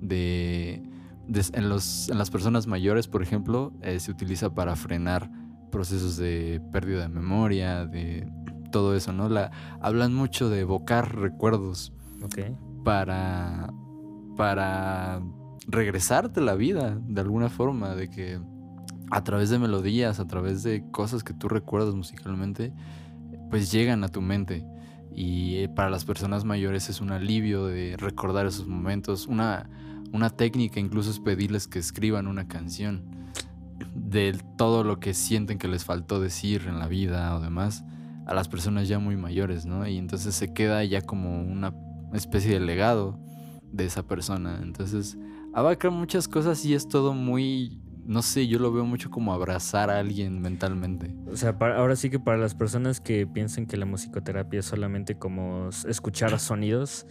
De, 0.00 0.82
de- 1.26 1.44
en, 1.52 1.68
los, 1.68 2.08
en 2.08 2.16
las 2.16 2.30
personas 2.30 2.66
mayores, 2.66 3.06
por 3.08 3.22
ejemplo, 3.22 3.74
eh, 3.82 4.00
se 4.00 4.10
utiliza 4.10 4.54
para 4.54 4.76
frenar 4.76 5.30
procesos 5.70 6.16
de 6.16 6.62
pérdida 6.72 7.02
de 7.02 7.08
memoria, 7.10 7.84
de 7.84 8.26
todo 8.70 8.94
eso, 8.94 9.12
¿no? 9.12 9.28
La, 9.28 9.50
hablan 9.80 10.14
mucho 10.14 10.48
de 10.50 10.60
evocar 10.60 11.16
recuerdos 11.16 11.92
para, 12.84 13.72
para 14.36 15.20
regresarte 15.66 16.40
la 16.40 16.54
vida 16.54 16.98
de 17.06 17.20
alguna 17.20 17.48
forma, 17.48 17.94
de 17.94 18.08
que 18.08 18.40
a 19.10 19.24
través 19.24 19.50
de 19.50 19.58
melodías, 19.58 20.20
a 20.20 20.26
través 20.26 20.62
de 20.62 20.90
cosas 20.90 21.24
que 21.24 21.34
tú 21.34 21.48
recuerdas 21.48 21.94
musicalmente, 21.94 22.72
pues 23.50 23.72
llegan 23.72 24.04
a 24.04 24.08
tu 24.08 24.20
mente. 24.20 24.66
Y 25.14 25.56
eh, 25.56 25.68
para 25.68 25.90
las 25.90 26.04
personas 26.04 26.44
mayores 26.44 26.88
es 26.88 27.00
un 27.00 27.10
alivio 27.10 27.66
de 27.66 27.96
recordar 27.96 28.46
esos 28.46 28.66
momentos. 28.68 29.26
Una, 29.26 29.68
una 30.12 30.30
técnica 30.30 30.80
incluso 30.80 31.10
es 31.10 31.20
pedirles 31.20 31.66
que 31.66 31.78
escriban 31.78 32.26
una 32.26 32.46
canción 32.46 33.04
de 33.94 34.38
todo 34.56 34.84
lo 34.84 35.00
que 35.00 35.14
sienten 35.14 35.58
que 35.58 35.68
les 35.68 35.84
faltó 35.84 36.20
decir 36.20 36.66
en 36.68 36.78
la 36.78 36.86
vida 36.86 37.34
o 37.34 37.40
demás 37.40 37.84
a 38.28 38.34
las 38.34 38.48
personas 38.48 38.86
ya 38.88 38.98
muy 38.98 39.16
mayores, 39.16 39.66
¿no? 39.66 39.86
Y 39.88 39.96
entonces 39.98 40.34
se 40.34 40.52
queda 40.52 40.84
ya 40.84 41.00
como 41.02 41.42
una 41.42 41.72
especie 42.12 42.52
de 42.52 42.60
legado 42.60 43.18
de 43.72 43.84
esa 43.86 44.02
persona. 44.06 44.60
Entonces 44.62 45.16
abarca 45.54 45.90
muchas 45.90 46.28
cosas 46.28 46.64
y 46.64 46.74
es 46.74 46.86
todo 46.88 47.14
muy, 47.14 47.80
no 48.06 48.22
sé, 48.22 48.46
yo 48.46 48.58
lo 48.58 48.70
veo 48.72 48.84
mucho 48.84 49.10
como 49.10 49.32
abrazar 49.32 49.90
a 49.90 49.98
alguien 49.98 50.40
mentalmente. 50.40 51.14
O 51.30 51.36
sea, 51.36 51.58
para- 51.58 51.78
ahora 51.78 51.96
sí 51.96 52.10
que 52.10 52.18
para 52.20 52.36
las 52.38 52.54
personas 52.54 53.00
que 53.00 53.26
piensan 53.26 53.66
que 53.66 53.76
la 53.76 53.86
musicoterapia 53.86 54.60
es 54.60 54.66
solamente 54.66 55.16
como 55.16 55.70
escuchar 55.88 56.30
sonidos, 56.38 57.06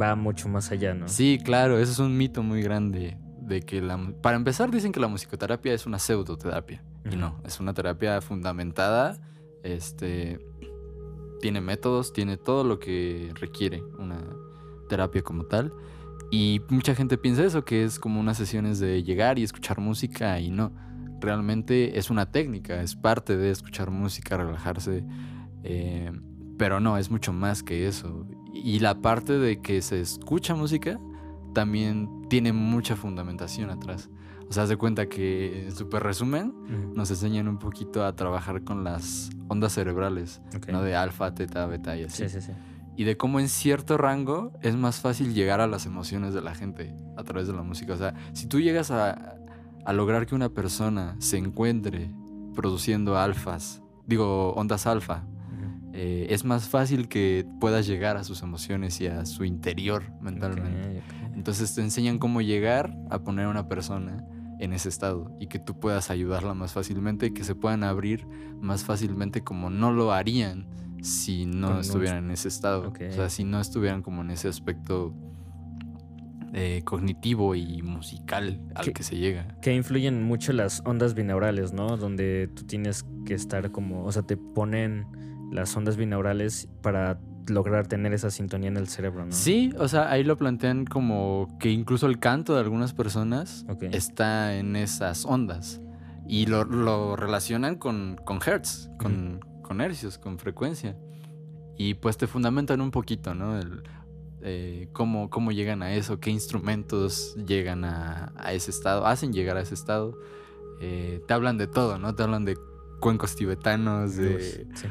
va 0.00 0.14
mucho 0.14 0.48
más 0.48 0.70
allá, 0.70 0.94
¿no? 0.94 1.08
Sí, 1.08 1.38
claro, 1.44 1.78
eso 1.78 1.92
es 1.92 1.98
un 1.98 2.16
mito 2.16 2.42
muy 2.44 2.62
grande 2.62 3.18
de 3.42 3.60
que 3.62 3.80
la 3.82 3.98
para 4.22 4.36
empezar 4.36 4.70
dicen 4.70 4.92
que 4.92 5.00
la 5.00 5.08
musicoterapia 5.08 5.72
es 5.74 5.84
una 5.84 5.98
pseudoterapia 5.98 6.84
y 7.10 7.16
no, 7.16 7.40
es 7.44 7.58
una 7.58 7.74
terapia 7.74 8.20
fundamentada, 8.20 9.18
este 9.62 10.38
tiene 11.40 11.60
métodos, 11.60 12.12
tiene 12.12 12.36
todo 12.36 12.64
lo 12.64 12.78
que 12.78 13.32
requiere 13.34 13.82
una 13.98 14.22
terapia 14.88 15.22
como 15.22 15.44
tal. 15.44 15.72
Y 16.30 16.60
mucha 16.68 16.94
gente 16.94 17.18
piensa 17.18 17.44
eso, 17.44 17.64
que 17.64 17.82
es 17.82 17.98
como 17.98 18.20
unas 18.20 18.36
sesiones 18.36 18.78
de 18.78 19.02
llegar 19.02 19.38
y 19.38 19.42
escuchar 19.42 19.80
música 19.80 20.38
y 20.38 20.50
no. 20.50 20.72
Realmente 21.20 21.98
es 21.98 22.08
una 22.10 22.30
técnica, 22.30 22.82
es 22.82 22.94
parte 22.94 23.36
de 23.36 23.50
escuchar 23.50 23.90
música, 23.90 24.36
relajarse. 24.36 25.04
eh, 25.64 26.12
Pero 26.56 26.78
no, 26.78 26.98
es 26.98 27.10
mucho 27.10 27.32
más 27.32 27.62
que 27.62 27.88
eso. 27.88 28.26
Y 28.52 28.78
la 28.78 29.00
parte 29.00 29.38
de 29.38 29.60
que 29.60 29.82
se 29.82 30.00
escucha 30.00 30.54
música 30.54 31.00
también 31.54 32.28
tiene 32.28 32.52
mucha 32.52 32.96
fundamentación 32.96 33.70
atrás. 33.70 34.08
O 34.50 34.52
sea, 34.52 34.66
de 34.66 34.76
cuenta 34.76 35.08
que, 35.08 35.66
en 35.66 35.74
súper 35.76 36.02
resumen, 36.02 36.52
nos 36.94 37.08
enseñan 37.10 37.46
un 37.46 37.58
poquito 37.58 38.04
a 38.04 38.16
trabajar 38.16 38.64
con 38.64 38.82
las 38.82 39.30
ondas 39.46 39.72
cerebrales. 39.72 40.42
¿no? 40.72 40.82
De 40.82 40.96
alfa, 40.96 41.32
teta, 41.32 41.66
beta 41.66 41.96
y 41.96 42.02
así. 42.02 42.24
Sí, 42.24 42.40
sí, 42.40 42.40
sí. 42.40 42.52
Y 42.96 43.04
de 43.04 43.16
cómo 43.16 43.38
en 43.38 43.48
cierto 43.48 43.96
rango 43.96 44.52
es 44.60 44.74
más 44.74 45.00
fácil 45.00 45.34
llegar 45.34 45.60
a 45.60 45.68
las 45.68 45.86
emociones 45.86 46.34
de 46.34 46.42
la 46.42 46.54
gente 46.54 46.92
a 47.16 47.22
través 47.22 47.46
de 47.46 47.54
la 47.54 47.62
música. 47.62 47.94
O 47.94 47.96
sea, 47.96 48.14
si 48.32 48.46
tú 48.46 48.60
llegas 48.60 48.90
a, 48.90 49.36
a 49.84 49.92
lograr 49.92 50.26
que 50.26 50.34
una 50.34 50.48
persona 50.48 51.14
se 51.20 51.38
encuentre 51.38 52.10
produciendo 52.54 53.16
alfas, 53.16 53.82
digo, 54.04 54.52
ondas 54.54 54.86
alfa, 54.86 55.24
eh, 55.92 56.26
es 56.30 56.44
más 56.44 56.68
fácil 56.68 57.08
que 57.08 57.46
puedas 57.60 57.86
llegar 57.86 58.16
a 58.16 58.24
sus 58.24 58.42
emociones 58.42 59.00
y 59.00 59.06
a 59.06 59.26
su 59.26 59.44
interior 59.44 60.04
mentalmente. 60.20 61.02
Entonces 61.34 61.74
te 61.74 61.80
enseñan 61.80 62.18
cómo 62.18 62.40
llegar 62.40 62.96
a 63.10 63.20
poner 63.20 63.46
a 63.46 63.48
una 63.48 63.68
persona 63.68 64.24
en 64.60 64.72
ese 64.72 64.88
estado 64.88 65.34
y 65.40 65.46
que 65.48 65.58
tú 65.58 65.80
puedas 65.80 66.10
ayudarla 66.10 66.54
más 66.54 66.72
fácilmente 66.72 67.26
y 67.26 67.30
que 67.32 67.42
se 67.44 67.54
puedan 67.54 67.82
abrir 67.82 68.26
más 68.60 68.84
fácilmente 68.84 69.42
como 69.42 69.70
no 69.70 69.90
lo 69.92 70.12
harían 70.12 70.68
si 71.02 71.46
no 71.46 71.80
estuvieran 71.80 72.24
en 72.26 72.30
ese 72.32 72.48
estado. 72.48 72.90
O 72.90 73.12
sea, 73.12 73.28
si 73.30 73.42
no 73.44 73.58
estuvieran 73.58 74.02
como 74.02 74.20
en 74.22 74.30
ese 74.30 74.48
aspecto 74.48 75.14
eh, 76.52 76.82
cognitivo 76.84 77.54
y 77.54 77.80
musical 77.82 78.60
al 78.74 78.84
¿Qué- 78.86 78.92
que 78.92 79.02
se 79.04 79.16
llega. 79.16 79.46
Que 79.62 79.74
influyen 79.74 80.22
mucho 80.22 80.52
las 80.52 80.82
ondas 80.84 81.14
binaurales, 81.14 81.72
¿no? 81.72 81.96
Donde 81.96 82.48
tú 82.54 82.64
tienes 82.64 83.04
que 83.24 83.34
estar 83.34 83.70
como, 83.70 84.04
o 84.04 84.10
sea, 84.12 84.22
te 84.22 84.36
ponen 84.36 85.06
las 85.52 85.76
ondas 85.76 85.96
binaurales 85.96 86.68
para 86.82 87.20
lograr 87.50 87.86
tener 87.86 88.12
esa 88.14 88.30
sintonía 88.30 88.68
en 88.68 88.76
el 88.76 88.88
cerebro, 88.88 89.26
¿no? 89.26 89.32
Sí, 89.32 89.72
o 89.78 89.88
sea, 89.88 90.10
ahí 90.10 90.24
lo 90.24 90.36
plantean 90.36 90.84
como 90.86 91.56
que 91.60 91.70
incluso 91.70 92.06
el 92.06 92.18
canto 92.18 92.54
de 92.54 92.60
algunas 92.60 92.92
personas 92.94 93.64
Ok. 93.68 93.82
está 93.92 94.56
en 94.56 94.76
esas 94.76 95.24
ondas. 95.24 95.80
Y 96.26 96.46
lo, 96.46 96.64
lo 96.64 97.16
relacionan 97.16 97.76
con, 97.76 98.16
con 98.24 98.38
hertz, 98.46 98.88
con, 98.98 99.40
con 99.62 99.80
hercios, 99.80 100.16
con 100.18 100.38
frecuencia. 100.38 100.96
Y 101.76 101.94
pues 101.94 102.16
te 102.16 102.26
fundamentan 102.26 102.80
un 102.80 102.90
poquito, 102.90 103.34
¿no? 103.34 103.58
El, 103.58 103.82
eh, 104.42 104.88
cómo, 104.92 105.28
cómo 105.28 105.50
llegan 105.50 105.82
a 105.82 105.92
eso, 105.94 106.20
qué 106.20 106.30
instrumentos 106.30 107.34
llegan 107.46 107.84
a, 107.84 108.32
a 108.36 108.52
ese 108.52 108.70
estado, 108.70 109.06
hacen 109.06 109.32
llegar 109.32 109.56
a 109.56 109.62
ese 109.62 109.74
estado. 109.74 110.16
Eh, 110.80 111.20
te 111.26 111.34
hablan 111.34 111.58
de 111.58 111.66
todo, 111.66 111.98
¿no? 111.98 112.14
Te 112.14 112.22
hablan 112.22 112.44
de 112.44 112.56
cuencos 113.00 113.34
tibetanos, 113.34 114.14
de, 114.16 114.66
sí. 114.74 114.86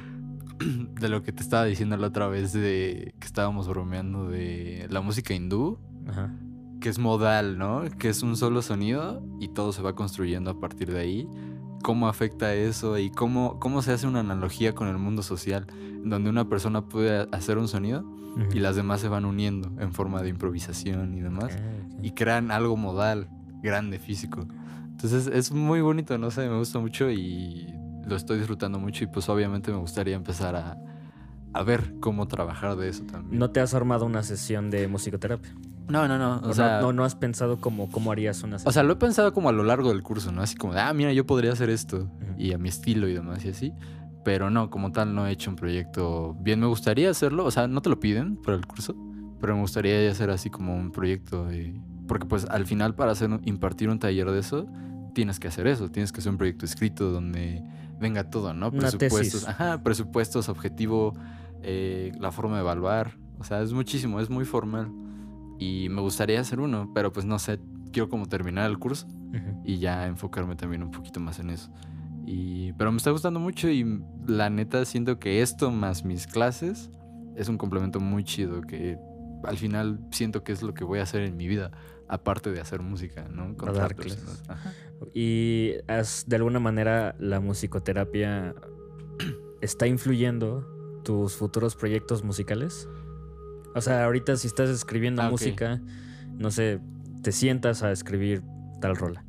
de 1.00 1.10
lo 1.10 1.24
que 1.24 1.32
te 1.32 1.42
estaba 1.42 1.66
diciendo 1.66 1.98
la 1.98 2.08
otra 2.08 2.28
vez, 2.28 2.54
de 2.54 3.14
que 3.20 3.26
estábamos 3.26 3.68
bromeando 3.68 4.30
de 4.30 4.88
la 4.90 5.02
música 5.02 5.34
hindú 5.34 5.80
Ajá. 6.08 6.34
que 6.82 6.90
es 6.90 7.00
modal, 7.00 7.58
¿no? 7.58 7.84
Que 7.98 8.10
es 8.10 8.24
un 8.24 8.36
solo 8.36 8.62
sonido 8.62 9.24
y 9.40 9.50
todo 9.50 9.72
se 9.72 9.82
va 9.82 9.96
construyendo 9.96 10.52
a 10.52 10.60
partir 10.60 10.92
de 10.92 11.00
ahí. 11.00 11.28
¿Cómo 11.82 12.10
afecta 12.10 12.54
eso 12.54 12.98
y 12.98 13.10
cómo, 13.10 13.60
cómo 13.60 13.82
se 13.82 13.94
hace 13.94 14.06
una 14.06 14.20
analogía 14.20 14.76
con 14.76 14.88
el 14.90 14.98
mundo 14.98 15.24
social? 15.24 15.66
Donde 16.04 16.30
una 16.30 16.48
persona 16.50 16.86
puede 16.86 17.28
hacer 17.32 17.58
un 17.58 17.68
sonido 17.68 18.04
y 18.54 18.60
las 18.60 18.76
demás 18.76 19.02
se 19.02 19.08
van 19.08 19.26
uniendo 19.26 19.72
en 19.80 19.94
forma 19.94 20.22
de 20.22 20.30
improvisación 20.30 21.14
y 21.14 21.22
demás. 21.22 21.58
Y 22.02 22.12
crean 22.12 22.52
algo 22.52 22.76
modal, 22.76 23.30
grande, 23.62 24.00
físico. 24.00 24.46
Entonces 24.90 25.28
es 25.28 25.52
muy 25.52 25.80
bonito, 25.82 26.18
no 26.18 26.32
sé, 26.32 26.50
me 26.50 26.58
gusta 26.58 26.80
mucho 26.80 27.10
y 27.10 27.74
lo 28.10 28.16
estoy 28.16 28.38
disfrutando 28.38 28.80
mucho 28.80 29.04
y 29.04 29.08
pues 29.08 29.30
obviamente 29.30 29.72
me 29.72 29.78
gustaría 29.78 30.16
empezar 30.16 30.56
a, 30.56 30.78
a 31.54 31.64
ver 31.64 31.94
cómo 32.00 32.28
trabajar 32.28 32.76
de 32.76 32.90
eso 32.90 33.04
también. 33.04 33.40
¿No 33.40 33.52
te 33.52 33.60
has 33.60 33.74
armado 33.74 34.06
una 34.06 34.24
sesión 34.24 34.70
de 34.70 34.88
musicoterapia? 34.88 35.54
no, 35.88 36.08
no, 36.08 36.18
no. 36.20 36.38
O, 36.38 36.50
O 36.50 36.54
sea, 36.54 36.82
no, 36.82 36.88
no, 36.88 36.94
no 36.94 37.04
has 37.06 37.16
pensado 37.16 37.60
como 37.60 37.90
cómo 37.90 38.12
harías 38.12 38.44
una 38.44 38.58
O 38.58 38.60
sesión. 38.60 38.74
sea, 38.74 38.84
lo 38.84 38.94
he 38.94 38.98
pensado 38.98 39.34
como 39.34 39.50
a 39.50 39.52
lo 39.52 39.64
largo 39.64 39.90
del 39.90 40.04
curso, 40.04 40.32
¿no? 40.32 40.42
Así 40.42 40.56
como 40.56 40.74
de, 40.74 40.82
ah, 40.82 40.94
mira, 40.94 41.14
yo 41.14 41.26
podría 41.26 41.52
hacer 41.54 41.70
esto. 41.72 42.08
Y 42.38 42.54
a 42.54 42.58
mi 42.60 42.70
estilo 42.70 43.08
y 43.08 43.14
demás 43.14 43.44
y 43.46 43.50
así. 43.50 43.74
Pero 44.24 44.50
no, 44.52 44.70
como 44.70 44.92
tal, 44.92 45.16
no 45.16 45.26
he 45.26 45.32
hecho 45.32 45.50
un 45.50 45.56
proyecto. 45.56 46.36
Bien, 46.42 46.60
me 46.60 46.68
gustaría 46.68 47.10
hacerlo. 47.10 47.44
O 47.46 47.50
sea, 47.52 47.68
no 47.68 47.82
te 47.82 47.90
lo 47.90 48.00
piden 48.00 48.36
por 48.36 48.54
el 48.54 48.68
curso. 48.68 48.96
Pero 49.42 49.56
me 49.56 49.62
gustaría 49.62 50.12
hacer 50.12 50.30
así 50.30 50.50
como 50.52 50.76
un 50.76 50.92
proyecto 50.92 51.46
de... 51.46 51.74
Porque 52.08 52.28
pues 52.28 52.46
al 52.46 52.66
final 52.68 52.94
para 52.94 53.14
hacer 53.14 53.30
impartir 53.46 53.90
un 53.90 53.98
taller 53.98 54.30
de 54.30 54.40
eso, 54.40 54.68
tienes 55.16 55.40
que 55.40 55.48
hacer 55.48 55.66
eso. 55.66 55.90
Tienes 55.90 56.12
que 56.12 56.20
hacer 56.20 56.32
un 56.32 56.38
proyecto 56.38 56.66
escrito 56.66 57.10
donde 57.10 57.64
venga 58.00 58.30
todo, 58.30 58.54
¿no? 58.54 58.70
Una 58.70 58.80
Presupuestos. 58.80 59.20
tesis. 59.42 59.48
Ajá, 59.48 59.84
presupuestos, 59.84 60.50
objetivo, 60.50 61.14
eh, 61.62 62.12
la 62.20 62.32
forma 62.32 62.56
de 62.56 62.62
evaluar. 62.62 63.18
O 63.40 63.44
sea, 63.44 63.62
es 63.62 63.74
muchísimo, 63.74 64.20
es 64.20 64.30
muy 64.30 64.46
formal. 64.46 64.92
Y 65.60 65.88
me 65.90 66.02
gustaría 66.02 66.40
hacer 66.40 66.60
uno, 66.60 66.92
pero 66.94 67.12
pues 67.12 67.26
no 67.26 67.38
sé, 67.40 67.60
quiero 67.92 68.10
como 68.10 68.28
terminar 68.28 68.70
el 68.70 68.80
curso 68.80 69.08
Ujú. 69.08 69.62
y 69.66 69.78
ya 69.80 70.08
enfocarme 70.08 70.56
también 70.56 70.84
un 70.84 70.92
poquito 70.92 71.20
más 71.20 71.40
en 71.40 71.50
eso. 71.50 71.70
Y, 72.26 72.74
pero 72.74 72.92
me 72.92 72.98
está 72.98 73.12
gustando 73.12 73.40
mucho 73.40 73.70
y 73.70 74.02
la 74.28 74.50
neta 74.50 74.86
siento 74.86 75.20
que 75.20 75.42
esto 75.42 75.72
más 75.72 76.06
mis 76.06 76.28
clases 76.28 76.92
es 77.36 77.50
un 77.50 77.58
complemento 77.58 78.00
muy 78.00 78.24
chido 78.24 78.62
que 78.62 78.98
al 79.44 79.58
final 79.58 80.00
siento 80.12 80.44
que 80.44 80.52
es 80.52 80.62
lo 80.62 80.74
que 80.74 80.84
voy 80.84 81.00
a 81.00 81.04
hacer 81.04 81.22
en 81.24 81.38
mi 81.38 81.48
vida, 81.48 81.72
aparte 82.08 82.52
de 82.52 82.60
hacer 82.62 82.82
música, 82.82 83.28
¿no? 83.30 83.54
Dar 83.54 83.70
otras 83.70 83.94
clases. 83.94 84.44
Ajá. 84.48 84.74
Y 85.14 85.74
has, 85.88 86.26
de 86.28 86.36
alguna 86.36 86.60
manera 86.60 87.16
la 87.20 87.40
musicoterapia 87.40 88.56
está 89.62 89.88
influyendo 89.88 91.02
tus 91.04 91.36
futuros 91.36 91.76
proyectos 91.76 92.24
musicales. 92.24 92.88
O 93.76 93.82
sea, 93.82 94.06
ahorita 94.06 94.36
si 94.36 94.48
estás 94.48 94.70
escribiendo 94.70 95.22
Ah, 95.22 95.30
música, 95.30 95.82
no 96.38 96.52
sé, 96.52 96.80
te 97.22 97.32
sientas 97.32 97.84
a 97.84 97.92
escribir 97.92 98.44
tal 98.82 98.96
rola. 98.96 99.26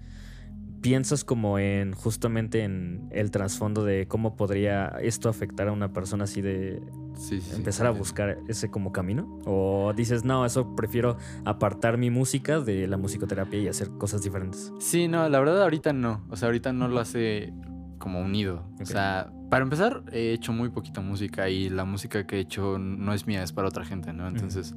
Piensas 0.80 1.24
como 1.24 1.58
en 1.58 1.92
justamente 1.92 2.64
en 2.64 3.08
el 3.10 3.30
trasfondo 3.30 3.84
de 3.84 4.06
cómo 4.08 4.36
podría 4.36 4.86
esto 5.02 5.28
afectar 5.28 5.68
a 5.68 5.72
una 5.72 5.92
persona 5.92 6.24
así 6.24 6.40
de 6.40 6.80
Sí, 7.20 7.40
sí, 7.40 7.50
sí, 7.50 7.56
empezar 7.56 7.86
a 7.86 7.90
buscar 7.90 8.38
ese 8.48 8.70
como 8.70 8.92
camino? 8.92 9.40
¿O 9.44 9.92
dices, 9.94 10.24
no, 10.24 10.46
eso 10.46 10.74
prefiero 10.74 11.18
apartar 11.44 11.98
mi 11.98 12.08
música 12.10 12.60
de 12.60 12.86
la 12.86 12.96
musicoterapia 12.96 13.60
y 13.60 13.68
hacer 13.68 13.90
cosas 13.90 14.22
diferentes? 14.22 14.72
Sí, 14.78 15.06
no, 15.06 15.28
la 15.28 15.38
verdad 15.38 15.62
ahorita 15.62 15.92
no. 15.92 16.24
O 16.30 16.36
sea, 16.36 16.48
ahorita 16.48 16.72
no 16.72 16.88
lo 16.88 16.98
hace 16.98 17.52
como 17.98 18.20
unido. 18.20 18.64
O 18.80 18.86
sea, 18.86 19.30
para 19.50 19.64
empezar, 19.64 20.02
he 20.12 20.32
hecho 20.32 20.52
muy 20.52 20.70
poquita 20.70 21.02
música 21.02 21.50
y 21.50 21.68
la 21.68 21.84
música 21.84 22.26
que 22.26 22.36
he 22.36 22.40
hecho 22.40 22.78
no 22.78 23.12
es 23.12 23.26
mía, 23.26 23.42
es 23.42 23.52
para 23.52 23.68
otra 23.68 23.84
gente, 23.84 24.12
¿no? 24.14 24.26
Entonces, 24.26 24.74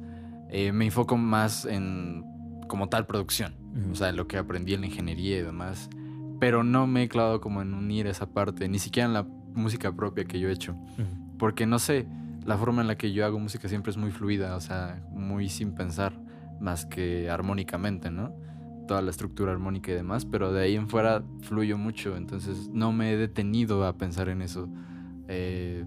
eh, 0.50 0.72
me 0.72 0.84
enfoco 0.84 1.16
más 1.16 1.64
en 1.64 2.24
como 2.68 2.88
tal 2.88 3.06
producción. 3.06 3.54
O 3.90 3.94
sea, 3.94 4.12
lo 4.12 4.28
que 4.28 4.38
aprendí 4.38 4.74
en 4.74 4.82
la 4.82 4.86
ingeniería 4.86 5.38
y 5.38 5.42
demás. 5.42 5.90
Pero 6.40 6.62
no 6.62 6.86
me 6.86 7.04
he 7.04 7.08
clavado 7.08 7.40
como 7.40 7.62
en 7.62 7.74
unir 7.74 8.06
esa 8.06 8.26
parte, 8.26 8.68
ni 8.68 8.78
siquiera 8.78 9.06
en 9.08 9.14
la 9.14 9.22
música 9.54 9.92
propia 9.92 10.24
que 10.24 10.38
yo 10.38 10.48
he 10.48 10.52
hecho. 10.52 10.72
Ujú. 10.72 11.36
Porque 11.38 11.66
no 11.66 11.78
sé, 11.78 12.06
la 12.44 12.56
forma 12.56 12.82
en 12.82 12.88
la 12.88 12.96
que 12.96 13.12
yo 13.12 13.24
hago 13.24 13.38
música 13.38 13.68
siempre 13.68 13.90
es 13.90 13.96
muy 13.96 14.10
fluida, 14.10 14.56
o 14.56 14.60
sea, 14.60 15.02
muy 15.12 15.48
sin 15.48 15.74
pensar, 15.74 16.12
más 16.60 16.86
que 16.86 17.30
armónicamente, 17.30 18.10
¿no? 18.10 18.34
Toda 18.86 19.00
la 19.02 19.10
estructura 19.10 19.52
armónica 19.52 19.90
y 19.90 19.94
demás, 19.94 20.24
pero 20.26 20.52
de 20.52 20.62
ahí 20.62 20.76
en 20.76 20.88
fuera 20.88 21.22
fluyo 21.40 21.78
mucho, 21.78 22.16
entonces 22.16 22.68
no 22.72 22.92
me 22.92 23.12
he 23.12 23.16
detenido 23.16 23.86
a 23.86 23.96
pensar 23.96 24.28
en 24.28 24.42
eso. 24.42 24.68
Eh, 25.28 25.84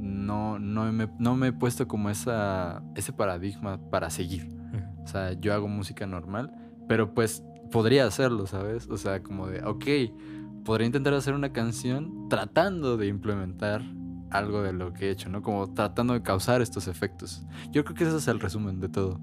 no, 0.00 0.58
no, 0.58 0.92
me, 0.92 1.08
no 1.18 1.36
me 1.36 1.48
he 1.48 1.52
puesto 1.52 1.86
como 1.86 2.10
esa, 2.10 2.82
ese 2.94 3.12
paradigma 3.12 3.78
para 3.90 4.10
seguir. 4.10 4.44
Ujú. 4.44 5.02
O 5.04 5.06
sea, 5.06 5.32
yo 5.34 5.54
hago 5.54 5.68
música 5.68 6.06
normal, 6.06 6.52
pero 6.88 7.14
pues 7.14 7.42
podría 7.70 8.06
hacerlo, 8.06 8.46
¿sabes? 8.46 8.88
O 8.88 8.96
sea, 8.96 9.22
como 9.22 9.48
de, 9.48 9.62
ok, 9.64 9.84
podría 10.64 10.86
intentar 10.86 11.14
hacer 11.14 11.34
una 11.34 11.52
canción 11.52 12.28
tratando 12.28 12.96
de 12.96 13.06
implementar 13.06 13.82
algo 14.30 14.62
de 14.62 14.72
lo 14.72 14.92
que 14.92 15.06
he 15.06 15.10
hecho, 15.10 15.28
¿no? 15.28 15.42
Como 15.42 15.72
tratando 15.72 16.14
de 16.14 16.22
causar 16.22 16.62
estos 16.62 16.88
efectos. 16.88 17.44
Yo 17.70 17.84
creo 17.84 17.96
que 17.96 18.04
ese 18.04 18.16
es 18.16 18.28
el 18.28 18.40
resumen 18.40 18.80
de 18.80 18.88
todo. 18.88 19.20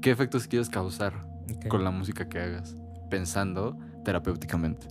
¿Qué 0.00 0.10
efectos 0.10 0.46
quieres 0.46 0.68
causar 0.68 1.26
con 1.68 1.84
la 1.84 1.90
música 1.90 2.28
que 2.28 2.38
hagas? 2.38 2.76
Pensando 3.10 3.78
terapéuticamente. 4.04 4.88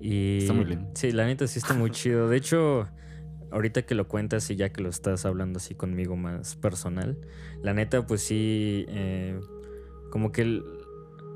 Y 0.00 0.38
Está 0.38 0.52
muy 0.52 0.64
lindo. 0.64 0.90
Sí, 0.94 1.12
la 1.12 1.24
neta 1.26 1.46
sí 1.46 1.58
está 1.58 1.72
muy 1.74 1.90
chido. 1.90 2.28
De 2.28 2.36
hecho, 2.36 2.88
ahorita 3.52 3.82
que 3.82 3.94
lo 3.94 4.08
cuentas 4.08 4.50
y 4.50 4.56
ya 4.56 4.70
que 4.70 4.82
lo 4.82 4.88
estás 4.88 5.24
hablando 5.24 5.58
así 5.58 5.74
conmigo 5.74 6.16
más 6.16 6.56
personal, 6.56 7.16
la 7.62 7.72
neta 7.72 8.04
pues 8.06 8.22
sí, 8.22 8.84
eh, 8.88 9.38
como 10.10 10.32
que, 10.32 10.60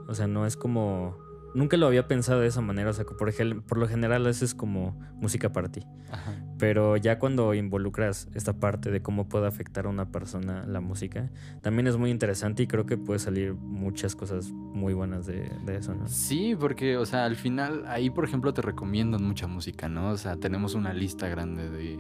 o 0.09 0.15
sea, 0.15 0.27
no 0.27 0.47
es 0.47 0.57
como... 0.57 1.17
Nunca 1.55 1.79
lo 1.79 1.87
había 1.87 2.07
pensado 2.07 2.41
de 2.41 2.47
esa 2.47 2.61
manera, 2.61 2.91
o 2.91 2.93
sea, 2.93 3.07
que 3.07 3.15
por, 3.15 3.31
ejel- 3.31 3.63
por 3.63 3.79
lo 3.79 3.89
general 3.89 4.27
haces 4.27 4.55
como 4.55 5.01
música 5.15 5.51
para 5.51 5.71
ti. 5.73 5.81
Ajá. 6.13 6.35
Pero 6.59 6.99
ya 6.99 7.19
cuando 7.19 7.55
involucras 7.55 8.29
esta 8.35 8.53
parte 8.61 8.91
de 8.91 9.01
cómo 9.01 9.31
puede 9.31 9.47
afectar 9.47 9.87
a 9.87 9.89
una 9.89 10.13
persona 10.13 10.67
la 10.67 10.81
música, 10.83 11.31
también 11.63 11.87
es 11.87 11.97
muy 11.97 12.11
interesante 12.11 12.65
y 12.65 12.67
creo 12.67 12.85
que 12.85 12.99
puede 12.99 13.19
salir 13.19 13.55
muchas 13.55 14.15
cosas 14.15 14.51
muy 14.51 14.93
buenas 14.93 15.25
de, 15.25 15.51
de 15.65 15.77
eso, 15.77 15.95
¿no? 15.95 16.07
Sí, 16.07 16.55
porque, 16.55 16.99
o 16.99 17.07
sea, 17.07 17.25
al 17.25 17.37
final, 17.37 17.85
ahí, 17.87 18.11
por 18.11 18.25
ejemplo, 18.27 18.53
te 18.53 18.61
recomiendan 18.61 19.25
mucha 19.25 19.47
música, 19.47 19.89
¿no? 19.89 20.11
O 20.11 20.17
sea, 20.19 20.37
tenemos 20.37 20.75
una 20.75 20.93
lista 20.93 21.29
grande 21.29 21.71
de, 21.71 21.99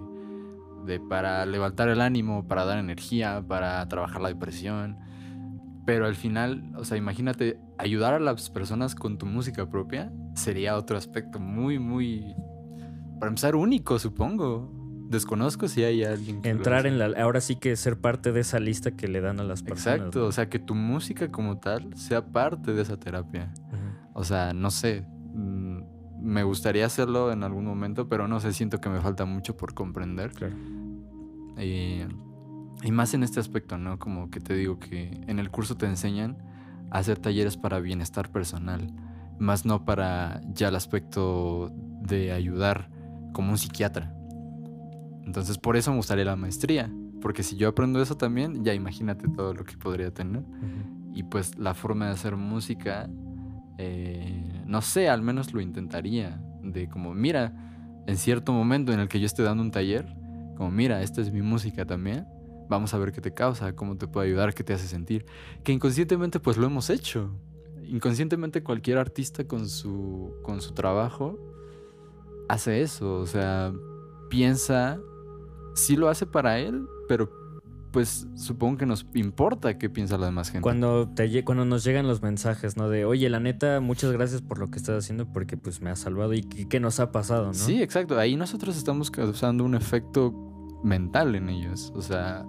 de 0.84 1.00
para 1.00 1.46
levantar 1.46 1.88
el 1.88 2.02
ánimo, 2.02 2.46
para 2.46 2.66
dar 2.66 2.78
energía, 2.78 3.42
para 3.48 3.88
trabajar 3.88 4.20
la 4.20 4.28
depresión. 4.28 4.98
Pero 5.88 6.04
al 6.04 6.16
final, 6.16 6.70
o 6.76 6.84
sea, 6.84 6.98
imagínate, 6.98 7.58
ayudar 7.78 8.12
a 8.12 8.20
las 8.20 8.50
personas 8.50 8.94
con 8.94 9.16
tu 9.16 9.24
música 9.24 9.70
propia 9.70 10.12
sería 10.34 10.76
otro 10.76 10.98
aspecto 10.98 11.40
muy, 11.40 11.78
muy, 11.78 12.34
para 13.18 13.30
empezar, 13.30 13.56
único, 13.56 13.98
supongo. 13.98 14.70
Desconozco 15.08 15.66
si 15.66 15.84
hay 15.84 16.04
alguien 16.04 16.42
que... 16.42 16.50
Entrar 16.50 16.86
en 16.86 16.98
la... 16.98 17.06
Ahora 17.18 17.40
sí 17.40 17.56
que 17.56 17.74
ser 17.74 17.98
parte 17.98 18.32
de 18.32 18.40
esa 18.40 18.60
lista 18.60 18.90
que 18.90 19.08
le 19.08 19.22
dan 19.22 19.40
a 19.40 19.44
las 19.44 19.62
personas. 19.62 19.96
Exacto, 20.00 20.18
¿no? 20.18 20.26
o 20.26 20.32
sea, 20.32 20.50
que 20.50 20.58
tu 20.58 20.74
música 20.74 21.32
como 21.32 21.56
tal 21.58 21.96
sea 21.96 22.22
parte 22.22 22.74
de 22.74 22.82
esa 22.82 22.98
terapia. 22.98 23.50
O 24.12 24.24
sea, 24.24 24.52
no 24.52 24.70
sé. 24.70 25.06
mm, 25.32 25.78
Me 26.20 26.42
gustaría 26.42 26.84
hacerlo 26.84 27.32
en 27.32 27.42
algún 27.44 27.64
momento, 27.64 28.10
pero 28.10 28.28
no 28.28 28.40
sé, 28.40 28.52
siento 28.52 28.78
que 28.82 28.90
me 28.90 29.00
falta 29.00 29.24
mucho 29.24 29.56
por 29.56 29.72
comprender. 29.72 30.32
Claro. 30.32 30.54
Y, 31.56 32.02
y 32.82 32.92
más 32.92 33.14
en 33.14 33.22
este 33.22 33.40
aspecto, 33.40 33.78
¿no? 33.78 33.98
Como 33.98 34.30
que 34.30 34.40
te 34.40 34.54
digo 34.54 34.78
que 34.78 35.20
en 35.26 35.38
el 35.38 35.50
curso 35.50 35.76
te 35.76 35.86
enseñan 35.86 36.38
a 36.90 36.98
hacer 36.98 37.18
talleres 37.18 37.56
para 37.56 37.80
bienestar 37.80 38.30
personal, 38.30 38.92
más 39.38 39.64
no 39.64 39.84
para 39.84 40.40
ya 40.54 40.68
el 40.68 40.76
aspecto 40.76 41.72
de 42.02 42.32
ayudar 42.32 42.90
como 43.32 43.50
un 43.50 43.58
psiquiatra. 43.58 44.14
Entonces 45.24 45.58
por 45.58 45.76
eso 45.76 45.90
me 45.90 45.96
gustaría 45.98 46.24
la 46.24 46.36
maestría, 46.36 46.90
porque 47.20 47.42
si 47.42 47.56
yo 47.56 47.68
aprendo 47.68 48.00
eso 48.00 48.16
también, 48.16 48.64
ya 48.64 48.74
imagínate 48.74 49.28
todo 49.28 49.54
lo 49.54 49.64
que 49.64 49.76
podría 49.76 50.12
tener. 50.12 50.42
Ujú. 50.42 51.12
Y 51.14 51.24
pues 51.24 51.58
la 51.58 51.74
forma 51.74 52.06
de 52.06 52.12
hacer 52.12 52.36
música, 52.36 53.10
eh, 53.76 54.62
no 54.66 54.80
sé, 54.82 55.08
al 55.08 55.22
menos 55.22 55.52
lo 55.52 55.60
intentaría. 55.60 56.40
De 56.62 56.88
como, 56.88 57.12
mira, 57.14 57.52
en 58.06 58.16
cierto 58.16 58.52
momento 58.52 58.92
en 58.92 59.00
el 59.00 59.08
que 59.08 59.18
yo 59.20 59.26
esté 59.26 59.42
dando 59.42 59.62
un 59.62 59.70
taller, 59.70 60.06
como, 60.56 60.70
mira, 60.70 61.02
esta 61.02 61.20
es 61.20 61.32
mi 61.32 61.42
música 61.42 61.84
también. 61.84 62.26
Vamos 62.68 62.92
a 62.94 62.98
ver 62.98 63.12
qué 63.12 63.20
te 63.20 63.32
causa, 63.32 63.74
cómo 63.74 63.96
te 63.96 64.06
puede 64.06 64.28
ayudar, 64.28 64.54
qué 64.54 64.64
te 64.64 64.72
hace 64.72 64.86
sentir. 64.86 65.24
Que 65.64 65.72
inconscientemente 65.72 66.40
pues 66.40 66.56
lo 66.56 66.66
hemos 66.66 66.90
hecho. 66.90 67.30
Inconscientemente 67.84 68.62
cualquier 68.62 68.98
artista 68.98 69.44
con 69.44 69.68
su, 69.68 70.34
con 70.42 70.60
su 70.60 70.72
trabajo 70.72 71.38
hace 72.48 72.82
eso. 72.82 73.18
O 73.20 73.26
sea, 73.26 73.72
piensa, 74.28 74.98
sí 75.74 75.96
lo 75.96 76.08
hace 76.08 76.26
para 76.26 76.58
él, 76.58 76.86
pero 77.08 77.30
pues 77.92 78.26
supongo 78.34 78.78
que 78.78 78.86
nos 78.86 79.06
importa 79.14 79.78
qué 79.78 79.88
piensa 79.88 80.18
la 80.18 80.26
demás 80.26 80.50
gente. 80.50 80.62
Cuando, 80.62 81.08
te, 81.08 81.44
cuando 81.44 81.64
nos 81.64 81.84
llegan 81.84 82.06
los 82.06 82.22
mensajes, 82.22 82.76
¿no? 82.76 82.88
De, 82.88 83.04
oye, 83.04 83.28
la 83.30 83.40
neta, 83.40 83.80
muchas 83.80 84.12
gracias 84.12 84.42
por 84.42 84.58
lo 84.58 84.68
que 84.68 84.78
estás 84.78 85.02
haciendo 85.02 85.32
porque 85.32 85.56
pues 85.56 85.80
me 85.80 85.90
has 85.90 86.00
salvado 86.00 86.34
y 86.34 86.42
qué 86.42 86.80
nos 86.80 87.00
ha 87.00 87.12
pasado, 87.12 87.46
¿no? 87.46 87.54
Sí, 87.54 87.82
exacto. 87.82 88.18
Ahí 88.18 88.36
nosotros 88.36 88.76
estamos 88.76 89.10
causando 89.10 89.64
un 89.64 89.74
efecto 89.74 90.32
mental 90.84 91.34
en 91.34 91.48
ellos. 91.48 91.92
O 91.94 92.02
sea, 92.02 92.46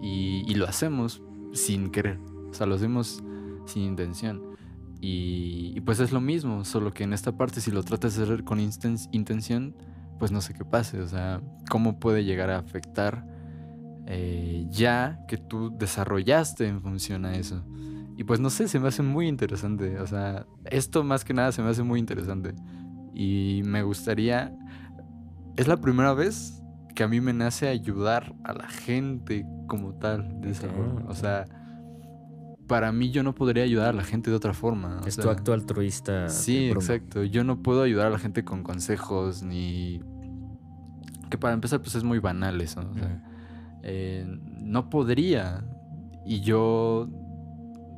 y, 0.00 0.44
y 0.46 0.54
lo 0.54 0.66
hacemos 0.66 1.22
sin 1.52 1.90
querer. 1.90 2.18
O 2.50 2.54
sea, 2.54 2.66
lo 2.66 2.74
hacemos 2.74 3.22
sin 3.66 3.82
intención. 3.82 4.42
Y, 5.00 5.72
y 5.74 5.80
pues 5.80 6.00
es 6.00 6.12
lo 6.12 6.20
mismo, 6.20 6.64
solo 6.64 6.92
que 6.92 7.04
en 7.04 7.12
esta 7.12 7.36
parte 7.36 7.60
si 7.60 7.70
lo 7.70 7.82
tratas 7.82 8.16
de 8.16 8.22
hacer 8.22 8.44
con 8.44 8.58
intención, 8.60 9.76
pues 10.18 10.32
no 10.32 10.40
sé 10.40 10.54
qué 10.54 10.64
pase. 10.64 11.00
O 11.00 11.08
sea, 11.08 11.42
cómo 11.68 11.98
puede 11.98 12.24
llegar 12.24 12.50
a 12.50 12.58
afectar 12.58 13.26
eh, 14.06 14.66
ya 14.70 15.24
que 15.28 15.38
tú 15.38 15.76
desarrollaste 15.76 16.66
en 16.66 16.80
función 16.80 17.24
a 17.24 17.36
eso. 17.36 17.64
Y 18.16 18.24
pues 18.24 18.38
no 18.38 18.50
sé, 18.50 18.68
se 18.68 18.78
me 18.78 18.88
hace 18.88 19.02
muy 19.02 19.26
interesante. 19.28 19.98
O 19.98 20.06
sea, 20.06 20.46
esto 20.66 21.02
más 21.02 21.24
que 21.24 21.34
nada 21.34 21.52
se 21.52 21.62
me 21.62 21.70
hace 21.70 21.82
muy 21.82 21.98
interesante. 21.98 22.54
Y 23.14 23.62
me 23.64 23.82
gustaría... 23.82 24.56
Es 25.56 25.68
la 25.68 25.76
primera 25.76 26.14
vez 26.14 26.63
que 26.94 27.02
a 27.02 27.08
mí 27.08 27.20
me 27.20 27.32
nace 27.32 27.68
ayudar 27.68 28.34
a 28.44 28.52
la 28.52 28.68
gente 28.68 29.46
como 29.66 29.94
tal, 29.94 30.40
de 30.40 30.50
esa 30.50 30.68
forma. 30.68 31.04
O 31.08 31.14
sea, 31.14 31.44
para 32.66 32.92
mí 32.92 33.10
yo 33.10 33.22
no 33.22 33.34
podría 33.34 33.64
ayudar 33.64 33.88
a 33.88 33.92
la 33.92 34.04
gente 34.04 34.30
de 34.30 34.36
otra 34.36 34.54
forma. 34.54 35.00
o 35.02 35.06
Es 35.06 35.16
tu 35.16 35.28
acto 35.28 35.52
altruista. 35.52 36.28
Sí, 36.28 36.70
exacto. 36.70 37.24
Yo 37.24 37.44
no 37.44 37.62
puedo 37.62 37.82
ayudar 37.82 38.06
a 38.06 38.10
la 38.10 38.18
gente 38.18 38.44
con 38.44 38.62
consejos 38.62 39.42
ni... 39.42 40.00
Que 41.30 41.38
para 41.38 41.54
empezar 41.54 41.80
pues 41.80 41.94
es 41.94 42.04
muy 42.04 42.20
banal 42.20 42.60
eso. 42.60 42.80
o 42.80 42.94
sea, 42.94 43.06
Ujú. 43.06 43.20
eh, 43.82 44.24
no 44.60 44.88
podría. 44.88 45.64
Y 46.24 46.40
yo 46.40 47.08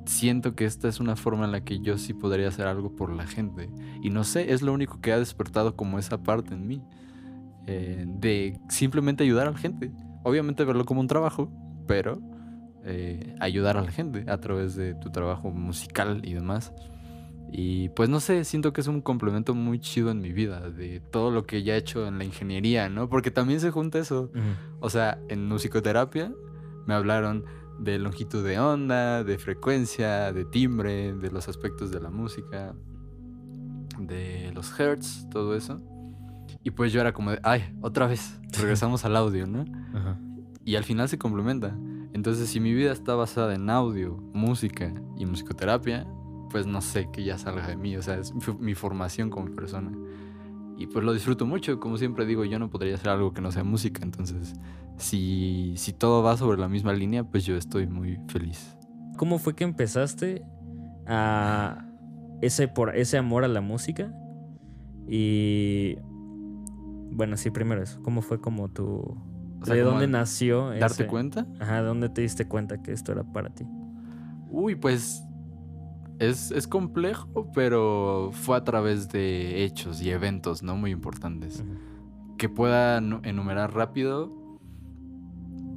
siento 0.07 0.55
que 0.55 0.65
esta 0.65 0.89
es 0.89 1.01
una 1.01 1.17
forma 1.17 1.45
en 1.45 1.53
la 1.53 1.63
que 1.63 1.81
yo 1.81 1.99
sí 1.99 2.15
podría 2.15 2.49
hacer 2.49 2.67
algo 2.67 2.97
por 2.97 3.13
la 3.13 3.27
gente. 3.27 3.69
Y 4.03 4.11
no 4.11 4.25
sé, 4.25 4.53
es 4.53 4.63
lo 4.63 4.73
único 4.73 5.01
que 5.01 5.13
ha 5.13 5.19
despertado 5.19 5.77
como 5.77 5.99
esa 5.99 6.23
parte 6.23 6.55
en 6.55 6.67
mí. 6.67 6.83
Eh, 7.67 8.05
de 8.07 8.59
simplemente 8.69 9.25
ayudar 9.25 9.49
a 9.49 9.51
la 9.53 9.59
gente. 9.59 9.91
Obviamente 10.23 10.65
verlo 10.65 10.85
como 10.85 11.01
un 11.01 11.07
trabajo, 11.07 11.51
pero 11.87 12.21
eh, 12.85 13.35
ayudar 13.41 13.77
a 13.77 13.83
la 13.83 13.91
gente 13.91 14.25
a 14.29 14.39
través 14.39 14.77
de 14.77 14.95
tu 14.95 15.11
trabajo 15.11 15.51
musical 15.51 16.21
y 16.25 16.35
demás. 16.35 16.73
Y 17.51 17.91
pues 17.91 18.09
no 18.09 18.21
sé, 18.21 18.45
siento 18.45 18.73
que 18.73 18.81
es 18.81 18.87
un 18.87 19.01
complemento 19.01 19.55
muy 19.55 19.79
chido 19.79 20.11
en 20.11 20.21
mi 20.21 20.33
vida, 20.33 20.71
de 20.71 21.01
todo 21.01 21.31
lo 21.31 21.47
que 21.47 21.63
ya 21.63 21.75
he 21.75 21.79
hecho 21.79 22.07
en 22.07 22.19
la 22.19 22.25
ingeniería, 22.25 22.89
¿no? 22.89 23.09
Porque 23.09 23.31
también 23.31 23.61
se 23.61 23.71
junta 23.71 23.99
eso. 23.99 24.31
Ujú. 24.35 24.41
O 24.81 24.91
sea, 24.91 25.19
en 25.29 25.47
musicoterapia 25.47 26.33
me 26.87 26.95
hablaron 26.95 27.45
de 27.79 27.99
longitud 27.99 28.45
de 28.45 28.59
onda, 28.59 29.23
de 29.23 29.39
frecuencia, 29.39 30.33
de 30.33 30.45
timbre, 30.45 31.15
de 31.15 31.31
los 31.31 31.49
aspectos 31.49 31.91
de 31.91 32.01
la 32.01 32.11
música, 32.11 32.75
de 33.99 34.51
los 34.55 34.79
hertz, 34.79 35.29
todo 35.31 35.55
eso. 35.55 35.81
Y 36.67 36.73
pues 36.73 36.93
yo 36.93 37.01
era 37.01 37.13
como 37.13 37.31
de, 37.31 37.39
ay, 37.45 37.63
otra 37.81 38.09
vez, 38.09 38.41
regresamos 38.59 39.05
al 39.05 39.15
audio, 39.15 39.47
¿no? 39.47 39.65
Ajá. 39.95 40.19
Y 40.65 40.75
al 40.75 40.83
final 40.83 41.09
se 41.09 41.17
complementa. 41.17 41.79
Entonces, 42.13 42.49
si 42.49 42.59
mi 42.59 42.75
vida 42.75 42.91
está 42.91 43.15
basada 43.15 43.55
en 43.55 43.71
audio, 43.71 44.17
música 44.35 44.93
y 45.17 45.27
musicoterapia, 45.27 46.09
pues 46.51 46.67
no 46.67 46.81
sé 46.81 47.09
que 47.13 47.23
ya 47.23 47.39
salga 47.39 47.69
de 47.69 47.77
mí. 47.77 47.97
O 47.97 48.03
sea, 48.03 48.17
es 48.17 48.35
mi, 48.35 48.43
mi 48.59 48.75
formación 48.75 49.31
como 49.31 49.55
persona. 49.55 49.97
Y 50.77 50.89
pues 50.89 51.05
lo 51.05 51.13
disfruto 51.13 51.47
mucho. 51.47 51.79
Como 51.79 51.99
siempre 51.99 52.27
digo, 52.27 52.45
yo 52.45 52.59
no 52.59 52.69
podría 52.69 52.97
hacer 52.97 53.11
algo 53.11 53.33
que 53.33 53.41
no 53.41 53.53
sea 53.53 53.63
música. 53.63 54.03
Entonces, 54.03 54.55
si, 54.97 55.75
si 55.77 55.93
todo 55.93 56.25
va 56.25 56.37
sobre 56.37 56.59
la 56.59 56.69
misma 56.69 56.93
línea, 56.95 57.23
pues 57.23 57.45
yo 57.45 57.55
estoy 57.55 57.87
muy 57.87 58.19
feliz. 58.27 58.77
¿Cómo 59.17 59.39
fue 59.39 59.55
que 59.55 59.63
empezaste 59.63 60.43
a 61.07 61.87
ese, 62.43 62.67
por, 62.67 62.97
ese 62.97 63.19
amor 63.19 63.45
a 63.45 63.49
la 63.49 63.61
música? 63.61 64.13
Y 65.09 65.99
bueno, 67.11 67.37
sí, 67.37 67.51
primero 67.51 67.83
eso. 67.83 68.01
¿Cómo 68.03 68.23
fue 68.23 68.41
como 68.41 68.69
tu... 68.69 68.85
O 69.61 69.65
sea, 69.65 69.75
¿De 69.75 69.81
dónde 69.83 70.07
nació? 70.07 70.69
¿Darte 70.71 71.03
ese- 71.03 71.07
cuenta? 71.07 71.47
Ajá, 71.61 71.81
¿de 71.81 71.87
dónde 71.89 72.09
te 72.09 72.21
diste 72.21 72.47
cuenta 72.47 72.83
que 72.83 72.93
esto 72.93 73.13
era 73.13 73.25
para 73.25 73.51
ti? 73.51 73.65
Uy, 74.51 74.75
pues 74.77 75.23
es, 76.19 76.51
es 76.51 76.67
complejo, 76.69 77.51
pero 77.55 78.31
fue 78.33 78.57
a 78.57 78.65
través 78.65 79.09
de 79.09 79.65
hechos 79.65 80.01
y 80.03 80.11
eventos, 80.11 80.63
¿no? 80.63 80.77
Muy 80.77 80.91
importantes. 80.91 81.65
Que 82.39 82.49
pueda 82.49 83.01
nu- 83.01 83.21
enumerar 83.23 83.75
rápido. 83.75 84.33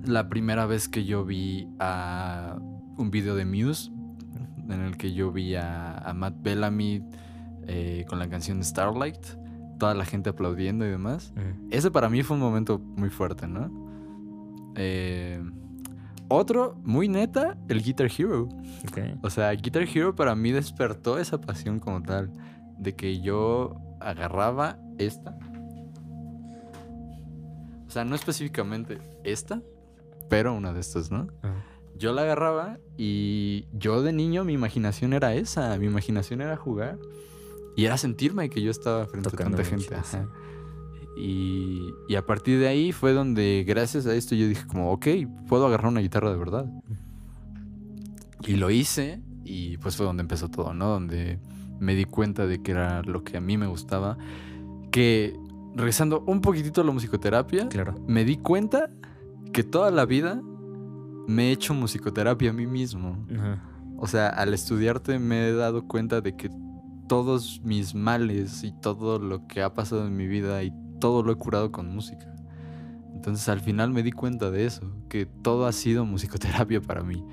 La 0.05 0.30
primera 0.30 0.65
vez 0.65 0.88
que 0.88 1.05
yo 1.05 1.25
vi 1.25 1.67
a 1.80 2.57
un 2.97 3.11
video 3.11 3.36
de 3.36 3.45
Muse, 3.45 3.91
en 4.69 4.82
el 4.82 4.97
que 4.97 5.13
yo 5.13 5.32
vi 5.32 5.55
a, 5.55 5.97
a 5.97 6.13
Matt 6.13 6.36
Bellamy 6.41 7.03
eh, 7.67 8.05
con 8.07 8.19
la 8.19 8.30
canción 8.30 8.63
Starlight, 8.63 9.17
toda 9.80 9.95
la 9.95 10.05
gente 10.05 10.30
aplaudiendo 10.30 10.86
y 10.86 10.89
demás. 10.89 11.34
Ese 11.71 11.89
para 11.89 12.09
mí 12.09 12.21
fue 12.21 12.36
un 12.36 12.43
momento 12.43 12.77
muy 12.77 13.09
fuerte, 13.09 13.47
¿no? 13.47 13.71
Eh, 14.75 15.41
otro, 16.27 16.75
muy 16.84 17.07
neta, 17.07 17.57
el 17.67 17.82
Guitar 17.82 18.11
Hero. 18.15 18.47
O 19.23 19.30
sea, 19.32 19.51
Guitar 19.51 19.84
Hero 19.84 20.15
para 20.15 20.36
mí 20.36 20.51
despertó 20.51 21.17
esa 21.17 21.41
pasión 21.41 21.80
como 21.80 22.03
tal. 22.03 22.32
De 22.77 22.95
que 22.95 23.19
yo 23.19 23.75
agarraba 23.99 24.77
esta. 24.99 25.38
O 27.88 27.91
sea, 27.91 28.05
no 28.05 28.15
específicamente 28.15 28.99
esta, 29.23 29.61
pero 30.30 30.53
una 30.53 30.71
de 30.71 30.82
estas, 30.82 31.09
¿no? 31.09 31.27
Yo 31.97 32.13
la 32.13 32.21
agarraba 32.21 32.77
y 32.95 33.65
yo 33.73 34.03
de 34.03 34.13
niño 34.13 34.45
mi 34.45 34.53
imaginación 34.53 35.13
era 35.13 35.34
esa. 35.34 35.75
Mi 35.80 35.88
imaginación 35.88 36.41
era 36.41 36.55
jugar. 36.55 36.99
Y 37.80 37.86
era 37.86 37.97
sentirme 37.97 38.49
que 38.49 38.61
yo 38.61 38.71
estaba 38.71 39.05
frente 39.05 39.30
Tocando 39.30 39.57
a 39.57 39.63
tanta 39.63 39.69
gente. 39.69 39.95
sí. 40.03 40.17
Y, 41.17 41.89
y 42.07 42.15
a 42.15 42.25
partir 42.25 42.59
de 42.59 42.67
ahí 42.67 42.91
fue 42.91 43.11
donde, 43.13 43.65
gracias 43.67 44.05
a 44.05 44.15
esto, 44.15 44.36
yo 44.36 44.47
dije 44.47 44.65
como, 44.67 44.91
ok, 44.91 45.07
puedo 45.47 45.65
agarrar 45.65 45.91
una 45.91 45.99
guitarra 45.99 46.32
de 46.32 46.38
verdad. 46.38 46.65
Y 48.47 48.55
lo 48.55 48.69
hice 48.71 49.21
y 49.43 49.77
pues 49.77 49.97
fue 49.97 50.05
donde 50.05 50.21
empezó 50.21 50.49
todo, 50.49 50.73
¿no? 50.73 50.88
Donde 50.89 51.39
me 51.80 51.93
di 51.95 52.05
cuenta 52.05 52.47
de 52.47 52.61
que 52.61 52.71
era 52.71 53.01
lo 53.03 53.23
que 53.23 53.38
a 53.38 53.41
mí 53.41 53.57
me 53.57 53.67
gustaba. 53.67 54.17
Que, 54.91 55.36
regresando 55.75 56.23
un 56.25 56.39
poquitito 56.41 56.82
a 56.82 56.84
la 56.86 56.91
musicoterapia, 56.91 57.67
Claro. 57.67 57.95
me 58.07 58.23
di 58.23 58.38
cuenta 58.38 58.89
que 59.51 59.63
toda 59.63 59.91
la 59.91 60.05
vida 60.05 60.41
me 61.27 61.49
he 61.49 61.51
hecho 61.51 61.73
musicoterapia 61.73 62.51
a 62.51 62.53
mí 62.53 62.65
mismo. 62.65 63.17
Ajá. 63.36 63.61
O 63.97 64.07
sea, 64.07 64.30
al 64.30 64.53
estudiarte 64.53 65.19
me 65.19 65.49
he 65.49 65.53
dado 65.53 65.86
cuenta 65.86 66.21
de 66.21 66.36
que 66.38 66.49
todos 67.10 67.60
mis 67.66 67.95
males 67.95 68.64
y 68.64 68.72
todo 68.72 69.20
lo 69.20 69.47
que 69.47 69.64
ha 69.64 69.74
pasado 69.74 70.05
en 70.05 70.16
mi 70.16 70.28
vida 70.28 70.64
y 70.64 70.72
todo 70.99 71.24
lo 71.24 71.34
he 71.34 71.36
curado 71.36 71.72
con 71.72 71.93
música. 71.93 72.34
Entonces 73.14 73.49
al 73.49 73.60
final 73.60 73.91
me 73.91 74.03
di 74.03 74.12
cuenta 74.12 74.51
de 74.51 74.66
eso, 74.66 74.93
que 75.10 75.26
todo 75.26 75.66
ha 75.66 75.74
sido 75.74 76.05
musicoterapia 76.05 76.80
para 76.80 77.03
mí. 77.03 77.26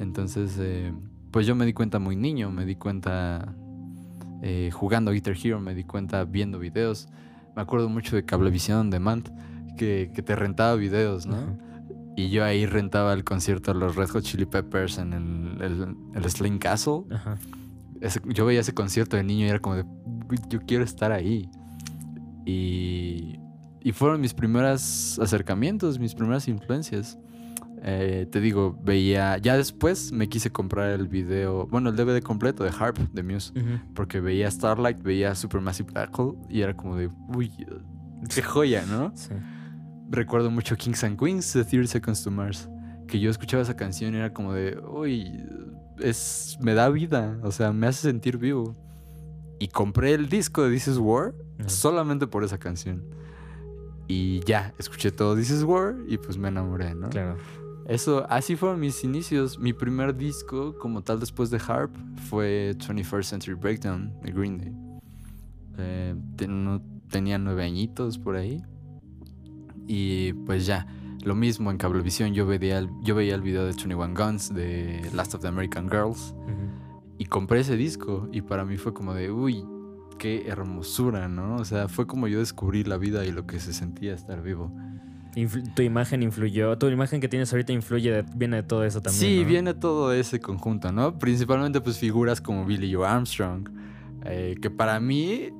Entonces, 0.00 0.56
eh, 0.58 0.92
pues 1.30 1.46
yo 1.46 1.54
me 1.54 1.66
di 1.66 1.74
cuenta 1.74 1.98
muy 1.98 2.16
niño, 2.16 2.50
me 2.50 2.64
di 2.64 2.74
cuenta 2.74 3.54
eh, 4.42 4.70
jugando 4.72 5.12
Guitar 5.12 5.36
Hero, 5.40 5.60
me 5.60 5.74
di 5.74 5.84
cuenta 5.84 6.24
viendo 6.24 6.58
videos. 6.58 7.08
Me 7.54 7.62
acuerdo 7.62 7.88
mucho 7.88 8.16
de 8.16 8.24
Cablevisión 8.24 8.78
On 8.78 8.90
Demand, 8.90 9.28
que, 9.76 10.10
que 10.14 10.22
te 10.22 10.36
rentaba 10.36 10.74
videos, 10.74 11.26
¿no? 11.26 11.58
Y 12.16 12.30
yo 12.30 12.44
ahí 12.44 12.64
rentaba 12.66 13.12
el 13.12 13.24
concierto 13.24 13.74
de 13.74 13.80
los 13.80 13.94
Red 13.94 14.08
Hot 14.08 14.22
Chili 14.22 14.46
Peppers 14.46 14.98
en 14.98 15.12
el, 15.12 15.62
el, 15.62 15.96
el 16.14 16.30
Sling 16.30 16.58
Castle. 16.58 17.02
Ajá. 17.10 17.36
Ese- 18.00 18.20
yo 18.26 18.44
veía 18.46 18.60
ese 18.60 18.72
concierto 18.74 19.16
de 19.16 19.22
niño 19.24 19.46
y 19.46 19.48
era 19.48 19.58
como 19.58 19.76
de, 19.76 19.82
"Uy, 19.82 20.38
yo 20.48 20.60
quiero 20.66 20.84
estar 20.84 21.12
ahí. 21.12 21.50
Y, 22.44 23.38
y 23.80 23.92
fueron 23.92 24.20
mis 24.20 24.34
primeros 24.34 25.18
acercamientos, 25.18 25.98
mis 25.98 26.14
primeras 26.14 26.48
influencias. 26.48 27.18
Eh, 27.82 28.26
te 28.30 28.40
digo, 28.40 28.76
veía, 28.82 29.38
ya 29.38 29.56
después 29.56 30.10
me 30.10 30.28
quise 30.28 30.50
comprar 30.50 30.90
el 30.90 31.06
video, 31.06 31.66
bueno, 31.68 31.90
el 31.90 31.96
DVD 31.96 32.20
completo 32.22 32.64
de 32.64 32.70
Harp, 32.76 32.98
de 32.98 33.22
Muse, 33.22 33.52
porque 33.94 34.20
veía 34.20 34.50
Starlight, 34.50 35.00
veía 35.00 35.34
Supermassive 35.36 35.92
Black 35.92 36.18
Hole 36.18 36.38
y 36.48 36.62
era 36.62 36.74
como 36.74 36.96
de, 36.96 37.08
uy, 37.28 37.52
qué 38.34 38.42
joya, 38.42 38.84
¿no? 38.86 39.12
Sí. 39.14 39.30
recuerdo 40.10 40.50
mucho 40.50 40.74
Kings 40.76 41.04
and 41.04 41.18
Queens 41.20 41.52
de 41.52 41.64
30 41.64 41.86
Seconds 41.86 42.22
to 42.24 42.30
Mars. 42.30 42.68
Que 43.06 43.20
yo 43.20 43.30
escuchaba 43.30 43.62
esa 43.62 43.76
canción 43.76 44.14
y 44.14 44.16
era 44.16 44.32
como 44.32 44.52
de, 44.54 44.76
uy, 44.90 45.44
es, 46.00 46.56
me 46.60 46.74
da 46.74 46.88
vida, 46.88 47.38
o 47.42 47.50
sea, 47.52 47.72
me 47.72 47.86
hace 47.86 48.02
sentir 48.02 48.38
vivo. 48.38 48.74
Y 49.58 49.68
compré 49.68 50.14
el 50.14 50.28
disco 50.28 50.62
de 50.62 50.70
This 50.70 50.88
Is 50.88 50.98
War 50.98 51.34
solamente 51.66 52.26
por 52.26 52.44
esa 52.44 52.58
canción. 52.58 53.02
Y 54.06 54.40
ya, 54.46 54.72
escuché 54.78 55.10
todo 55.10 55.34
This 55.36 55.50
Is 55.50 55.62
War 55.64 55.96
y 56.06 56.16
pues 56.18 56.38
me 56.38 56.48
enamoré, 56.48 56.94
¿no? 56.94 57.08
Claro. 57.10 57.36
Eso, 57.86 58.24
así 58.28 58.54
fueron 58.54 58.78
mis 58.80 59.02
inicios. 59.02 59.58
Mi 59.58 59.72
primer 59.72 60.14
disco, 60.16 60.76
como 60.78 61.02
tal, 61.02 61.18
después 61.20 61.50
de 61.50 61.60
Harp, 61.66 61.90
fue 62.28 62.74
21st 62.78 63.22
Century 63.24 63.54
Breakdown 63.54 64.12
de 64.22 64.30
Green 64.32 64.58
Day. 64.58 64.72
Eh, 65.78 66.14
ten- 66.36 66.64
no- 66.64 66.82
tenía 67.10 67.38
nueve 67.38 67.64
añitos 67.64 68.18
por 68.18 68.36
ahí. 68.36 68.62
Y 69.86 70.34
pues 70.44 70.66
ya, 70.66 70.86
lo 71.28 71.34
mismo 71.36 71.70
en 71.70 71.76
Cablevisión. 71.76 72.34
Yo 72.34 72.46
veía, 72.46 72.78
el, 72.78 72.90
yo 73.02 73.14
veía 73.14 73.34
el 73.36 73.42
video 73.42 73.60
de 73.64 73.72
21 73.72 74.14
Guns 74.14 74.52
de 74.54 75.08
Last 75.14 75.34
of 75.34 75.42
the 75.42 75.48
American 75.48 75.88
Girls. 75.88 76.34
Y 77.18 77.26
compré 77.26 77.60
ese 77.60 77.76
disco. 77.76 78.28
Y 78.32 78.42
para 78.42 78.64
mí 78.64 78.76
fue 78.76 78.92
como 78.94 79.14
de, 79.14 79.30
uy, 79.30 79.64
qué 80.18 80.48
hermosura, 80.48 81.28
¿no? 81.28 81.56
O 81.56 81.64
sea, 81.64 81.88
fue 81.88 82.06
como 82.06 82.26
yo 82.28 82.38
descubrí 82.40 82.82
la 82.84 82.96
vida 82.96 83.24
y 83.24 83.30
lo 83.32 83.46
que 83.46 83.60
se 83.60 83.72
sentía 83.72 84.14
estar 84.14 84.42
vivo. 84.42 84.72
Influ- 85.36 85.72
tu 85.74 85.82
imagen 85.82 86.22
influyó, 86.22 86.76
tu 86.78 86.88
imagen 86.88 87.20
que 87.20 87.28
tienes 87.28 87.52
ahorita 87.52 87.72
influye, 87.72 88.10
de- 88.10 88.24
viene 88.34 88.56
de 88.56 88.62
todo 88.64 88.82
eso 88.84 89.00
también. 89.02 89.20
Sí, 89.20 89.40
¿no? 89.42 89.48
viene 89.48 89.74
todo 89.74 90.12
ese 90.12 90.40
conjunto, 90.40 90.90
¿no? 90.90 91.18
Principalmente 91.18 91.80
pues 91.80 91.98
figuras 91.98 92.40
como 92.40 92.64
Billy 92.64 92.92
Joe 92.92 93.06
Armstrong, 93.06 93.68
eh, 94.24 94.56
que 94.60 94.70
para 94.70 94.98
mí 94.98 95.50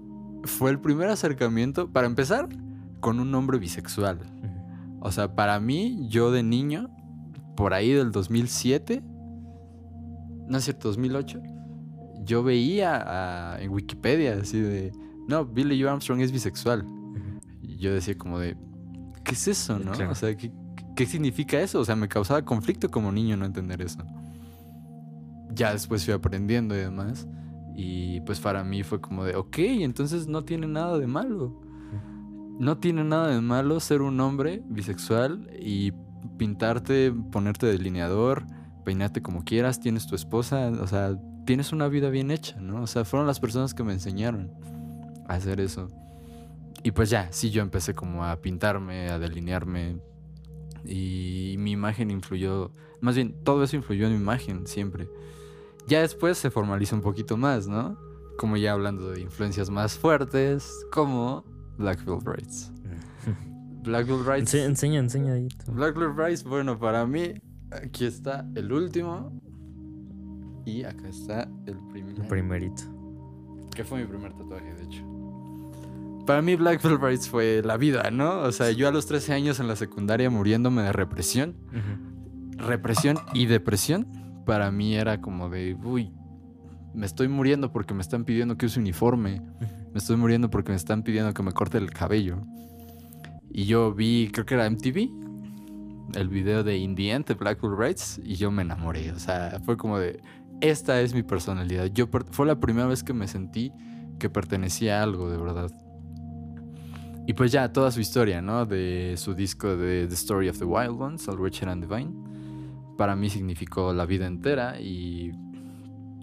fue 0.45 0.71
el 0.71 0.81
primer 0.81 1.09
acercamiento, 1.11 1.89
para 1.93 2.07
empezar, 2.07 2.49
con 3.01 3.21
un 3.21 3.33
hombre 3.35 3.59
bisexual. 3.59 4.19
O 5.01 5.12
sea, 5.12 5.34
para 5.34 5.61
mí, 5.61 6.07
yo 6.09 6.30
de 6.30 6.42
niño, 6.42 6.90
por 7.57 7.74
ahí 7.74 7.92
del 7.92 8.12
2007, 8.12 9.03
no 10.49 10.59
es 10.59 10.64
cierto, 10.64 10.88
2008, 10.88 11.40
yo 12.24 12.42
veía 12.42 13.57
en 13.61 13.70
Wikipedia 13.70 14.38
así 14.40 14.61
de, 14.61 14.92
no, 15.28 15.44
Billy 15.44 15.80
Joe 15.80 15.90
Armstrong 15.90 16.20
es 16.20 16.32
bisexual. 16.32 16.84
Y 17.62 17.76
yo 17.76 17.92
decía 17.92 18.16
como 18.16 18.38
de, 18.38 18.57
¿qué 19.24 19.32
es 19.32 19.49
eso, 19.49 19.78
no? 19.78 19.92
Claro. 19.92 20.12
O 20.12 20.14
sea, 20.14 20.36
¿qué, 20.36 20.53
¿qué 20.96 21.07
significa 21.07 21.61
eso? 21.61 21.80
O 21.80 21.84
sea, 21.84 21.96
me 21.96 22.09
causaba 22.09 22.44
conflicto 22.44 22.90
como 22.90 23.12
niño 23.12 23.36
no 23.36 23.44
entender 23.44 23.82
eso. 23.82 24.01
Ya 25.55 25.72
después 25.72 26.05
fui 26.05 26.14
aprendiendo 26.14 26.74
y 26.74 26.78
demás. 26.78 27.28
Y 27.74 28.20
pues 28.22 28.40
para 28.40 28.64
mí 28.64 28.82
fue 28.82 29.01
como 29.01 29.24
de, 29.24 29.36
ok, 29.36 29.59
entonces 29.59 30.26
no 30.26 30.44
tiene 30.44 30.66
nada 30.66 30.99
de 30.99 31.07
malo. 31.07 31.61
No 32.59 32.78
tiene 32.78 33.04
nada 33.04 33.28
de 33.28 33.40
malo 33.40 33.78
ser 33.78 34.02
un 34.02 34.18
hombre 34.20 34.62
bisexual 34.66 35.48
y 35.61 35.92
pintarte, 36.38 37.12
ponerte 37.30 37.66
delineador, 37.66 38.44
peinarte 38.84 39.22
como 39.22 39.44
quieras, 39.44 39.80
tienes 39.80 40.09
tu 40.09 40.16
esposa, 40.16 40.72
o 40.80 40.86
sea, 40.88 41.16
tienes 41.46 41.72
una 41.72 41.86
vida 41.86 42.11
bien 42.11 42.32
hecha, 42.32 42.61
¿no? 42.61 42.82
O 42.82 42.86
sea, 42.88 43.04
fueron 43.04 43.28
las 43.28 43.38
personas 43.38 43.74
que 43.74 43.84
me 43.84 43.92
enseñaron 43.92 44.52
a 45.28 45.34
hacer 45.34 45.61
eso. 45.61 45.88
Y 46.82 46.90
pues 46.90 47.11
ya, 47.11 47.28
sí, 47.30 47.50
yo 47.50 47.62
empecé 47.62 47.94
como 47.94 48.24
a 48.24 48.36
pintarme, 48.40 49.09
a 49.09 49.20
delinearme. 49.20 50.00
Y 50.84 51.54
mi 51.59 51.72
imagen 51.72 52.11
influyó, 52.11 52.72
más 53.00 53.14
bien, 53.14 53.36
todo 53.44 53.62
eso 53.62 53.76
influyó 53.76 54.06
en 54.06 54.14
mi 54.14 54.18
imagen 54.18 54.66
siempre. 54.66 55.09
Ya 55.86 56.00
después 56.00 56.38
se 56.38 56.50
formaliza 56.50 56.96
un 56.96 57.02
poquito 57.02 57.36
más, 57.36 57.68
¿no? 57.68 57.96
Como 58.36 58.56
ya 58.56 58.72
hablando 58.72 59.11
de 59.11 59.20
influencias 59.20 59.70
más 59.70 59.96
fuertes, 59.96 60.70
como 60.92 61.44
Black 61.79 62.05
Veil 62.05 62.18
Brides. 62.22 62.72
Black 63.85 64.07
Veil 64.07 64.22
Brides. 64.22 64.53
Ense- 64.55 64.64
enseña, 64.64 64.99
enseña 64.99 65.33
ahí. 65.35 65.49
tú. 65.49 65.72
Black 65.72 65.97
Veil 65.97 66.11
Brides, 66.12 66.45
bueno, 66.45 66.79
para 66.79 67.07
mí, 67.07 67.35
aquí 67.70 68.05
está 68.05 68.47
el 68.55 68.70
último. 68.72 69.33
Y 70.66 70.83
acá 70.85 71.09
está 71.09 71.49
el 71.66 71.79
primero. 71.91 72.22
El 72.22 72.29
primerito. 72.29 72.83
Que 73.74 73.85
fue 73.85 74.01
mi 74.01 74.07
primer 74.07 74.33
tatuaje, 74.35 74.74
de 74.74 74.83
hecho. 74.85 75.05
Para 76.26 76.43
mí 76.43 76.57
Black 76.57 76.83
Veil 76.83 76.99
Brides 76.99 77.29
fue 77.29 77.62
la 77.64 77.79
vida, 77.79 78.11
¿no? 78.11 78.41
O 78.41 78.53
sea, 78.53 78.70
yo 78.72 78.87
a 78.89 78.91
los 78.91 79.07
13 79.07 79.33
años 79.33 79.61
en 79.61 79.68
la 79.68 79.76
secundaria 79.76 80.29
muriéndome 80.29 80.83
de 80.83 80.93
represión. 80.93 81.55
Represión 82.59 83.16
y 83.33 83.47
depresión. 83.47 84.07
Para 84.45 84.70
mí 84.70 84.95
era 84.95 85.20
como 85.22 85.49
de, 85.49 85.74
uy, 85.83 86.11
me 86.99 87.07
estoy 87.07 87.28
muriendo 87.28 87.70
porque 87.70 87.94
me 87.94 88.03
están 88.03 88.24
pidiendo 88.24 88.59
que 88.59 88.66
use 88.66 88.80
uniforme. 88.80 89.40
Me 89.92 89.99
estoy 89.99 90.16
muriendo 90.16 90.51
porque 90.51 90.72
me 90.72 90.76
están 90.76 91.05
pidiendo 91.05 91.32
que 91.32 91.44
me 91.44 91.53
corte 91.53 91.78
el 91.78 91.90
cabello. 91.92 92.42
Y 93.51 93.66
yo 93.66 93.94
vi, 93.94 94.30
creo 94.32 94.44
que 94.44 94.55
era 94.55 94.68
MTV, 94.68 95.09
el 96.16 96.28
video 96.28 96.64
de 96.64 96.76
In 96.76 96.96
the 96.96 97.12
End 97.12 97.26
de 97.26 97.34
Black 97.34 97.62
Veil 97.62 97.76
Brides. 97.76 98.20
Y 98.24 98.34
yo 98.34 98.51
me 98.51 98.62
enamoré. 98.62 99.12
O 99.12 99.18
sea, 99.20 99.61
fue 99.64 99.76
como 99.76 99.96
de, 99.96 100.20
esta 100.61 101.01
es 101.01 101.14
mi 101.14 101.22
personalidad. 101.22 101.86
Yo 101.86 102.09
fue 102.32 102.46
la 102.46 102.59
primera 102.59 102.88
vez 102.88 103.05
que 103.05 103.14
me 103.14 103.28
sentí 103.28 103.72
que 104.18 104.28
pertenecía 104.28 104.99
a 104.99 105.05
algo, 105.05 105.30
de 105.30 105.38
verdad. 105.38 105.70
Y 107.28 107.34
pues 107.34 107.53
ya, 107.53 107.72
toda 107.72 107.92
su 107.92 108.01
historia, 108.01 108.42
¿no? 108.42 108.66
De 108.66 109.14
su 109.18 109.34
disco 109.34 109.76
de 109.76 110.09
The 110.09 110.14
Story 110.14 110.49
of 110.49 110.59
the 110.59 110.64
Wild 110.64 111.01
Ones, 111.01 111.28
All 111.28 111.38
Richard 111.38 111.68
and 111.68 111.86
Divine. 111.86 112.12
Para 112.96 113.14
mí 113.14 113.30
significó 113.30 113.92
la 113.92 114.05
vida 114.05 114.26
entera 114.26 114.80
y 114.80 115.30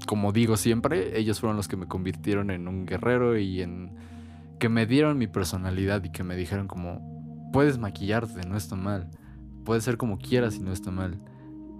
como 0.05 0.31
digo 0.31 0.57
siempre, 0.57 1.19
ellos 1.19 1.39
fueron 1.39 1.57
los 1.57 1.67
que 1.67 1.77
me 1.77 1.87
convirtieron 1.87 2.51
en 2.51 2.67
un 2.67 2.85
guerrero 2.85 3.37
y 3.37 3.61
en 3.61 3.95
que 4.59 4.69
me 4.69 4.85
dieron 4.85 5.17
mi 5.17 5.27
personalidad 5.27 6.03
y 6.03 6.11
que 6.11 6.23
me 6.23 6.35
dijeron 6.35 6.67
como 6.67 7.49
puedes 7.51 7.77
maquillarte, 7.77 8.47
no 8.47 8.57
está 8.57 8.75
mal. 8.75 9.09
Puedes 9.63 9.83
ser 9.83 9.97
como 9.97 10.17
quieras 10.17 10.55
y 10.55 10.59
no 10.59 10.71
está 10.71 10.91
mal. 10.91 11.19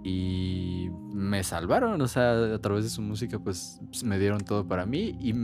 Y 0.02 0.88
me 1.12 1.42
salvaron, 1.42 2.00
o 2.00 2.08
sea, 2.08 2.54
a 2.54 2.58
través 2.60 2.84
de 2.84 2.90
su 2.90 3.02
música 3.02 3.38
pues 3.38 3.80
me 4.04 4.18
dieron 4.18 4.40
todo 4.40 4.66
para 4.66 4.86
mí 4.86 5.16
y 5.20 5.34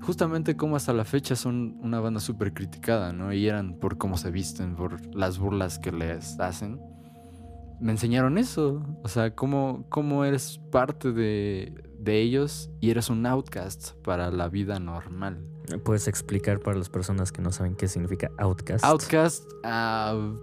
justamente 0.00 0.56
como 0.56 0.76
hasta 0.76 0.92
la 0.92 1.04
fecha 1.04 1.34
son 1.34 1.76
una 1.80 2.00
banda 2.00 2.20
súper 2.20 2.52
criticada, 2.52 3.12
¿no? 3.12 3.32
Y 3.32 3.48
eran 3.48 3.74
por 3.78 3.98
cómo 3.98 4.16
se 4.16 4.30
visten, 4.30 4.76
por 4.76 5.14
las 5.14 5.38
burlas 5.38 5.78
que 5.78 5.90
les 5.90 6.38
hacen. 6.38 6.80
Me 7.80 7.92
enseñaron 7.92 8.38
eso, 8.38 8.82
o 9.02 9.08
sea, 9.08 9.34
cómo, 9.34 9.86
cómo 9.88 10.24
eres 10.24 10.60
parte 10.70 11.12
de, 11.12 11.72
de 12.04 12.20
ellos 12.20 12.70
y 12.80 12.90
eres 12.90 13.10
un 13.10 13.26
outcast 13.26 13.92
para 14.02 14.30
la 14.30 14.48
vida 14.48 14.78
normal. 14.78 15.44
¿Puedes 15.82 16.08
explicar 16.08 16.60
para 16.60 16.76
las 16.76 16.90
personas 16.90 17.32
que 17.32 17.40
no 17.40 17.50
saben 17.50 17.74
qué 17.74 17.88
significa 17.88 18.30
outcast? 18.38 18.84
Outcast, 18.84 19.50
ah, 19.64 20.34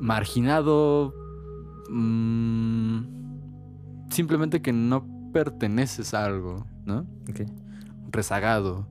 marginado, 0.00 1.14
mm, 1.90 3.00
simplemente 4.10 4.62
que 4.62 4.72
no 4.72 5.06
perteneces 5.32 6.14
a 6.14 6.24
algo, 6.24 6.66
¿no? 6.86 7.06
Ok. 7.28 7.42
Rezagado. 8.10 8.86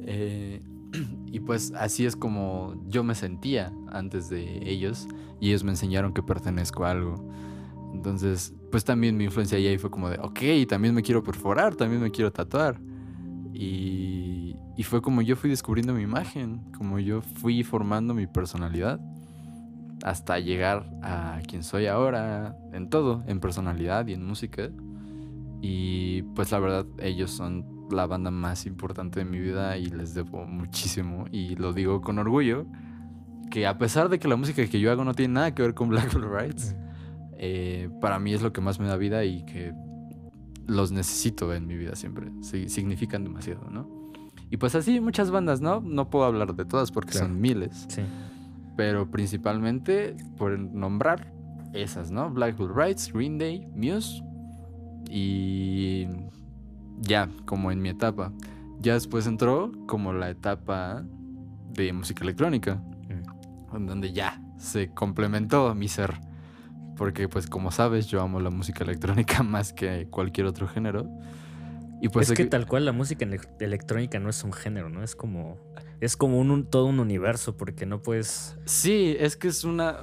Eh, 0.00 0.62
y 1.26 1.40
pues 1.40 1.72
así 1.76 2.04
es 2.04 2.16
como 2.16 2.74
yo 2.88 3.04
me 3.04 3.14
sentía 3.14 3.72
antes 3.90 4.28
de 4.28 4.68
ellos 4.68 5.06
y 5.40 5.50
ellos 5.50 5.64
me 5.64 5.70
enseñaron 5.70 6.12
que 6.12 6.22
pertenezco 6.22 6.84
a 6.84 6.90
algo. 6.90 7.30
Entonces, 7.94 8.54
pues 8.70 8.84
también 8.84 9.16
mi 9.16 9.24
influencia 9.24 9.58
ahí 9.58 9.78
fue 9.78 9.90
como 9.90 10.10
de, 10.10 10.18
ok, 10.18 10.68
también 10.68 10.94
me 10.94 11.02
quiero 11.02 11.22
perforar, 11.22 11.74
también 11.74 12.02
me 12.02 12.10
quiero 12.10 12.32
tatuar. 12.32 12.80
Y, 13.52 14.56
y 14.76 14.82
fue 14.84 15.02
como 15.02 15.22
yo 15.22 15.36
fui 15.36 15.50
descubriendo 15.50 15.94
mi 15.94 16.02
imagen, 16.02 16.70
como 16.76 16.98
yo 16.98 17.22
fui 17.22 17.64
formando 17.64 18.14
mi 18.14 18.26
personalidad 18.26 19.00
hasta 20.04 20.38
llegar 20.38 20.88
a 21.02 21.40
quien 21.46 21.62
soy 21.62 21.86
ahora, 21.86 22.56
en 22.72 22.88
todo, 22.88 23.24
en 23.26 23.40
personalidad 23.40 24.06
y 24.06 24.12
en 24.12 24.24
música. 24.24 24.70
Y 25.60 26.22
pues 26.34 26.52
la 26.52 26.60
verdad, 26.60 26.86
ellos 26.98 27.30
son 27.30 27.88
la 27.90 28.06
banda 28.06 28.30
más 28.30 28.66
importante 28.66 29.20
de 29.20 29.24
mi 29.24 29.38
vida 29.38 29.76
y 29.76 29.86
les 29.86 30.14
debo 30.14 30.46
muchísimo. 30.46 31.24
Y 31.32 31.56
lo 31.56 31.72
digo 31.72 32.00
con 32.00 32.18
orgullo, 32.18 32.66
que 33.50 33.66
a 33.66 33.78
pesar 33.78 34.08
de 34.08 34.18
que 34.18 34.28
la 34.28 34.36
música 34.36 34.64
que 34.66 34.80
yo 34.80 34.90
hago 34.92 35.04
no 35.04 35.14
tiene 35.14 35.34
nada 35.34 35.54
que 35.54 35.62
ver 35.62 35.74
con 35.74 35.88
Black 35.88 36.14
Brides, 36.14 36.76
eh, 37.38 37.88
para 38.00 38.18
mí 38.18 38.34
es 38.34 38.42
lo 38.42 38.52
que 38.52 38.60
más 38.60 38.78
me 38.80 38.86
da 38.86 38.96
vida 38.96 39.24
y 39.24 39.44
que 39.44 39.72
los 40.66 40.92
necesito 40.92 41.54
en 41.54 41.66
mi 41.66 41.76
vida 41.76 41.94
siempre. 41.96 42.30
Sí, 42.42 42.68
significan 42.68 43.24
demasiado, 43.24 43.70
¿no? 43.70 43.88
Y 44.50 44.56
pues 44.56 44.74
así 44.74 45.00
muchas 45.00 45.30
bandas, 45.30 45.60
¿no? 45.60 45.80
No 45.80 46.10
puedo 46.10 46.24
hablar 46.24 46.54
de 46.54 46.64
todas 46.64 46.90
porque 46.90 47.12
Claro. 47.12 47.28
son 47.28 47.40
miles. 47.40 47.86
Sí. 47.88 48.02
Pero 48.76 49.10
principalmente 49.10 50.16
por 50.36 50.58
nombrar 50.58 51.32
esas, 51.74 52.10
¿no? 52.10 52.30
Black 52.30 52.56
Veil 52.58 52.70
Brides, 52.72 53.12
Green 53.12 53.38
Day, 53.38 53.66
Muse 53.74 54.22
y 55.10 56.06
ya, 57.00 57.28
como 57.44 57.70
en 57.70 57.80
mi 57.80 57.90
etapa. 57.90 58.32
Ya 58.80 58.94
después 58.94 59.26
entró 59.26 59.72
como 59.86 60.12
la 60.12 60.30
etapa 60.30 61.04
de 61.72 61.92
música 61.92 62.22
electrónica, 62.24 62.76
Mm. 63.08 63.76
en 63.76 63.86
donde 63.86 64.12
ya 64.12 64.40
se 64.58 64.88
complementó 64.94 65.74
mi 65.74 65.88
ser. 65.88 66.14
Porque 66.98 67.28
pues 67.28 67.46
como 67.46 67.70
sabes, 67.70 68.08
yo 68.08 68.20
amo 68.20 68.40
la 68.40 68.50
música 68.50 68.84
electrónica 68.84 69.42
más 69.42 69.72
que 69.72 70.06
cualquier 70.10 70.46
otro 70.46 70.68
género. 70.68 71.08
Y 72.00 72.10
pues 72.10 72.30
es 72.30 72.36
que 72.36 72.44
tal 72.44 72.66
cual 72.66 72.84
la 72.84 72.92
música 72.92 73.24
ele- 73.24 73.40
electrónica 73.58 74.18
no 74.20 74.28
es 74.28 74.44
un 74.44 74.52
género, 74.52 74.88
¿no? 74.90 75.02
Es 75.02 75.16
como. 75.16 75.56
Es 76.00 76.16
como 76.16 76.38
un, 76.38 76.50
un- 76.52 76.64
todo 76.66 76.84
un 76.86 77.00
universo, 77.00 77.56
porque 77.56 77.86
no 77.86 78.02
puedes. 78.02 78.56
Sí, 78.66 79.16
es 79.18 79.36
que 79.36 79.48
es 79.48 79.64
una... 79.64 79.96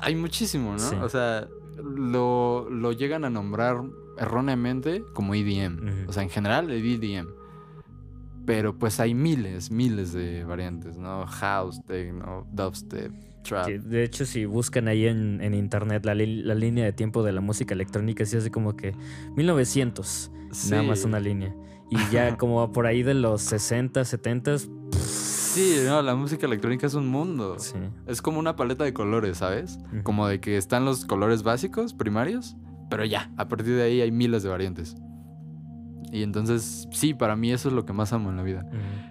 Hay 0.00 0.14
muchísimo, 0.14 0.72
¿no? 0.72 0.78
Sí. 0.78 0.94
O 0.94 1.08
sea, 1.08 1.48
lo, 1.82 2.68
lo 2.70 2.92
llegan 2.92 3.24
a 3.24 3.30
nombrar 3.30 3.82
erróneamente 4.16 5.02
como 5.14 5.34
EDM. 5.34 6.06
O 6.08 6.12
sea, 6.12 6.22
en 6.22 6.30
general 6.30 6.70
el 6.70 6.84
EDM. 6.84 7.26
Pero 8.46 8.78
pues 8.78 9.00
hay 9.00 9.12
miles, 9.14 9.70
miles 9.70 10.12
de 10.12 10.44
variantes, 10.44 10.96
¿no? 10.96 11.26
House, 11.26 11.84
techno, 11.84 12.46
dubstep, 12.52 13.12
trap. 13.42 13.66
de 13.68 14.04
hecho, 14.04 14.24
si 14.26 14.44
buscan 14.44 14.88
ahí 14.88 15.06
en, 15.06 15.40
en 15.42 15.54
internet 15.54 16.04
la, 16.04 16.14
la 16.14 16.54
línea 16.54 16.84
de 16.84 16.92
tiempo 16.92 17.22
de 17.22 17.32
la 17.32 17.40
música 17.40 17.74
electrónica, 17.74 18.24
sí 18.26 18.36
hace 18.36 18.50
como 18.50 18.76
que 18.76 18.94
1900, 19.36 20.30
nada 20.70 20.82
más 20.82 21.00
Sí. 21.00 21.06
una 21.06 21.20
línea. 21.20 21.54
Y 21.90 21.96
ya 22.12 22.36
como 22.38 22.70
por 22.72 22.86
ahí 22.86 23.02
de 23.02 23.14
los 23.14 23.42
60, 23.42 24.04
70, 24.04 24.58
Sí, 24.92 25.78
no, 25.84 26.00
la 26.02 26.14
música 26.14 26.46
electrónica 26.46 26.86
es 26.86 26.94
un 26.94 27.08
mundo. 27.08 27.58
sí. 27.58 27.74
Es 28.06 28.22
como 28.22 28.38
una 28.38 28.54
paleta 28.54 28.84
de 28.84 28.92
colores, 28.92 29.38
¿sabes? 29.38 29.78
Como 30.04 30.28
de 30.28 30.40
que 30.40 30.56
están 30.56 30.84
los 30.84 31.04
colores 31.04 31.42
básicos, 31.42 31.92
primarios, 31.94 32.56
pero 32.88 33.04
ya, 33.04 33.32
a 33.36 33.48
partir 33.48 33.74
de 33.74 33.82
ahí 33.82 34.00
hay 34.00 34.12
miles 34.12 34.42
de 34.44 34.48
variantes. 34.48 34.94
Y 36.12 36.22
entonces, 36.22 36.88
sí, 36.90 37.14
para 37.14 37.36
mí 37.36 37.52
eso 37.52 37.68
es 37.68 37.74
lo 37.74 37.84
que 37.84 37.92
más 37.92 38.12
amo 38.12 38.30
en 38.30 38.36
la 38.36 38.42
vida. 38.42 38.66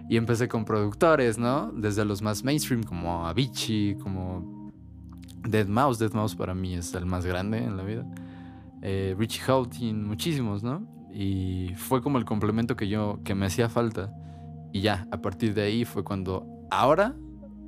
Y 0.09 0.17
empecé 0.17 0.47
con 0.47 0.65
productores, 0.65 1.37
¿no? 1.37 1.71
Desde 1.71 2.03
los 2.05 2.21
más 2.21 2.43
mainstream, 2.43 2.83
como 2.83 3.25
Avicii, 3.27 3.95
como 3.95 4.71
Dead 5.47 5.67
Mouse. 5.67 5.97
Dead 5.99 6.11
Mouse 6.13 6.35
para 6.35 6.53
mí 6.53 6.73
es 6.73 6.93
el 6.93 7.05
más 7.05 7.25
grande 7.25 7.59
en 7.63 7.77
la 7.77 7.83
vida. 7.83 8.05
Eh, 8.81 9.15
Richie 9.17 9.41
Houghton, 9.45 10.05
muchísimos, 10.05 10.61
¿no? 10.63 10.85
Y 11.13 11.71
fue 11.75 12.01
como 12.01 12.17
el 12.17 12.25
complemento 12.25 12.75
que 12.75 12.87
yo, 12.87 13.19
que 13.23 13.33
me 13.35 13.45
hacía 13.45 13.69
falta. 13.69 14.13
Y 14.73 14.81
ya, 14.81 15.07
a 15.11 15.17
partir 15.21 15.53
de 15.53 15.63
ahí 15.63 15.85
fue 15.85 16.03
cuando, 16.03 16.45
ahora, 16.69 17.15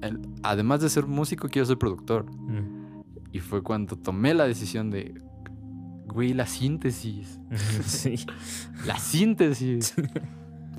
el- 0.01 0.19
además 0.43 0.81
de 0.81 0.89
ser 0.89 1.07
músico, 1.07 1.47
quiero 1.49 1.65
ser 1.65 1.77
productor. 1.77 2.25
Ujú. 2.29 3.05
Y 3.31 3.39
fue 3.39 3.63
cuando 3.63 3.95
tomé 3.97 4.33
la 4.33 4.45
decisión 4.45 4.89
de, 4.89 5.13
güey, 6.11 6.33
la 6.33 6.45
síntesis. 6.45 7.39
Sí. 7.85 8.15
La 8.85 8.97
síntesis. 8.97 9.93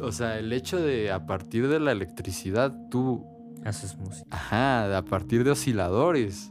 o 0.01 0.11
sea, 0.13 0.39
el 0.39 0.53
hecho 0.53 0.79
de 0.81 1.11
a 1.13 1.27
partir 1.27 1.69
de 1.69 1.79
la 1.81 1.93
electricidad 1.93 2.77
tú, 2.91 3.25
Haces 3.65 3.97
música. 3.97 4.27
ajá, 4.31 4.97
a 4.99 5.05
partir 5.05 5.45
de 5.45 5.51
osciladores, 5.53 6.51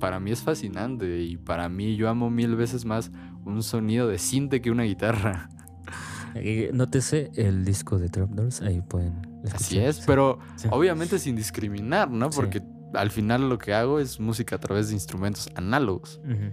para 0.00 0.20
mí 0.20 0.30
es 0.30 0.42
fascinante 0.42 1.22
y 1.22 1.36
para 1.38 1.68
mí 1.70 1.96
yo 1.96 2.08
amo 2.10 2.28
mil 2.30 2.54
veces 2.56 2.84
más 2.84 3.10
un 3.46 3.62
sonido 3.62 4.08
de 4.08 4.18
cinte 4.18 4.60
que 4.60 4.70
una 4.70 4.82
guitarra. 4.82 5.48
Nótese 6.72 7.30
el 7.36 7.64
disco 7.64 7.98
de 7.98 8.08
Trapdoors, 8.08 8.60
ahí 8.62 8.80
pueden. 8.82 9.14
Así 9.52 9.78
es, 9.78 10.00
pero 10.06 10.38
Sí. 10.56 10.68
obviamente 10.70 11.18
sin 11.18 11.36
discriminar, 11.36 12.10
¿no? 12.10 12.30
Sí. 12.32 12.36
Porque 12.36 12.62
al 12.94 13.10
final 13.10 13.48
lo 13.48 13.56
que 13.58 13.72
hago 13.72 14.00
es 14.00 14.18
música 14.20 14.56
a 14.56 14.58
través 14.60 14.88
de 14.88 14.94
instrumentos 14.94 15.48
análogos. 15.54 16.20
Ujú. 16.24 16.52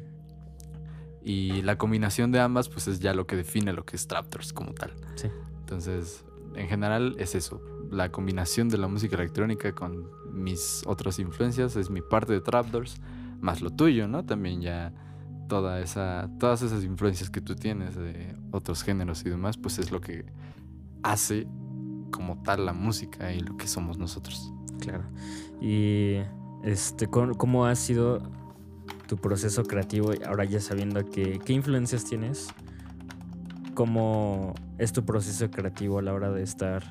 Y 1.24 1.61
la 1.61 1.78
combinación 1.78 2.32
de 2.32 2.39
ambas, 2.39 2.69
pues 2.69 2.88
es 2.88 2.99
ya 2.99 3.13
lo 3.13 3.28
que 3.28 3.36
define 3.36 3.74
lo 3.74 3.86
que 3.86 3.95
es 3.95 4.07
Trapdoors 4.07 4.53
como 4.53 4.74
tal. 4.74 4.93
Sí. 5.15 5.28
Entonces, 5.59 6.26
en 6.55 6.67
general 6.67 7.15
es 7.19 7.36
eso. 7.36 7.61
La 7.91 8.11
combinación 8.11 8.69
de 8.69 8.78
la 8.78 8.88
música 8.88 9.15
electrónica 9.15 9.74
con 9.74 10.09
mis 10.32 10.84
otras 10.86 11.19
influencias 11.19 11.76
es 11.76 11.89
mi 11.89 12.01
parte 12.01 12.34
de 12.34 12.41
Trapdoors, 12.41 12.95
más 13.39 13.61
lo 13.61 13.69
tuyo, 13.69 14.07
¿no? 14.07 14.26
También 14.26 14.61
ya 14.61 14.93
toda 15.47 15.82
esa, 15.82 16.30
todas 16.39 16.61
esas 16.61 16.84
influencias 16.84 17.30
que 17.30 17.41
tú 17.41 17.55
tienes 17.55 17.95
de 17.95 18.36
otros 18.51 18.84
géneros 18.84 19.26
y 19.26 19.30
demás, 19.30 19.57
pues 19.57 19.80
es 19.80 19.91
lo 19.91 19.99
que 19.99 20.26
hace 21.03 21.47
como 22.11 22.41
tal 22.43 22.65
la 22.65 22.74
música 22.74 23.34
y 23.34 23.41
lo 23.41 23.57
que 23.57 23.67
somos 23.67 23.97
nosotros. 23.97 24.53
Claro. 24.80 25.03
Y 25.59 26.17
este, 26.63 27.07
¿cómo, 27.07 27.36
cómo 27.36 27.65
ha 27.65 27.76
sido 27.76 28.22
tu 29.12 29.18
proceso 29.18 29.64
creativo? 29.64 30.12
Ahora 30.26 30.45
ya 30.45 30.62
sabiendo 30.62 31.05
que, 31.09 31.38
qué 31.43 31.51
influencias 31.51 32.05
tienes, 32.05 32.47
¿cómo 33.74 34.53
es 34.78 34.93
tu 34.93 35.03
proceso 35.03 35.51
creativo 35.51 35.99
a 35.99 36.01
la 36.01 36.14
hora 36.14 36.32
de 36.32 36.43
estar, 36.43 36.82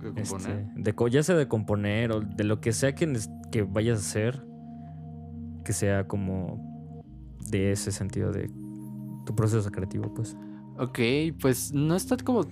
¿Qué 0.00 0.22
este, 0.22 0.66
de, 0.74 0.94
co- 0.94 1.08
ya 1.08 1.22
sea 1.22 1.36
de 1.36 1.48
componer 1.48 2.12
o 2.12 2.20
de 2.22 2.44
lo 2.44 2.62
que 2.62 2.72
sea 2.72 2.94
que, 2.94 3.12
que 3.52 3.60
vayas 3.62 3.98
a 3.98 4.00
hacer, 4.00 4.42
que 5.62 5.74
sea 5.74 6.08
como 6.08 6.96
de 7.50 7.72
ese 7.72 7.92
sentido 7.92 8.32
de 8.32 8.50
tu 9.26 9.34
proceso 9.36 9.70
creativo, 9.70 10.14
pues. 10.14 10.38
Ok, 10.78 10.98
pues 11.42 11.74
no 11.74 11.94
está 11.94 12.16
como... 12.16 12.46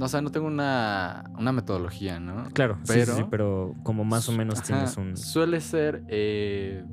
O 0.00 0.08
sea, 0.08 0.20
no 0.20 0.30
tengo 0.32 0.48
una, 0.48 1.30
una 1.38 1.52
metodología, 1.52 2.18
¿no? 2.18 2.44
Claro, 2.54 2.78
sí, 2.82 2.94
sí, 2.94 3.00
sí, 3.02 3.06
Pero- 3.14 3.30
pero 3.30 3.74
como 3.84 4.04
más 4.04 4.28
o 4.28 4.32
menos 4.32 4.58
Ajá, 4.58 4.66
tienes 4.66 4.96
un... 4.96 5.16
Suele 5.16 5.60
ser. 5.60 6.02
eh, 6.08 6.84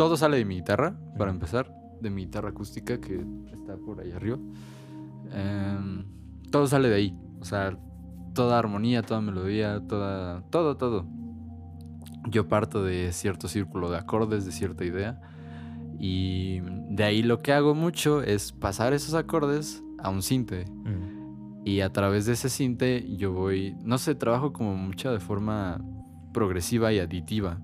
todo 0.00 0.16
sale 0.16 0.38
de 0.38 0.46
mi 0.46 0.54
guitarra, 0.54 0.98
para 1.18 1.30
empezar. 1.30 1.70
De 2.00 2.08
mi 2.08 2.22
guitarra 2.22 2.48
acústica 2.48 2.98
que 2.98 3.22
está 3.52 3.76
por 3.76 4.00
ahí 4.00 4.10
arriba. 4.12 4.38
Em, 5.30 6.06
todo 6.50 6.66
sale 6.66 6.88
de 6.88 6.94
ahí. 6.94 7.18
O 7.38 7.44
sea, 7.44 7.76
toda 8.32 8.58
armonía, 8.58 9.02
toda 9.02 9.20
melodía, 9.20 9.78
toda. 9.86 10.40
Todo, 10.48 10.78
todo. 10.78 11.06
Yo 12.30 12.48
parto 12.48 12.82
de 12.82 13.12
cierto 13.12 13.46
círculo 13.46 13.90
de 13.90 13.98
acordes, 13.98 14.46
de 14.46 14.52
cierta 14.52 14.86
idea. 14.86 15.20
Y 15.98 16.60
de 16.88 17.04
ahí 17.04 17.22
lo 17.22 17.40
que 17.40 17.52
hago 17.52 17.74
mucho 17.74 18.22
es 18.22 18.52
pasar 18.52 18.94
esos 18.94 19.12
acordes 19.12 19.84
a 19.98 20.08
un 20.08 20.22
cinte. 20.22 20.64
Mm, 20.64 21.66
Y 21.66 21.82
a 21.82 21.92
través 21.92 22.24
de 22.24 22.32
ese 22.32 22.48
cinte 22.48 23.06
yo 23.18 23.34
voy, 23.34 23.76
no 23.82 23.98
sé, 23.98 24.14
trabajo 24.14 24.54
como 24.54 24.74
mucho 24.76 25.12
de 25.12 25.20
forma 25.20 25.78
progresiva 26.32 26.90
y 26.90 27.00
aditiva, 27.00 27.58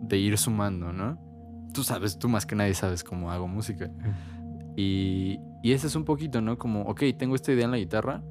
de 0.00 0.16
ir 0.16 0.38
sumando, 0.38 0.94
¿no? 0.94 1.27
Tú 1.78 1.84
sabes, 1.84 2.18
tú 2.18 2.28
más 2.28 2.44
que 2.44 2.56
nadie 2.56 2.74
sabes 2.74 3.04
cómo 3.04 3.30
hago 3.30 3.46
música. 3.46 3.88
Y, 4.74 5.38
y 5.62 5.70
ese 5.70 5.86
es 5.86 5.94
un 5.94 6.04
poquito, 6.04 6.40
¿no? 6.40 6.58
Como, 6.58 6.82
ok, 6.82 7.04
tengo 7.16 7.36
esta 7.36 7.52
idea 7.52 7.66
en 7.66 7.70
la 7.70 7.76
guitarra, 7.76 8.24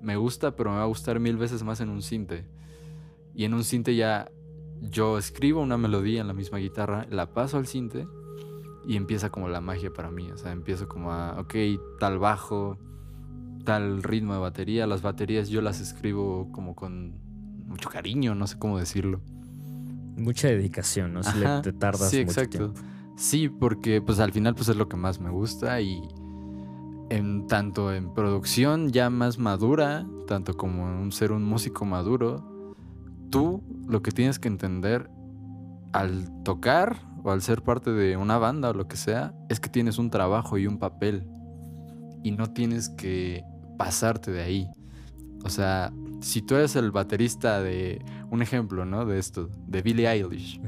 me 0.00 0.16
gusta, 0.16 0.56
pero 0.56 0.72
me 0.72 0.78
va 0.78 0.82
a 0.82 0.86
gustar 0.86 1.20
mil 1.20 1.36
veces 1.36 1.62
más 1.62 1.80
en 1.80 1.90
un 1.90 2.02
cinte. 2.02 2.44
Y 3.36 3.44
en 3.44 3.54
un 3.54 3.62
cinte 3.62 3.94
ya 3.94 4.32
yo 4.80 5.16
escribo 5.16 5.60
una 5.60 5.78
melodía 5.78 6.20
en 6.20 6.26
la 6.26 6.34
misma 6.34 6.58
guitarra, 6.58 7.06
la 7.08 7.32
paso 7.32 7.56
al 7.56 7.68
cinte 7.68 8.08
y 8.84 8.96
empieza 8.96 9.30
como 9.30 9.46
la 9.46 9.60
magia 9.60 9.92
para 9.92 10.10
mí. 10.10 10.28
O 10.32 10.36
sea, 10.36 10.50
empiezo 10.50 10.88
como 10.88 11.12
a, 11.12 11.38
ok, 11.38 11.54
tal 12.00 12.18
bajo, 12.18 12.78
tal 13.64 14.02
ritmo 14.02 14.34
de 14.34 14.40
batería. 14.40 14.88
Las 14.88 15.02
baterías 15.02 15.50
yo 15.50 15.62
las 15.62 15.80
escribo 15.80 16.50
como 16.50 16.74
con 16.74 17.14
mucho 17.64 17.90
cariño, 17.90 18.34
no 18.34 18.48
sé 18.48 18.58
cómo 18.58 18.76
decirlo. 18.76 19.20
Mucha 20.16 20.48
dedicación, 20.48 21.12
¿no? 21.14 21.22
Si 21.22 21.38
le- 21.38 21.60
te 21.62 21.72
tardas 21.72 22.10
sí, 22.10 22.24
mucho 22.24 22.40
exacto. 22.40 22.72
tiempo. 22.72 22.80
Sí, 23.16 23.48
porque 23.48 24.00
pues 24.00 24.20
al 24.20 24.32
final 24.32 24.54
pues 24.54 24.68
es 24.68 24.76
lo 24.76 24.88
que 24.88 24.96
más 24.96 25.20
me 25.20 25.30
gusta 25.30 25.80
y 25.80 26.00
en 27.10 27.46
tanto 27.46 27.92
en 27.92 28.12
producción 28.14 28.90
ya 28.90 29.10
más 29.10 29.38
madura, 29.38 30.06
tanto 30.26 30.54
como 30.56 30.88
en 30.88 31.12
ser 31.12 31.32
un 31.32 31.44
músico 31.44 31.84
maduro, 31.84 32.42
tú 33.30 33.62
lo 33.86 34.02
que 34.02 34.10
tienes 34.12 34.38
que 34.38 34.48
entender 34.48 35.10
al 35.92 36.42
tocar 36.42 36.96
o 37.22 37.30
al 37.30 37.42
ser 37.42 37.62
parte 37.62 37.92
de 37.92 38.16
una 38.16 38.38
banda 38.38 38.70
o 38.70 38.74
lo 38.74 38.88
que 38.88 38.96
sea, 38.96 39.34
es 39.48 39.60
que 39.60 39.68
tienes 39.68 39.98
un 39.98 40.10
trabajo 40.10 40.56
y 40.58 40.66
un 40.66 40.78
papel 40.78 41.28
y 42.24 42.32
no 42.32 42.50
tienes 42.52 42.88
que 42.88 43.44
pasarte 43.76 44.30
de 44.30 44.42
ahí. 44.42 44.70
O 45.44 45.50
sea, 45.50 45.92
si 46.20 46.40
tú 46.40 46.54
eres 46.54 46.76
el 46.76 46.92
baterista 46.92 47.60
de 47.60 48.02
un 48.32 48.40
ejemplo, 48.40 48.86
¿no? 48.86 49.04
De 49.04 49.18
esto, 49.18 49.50
de 49.68 49.82
Billie 49.82 50.08
Eilish. 50.08 50.58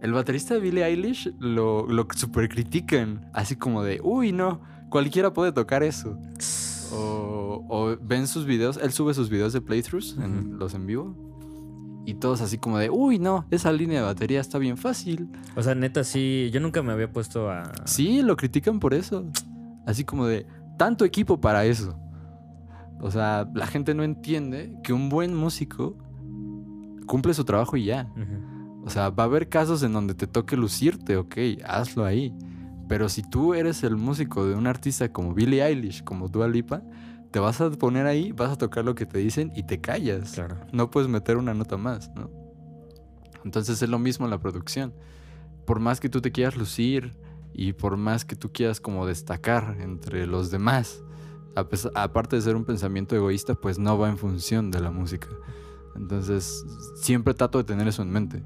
El 0.00 0.12
baterista 0.12 0.54
de 0.54 0.60
Billie 0.60 0.82
Eilish 0.82 1.30
lo, 1.38 1.86
lo 1.86 2.08
super 2.16 2.48
critican, 2.48 3.30
así 3.34 3.56
como 3.56 3.82
de, 3.82 4.00
uy, 4.02 4.32
no, 4.32 4.62
cualquiera 4.88 5.34
puede 5.34 5.52
tocar 5.52 5.82
eso. 5.82 6.18
O, 6.90 7.62
o 7.68 7.96
ven 8.00 8.26
sus 8.26 8.46
videos, 8.46 8.78
él 8.82 8.90
sube 8.90 9.12
sus 9.12 9.28
videos 9.28 9.52
de 9.52 9.60
playthroughs, 9.60 10.16
en 10.16 10.58
los 10.58 10.72
en 10.72 10.86
vivo, 10.86 11.14
Y 12.06 12.14
todos 12.14 12.40
así 12.40 12.56
como 12.56 12.78
de, 12.78 12.88
uy, 12.88 13.18
no, 13.18 13.44
esa 13.50 13.70
línea 13.70 14.00
de 14.00 14.06
batería 14.06 14.40
está 14.40 14.56
bien 14.56 14.78
fácil. 14.78 15.28
O 15.54 15.62
sea, 15.62 15.74
neta, 15.74 16.04
sí, 16.04 16.48
yo 16.54 16.60
nunca 16.60 16.82
me 16.82 16.92
había 16.92 17.12
puesto 17.12 17.50
a... 17.50 17.70
Sí, 17.84 18.22
lo 18.22 18.34
critican 18.34 18.80
por 18.80 18.94
eso. 18.94 19.26
Así 19.86 20.04
como 20.04 20.24
de, 20.24 20.46
tanto 20.78 21.04
equipo 21.04 21.38
para 21.38 21.66
eso. 21.66 21.94
O 22.98 23.10
sea, 23.10 23.46
la 23.52 23.66
gente 23.66 23.94
no 23.94 24.04
entiende 24.04 24.74
que 24.82 24.94
un 24.94 25.10
buen 25.10 25.34
músico 25.34 25.98
cumple 27.06 27.34
su 27.34 27.44
trabajo 27.44 27.76
y 27.76 27.86
ya. 27.86 28.10
Ujú. 28.16 28.84
O 28.84 28.90
sea, 28.90 29.10
va 29.10 29.24
a 29.24 29.26
haber 29.26 29.48
casos 29.48 29.82
en 29.82 29.92
donde 29.92 30.14
te 30.14 30.26
toque 30.26 30.56
lucirte, 30.56 31.16
ok, 31.16 31.36
hazlo 31.64 32.04
ahí. 32.04 32.34
Pero 32.88 33.08
si 33.08 33.22
tú 33.22 33.54
eres 33.54 33.84
el 33.84 33.96
músico 33.96 34.46
de 34.46 34.54
un 34.54 34.66
artista 34.66 35.12
como 35.12 35.34
Billie 35.34 35.64
Eilish, 35.64 36.02
como 36.02 36.28
Dua 36.28 36.48
Lipa, 36.48 36.82
te 37.30 37.38
vas 37.38 37.60
a 37.60 37.70
poner 37.70 38.06
ahí, 38.06 38.32
vas 38.32 38.50
a 38.50 38.58
tocar 38.58 38.84
lo 38.84 38.94
que 38.94 39.06
te 39.06 39.18
dicen 39.18 39.52
y 39.54 39.62
te 39.62 39.80
callas. 39.80 40.32
Claro. 40.32 40.56
No 40.72 40.90
puedes 40.90 41.08
meter 41.08 41.36
una 41.36 41.54
nota 41.54 41.76
más, 41.76 42.10
¿no? 42.14 42.30
Entonces 43.44 43.80
es 43.82 43.88
lo 43.88 43.98
mismo 43.98 44.26
en 44.26 44.30
la 44.30 44.38
producción. 44.38 44.92
Por 45.64 45.80
más 45.80 46.00
que 46.00 46.08
tú 46.08 46.20
te 46.20 46.32
quieras 46.32 46.56
lucir 46.56 47.16
y 47.54 47.72
por 47.72 47.96
más 47.96 48.24
que 48.24 48.36
tú 48.36 48.52
quieras 48.52 48.80
como 48.80 49.06
destacar 49.06 49.76
entre 49.80 50.26
los 50.26 50.50
demás, 50.50 51.02
a 51.56 51.66
aparte 52.02 52.36
de 52.36 52.42
ser 52.42 52.56
un 52.56 52.64
pensamiento 52.64 53.14
egoísta, 53.14 53.54
pues 53.54 53.78
no 53.78 53.98
va 53.98 54.08
en 54.08 54.18
función 54.18 54.70
de 54.70 54.80
la 54.80 54.90
música. 54.90 55.28
Entonces 55.96 56.64
siempre 56.96 57.34
trato 57.34 57.58
de 57.58 57.64
tener 57.64 57.86
eso 57.88 58.02
en 58.02 58.10
mente. 58.10 58.42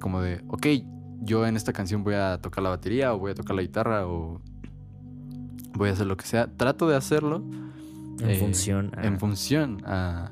Como 0.00 0.20
de, 0.20 0.42
ok, 0.48 0.66
yo 1.22 1.46
en 1.46 1.56
esta 1.56 1.72
canción 1.72 2.02
voy 2.04 2.14
a 2.14 2.38
tocar 2.40 2.62
la 2.64 2.70
batería 2.70 3.12
o 3.14 3.18
voy 3.18 3.32
a 3.32 3.34
tocar 3.34 3.56
la 3.56 3.62
guitarra 3.62 4.06
o 4.06 4.40
voy 5.74 5.88
a 5.90 5.92
hacer 5.92 6.06
lo 6.06 6.16
que 6.16 6.26
sea. 6.26 6.46
Trato 6.56 6.88
de 6.88 6.96
hacerlo 6.96 7.42
En 8.20 8.30
eh, 8.30 8.36
función 8.38 8.92
a... 8.96 9.06
en 9.06 9.18
función 9.18 9.82
a- 9.86 10.30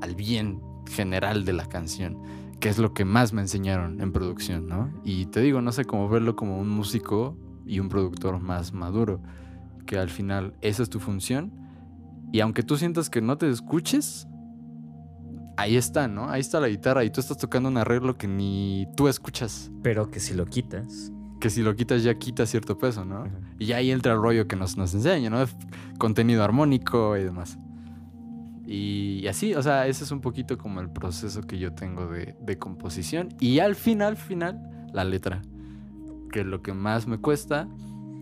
al 0.00 0.14
bien 0.14 0.60
general 0.90 1.44
de 1.44 1.52
la 1.54 1.66
canción, 1.66 2.18
que 2.60 2.68
es 2.68 2.78
lo 2.78 2.92
que 2.92 3.04
más 3.06 3.32
me 3.32 3.40
enseñaron 3.40 4.00
en 4.02 4.12
producción, 4.12 4.66
¿no? 4.68 4.90
Y 5.02 5.26
te 5.26 5.40
digo, 5.40 5.62
no 5.62 5.72
sé 5.72 5.84
cómo 5.86 6.08
verlo 6.10 6.36
como 6.36 6.58
un 6.58 6.68
músico 6.68 7.36
y 7.66 7.80
un 7.80 7.88
productor 7.88 8.38
más 8.40 8.74
maduro, 8.74 9.20
que 9.86 9.96
al 9.96 10.10
final 10.10 10.54
esa 10.60 10.82
es 10.82 10.90
tu 10.90 11.00
función, 11.00 11.52
y 12.32 12.40
aunque 12.40 12.62
tú 12.62 12.76
sientas 12.76 13.08
que 13.08 13.22
no 13.22 13.38
te 13.38 13.48
escuches, 13.48 14.26
ahí 15.56 15.76
está, 15.76 16.08
¿no? 16.08 16.28
Ahí 16.30 16.40
está 16.40 16.60
la 16.60 16.68
guitarra 16.68 17.04
y 17.04 17.10
tú 17.10 17.20
estás 17.20 17.38
tocando 17.38 17.68
un 17.68 17.76
arreglo 17.76 18.16
que 18.16 18.28
ni 18.28 18.86
tú 18.96 19.08
escuchas, 19.08 19.70
Pero 19.82 20.10
que 20.10 20.20
si 20.20 20.34
lo 20.34 20.46
quitas... 20.46 21.12
que 21.40 21.50
si 21.50 21.62
lo 21.62 21.74
quitas 21.76 22.02
ya 22.02 22.14
quita 22.18 22.46
cierto 22.46 22.78
peso, 22.78 23.04
¿no? 23.04 23.26
Y 23.58 23.72
ahí 23.72 23.90
entra 23.90 24.12
el 24.12 24.20
rollo 24.20 24.48
que 24.48 24.56
nos, 24.56 24.76
nos 24.76 24.94
enseña, 24.94 25.30
¿no? 25.30 25.44
Contenido 25.98 26.42
armónico 26.42 27.16
y 27.16 27.24
demás. 27.24 27.58
Y, 28.66 29.20
y 29.22 29.28
así, 29.28 29.54
o 29.54 29.62
sea, 29.62 29.86
ese 29.86 30.04
es 30.04 30.10
un 30.10 30.20
poquito 30.22 30.56
como 30.56 30.80
el 30.80 30.88
proceso 30.88 31.42
que 31.42 31.58
yo 31.58 31.74
tengo 31.74 32.06
de, 32.06 32.34
de 32.40 32.58
composición. 32.58 33.28
Y 33.40 33.58
al 33.58 33.74
final, 33.74 34.16
final, 34.16 34.88
la 34.92 35.04
letra. 35.04 35.42
Que 36.32 36.40
es 36.40 36.46
lo 36.46 36.62
que 36.62 36.72
más 36.72 37.06
me 37.06 37.18
cuesta. 37.18 37.68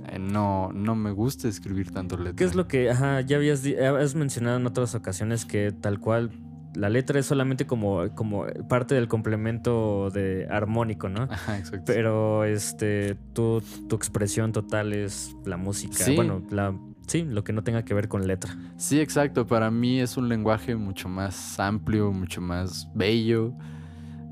Eh, 0.09 0.19
no, 0.19 0.73
no 0.73 0.97
me 0.97 1.13
gusta 1.13 1.47
escribir 1.47 1.93
tanto 1.93 2.17
letra. 2.17 2.35
¿Qué 2.35 2.45
es 2.45 2.57
lo 2.57 2.67
que, 2.67 2.91
ajá, 2.91 3.21
ya 3.21 3.37
habías, 3.37 3.65
has 3.65 4.17
mencionado 4.17 4.57
en 4.57 4.67
otras 4.67 4.97
ocasiones 4.97 5.45
que 5.45 5.71
tal 5.71 6.01
cual 6.01 6.33
la 6.75 6.89
letra 6.89 7.19
es 7.21 7.27
solamente 7.27 7.67
como, 7.67 8.15
como 8.15 8.47
parte 8.69 8.95
del 8.95 9.09
complemento 9.09 10.11
de 10.11 10.47
armónico, 10.51 11.09
¿no? 11.09 11.25
Ajá, 11.25 11.59
exacto. 11.59 11.85
Pero 11.87 12.45
este, 12.45 13.17
tu, 13.35 13.63
tu 13.89 13.97
expresión 13.97 14.53
total 14.53 14.93
es 14.93 15.35
la 15.45 15.57
música. 15.57 15.97
Sí. 16.05 16.17
Bueno, 16.17 16.43
la, 16.51 16.75
sí, 17.07 17.23
lo 17.23 17.45
que 17.45 17.53
no 17.53 17.63
tenga 17.63 17.85
que 17.85 17.95
ver 17.95 18.09
con 18.09 18.27
letra. 18.27 18.57
Sí, 18.77 19.01
exacto. 19.01 19.47
Para 19.47 19.71
mí 19.71 20.01
es 20.01 20.17
un 20.17 20.29
lenguaje 20.29 20.75
mucho 20.77 21.09
más 21.09 21.61
amplio, 21.61 22.11
mucho 22.13 22.41
más 22.41 22.89
bello. 22.95 23.53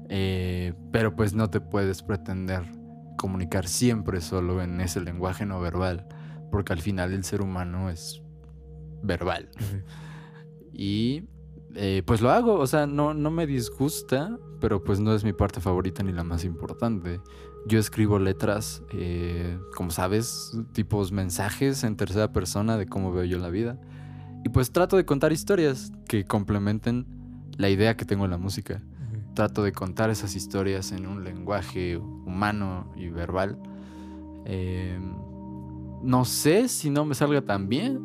eh, 0.09 0.73
pero 0.91 1.15
pues 1.15 1.35
no 1.35 1.51
te 1.51 1.61
puedes 1.61 2.03
pretender 2.03 2.63
comunicar 3.17 3.69
siempre 3.69 4.21
solo 4.21 4.63
en 4.63 4.81
ese 4.81 5.01
lenguaje 5.01 5.45
no 5.47 5.61
verbal. 5.61 6.07
Porque 6.51 6.73
al 6.73 6.81
final 6.81 7.13
el 7.13 7.23
ser 7.23 7.43
humano 7.43 7.91
es 7.91 8.23
verbal. 9.03 9.49
Y 10.73 11.25
eh, 11.75 12.03
pues 12.05 12.21
lo 12.21 12.31
hago. 12.31 12.55
O 12.55 12.67
sea, 12.67 12.87
no, 12.87 13.15
no 13.15 13.31
me 13.31 13.47
disgusta, 13.47 14.39
pero 14.61 14.83
pues 14.83 15.01
no 15.01 15.15
es 15.15 15.25
mi 15.25 15.33
parte 15.33 15.61
favorita 15.61 16.03
ni 16.03 16.13
la 16.13 16.25
más 16.25 16.45
importante. 16.45 17.21
Yo 17.67 17.79
escribo 17.79 18.19
letras, 18.19 18.83
eh, 18.93 19.59
como 19.77 19.91
sabes, 19.91 20.53
tipos 20.73 21.13
mensajes 21.13 21.85
en 21.85 21.97
tercera 21.97 22.33
persona 22.33 22.77
de 22.77 22.87
cómo 22.87 23.13
veo 23.13 23.25
yo 23.25 23.39
la 23.39 23.51
vida. 23.51 23.79
Y 24.45 24.49
pues 24.49 24.73
trato 24.73 24.97
de 24.97 25.05
contar 25.05 25.33
historias 25.33 25.93
que 26.09 26.25
complementen 26.25 27.07
la 27.59 27.69
idea 27.69 27.97
que 27.97 28.05
tengo 28.05 28.25
en 28.25 28.31
la 28.31 28.39
música. 28.39 28.83
Trato 29.35 29.63
de 29.63 29.73
contar 29.73 30.11
esas 30.11 30.35
historias 30.35 30.93
en 30.93 31.07
un 31.07 31.25
lenguaje 31.25 31.97
humano 31.97 32.91
y 32.97 33.09
verbal. 33.11 33.59
Eh, 34.47 34.99
no 36.03 36.25
sé 36.25 36.69
si 36.69 36.89
no 36.89 37.05
me 37.05 37.15
salga 37.15 37.43
tan 37.43 37.69
bien. 37.69 38.01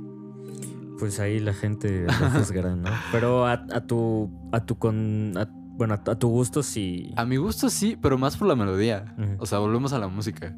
Pues 0.99 1.19
ahí 1.19 1.39
la 1.39 1.53
gente 1.53 2.05
lo 2.05 2.29
juzgará, 2.31 2.75
¿no? 2.75 2.89
Pero 3.11 3.45
a, 3.45 3.53
a 3.53 3.81
tu, 3.85 4.29
a 4.51 4.65
tu 4.65 4.77
con, 4.77 5.33
a- 5.37 5.49
bueno, 5.77 5.93
a, 5.95 6.15
tu 6.15 6.29
gusto 6.29 6.63
sí. 6.63 7.11
A 7.17 7.25
mi 7.25 7.35
gusto 7.35 7.69
sí, 7.69 7.97
pero 8.01 8.17
más 8.17 8.37
por 8.37 8.47
la 8.47 8.55
melodía. 8.55 9.13
O 9.39 9.45
sea, 9.45 9.59
volvemos 9.59 9.91
a 9.91 9.99
la 9.99 10.07
música. 10.07 10.55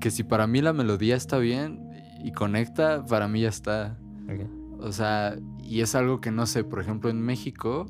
Que 0.00 0.10
si 0.10 0.22
para 0.24 0.46
mí 0.46 0.62
la 0.62 0.72
melodía 0.72 1.16
está 1.16 1.36
bien 1.36 1.80
y 2.24 2.32
conecta, 2.32 3.04
para 3.04 3.28
mí 3.28 3.42
ya 3.42 3.50
está. 3.50 3.98
O 4.78 4.90
sea, 4.92 5.36
y 5.62 5.80
es 5.82 5.94
algo 5.94 6.20
que 6.22 6.30
no 6.30 6.46
sé, 6.46 6.64
por 6.64 6.80
ejemplo, 6.80 7.10
en 7.10 7.20
México, 7.20 7.84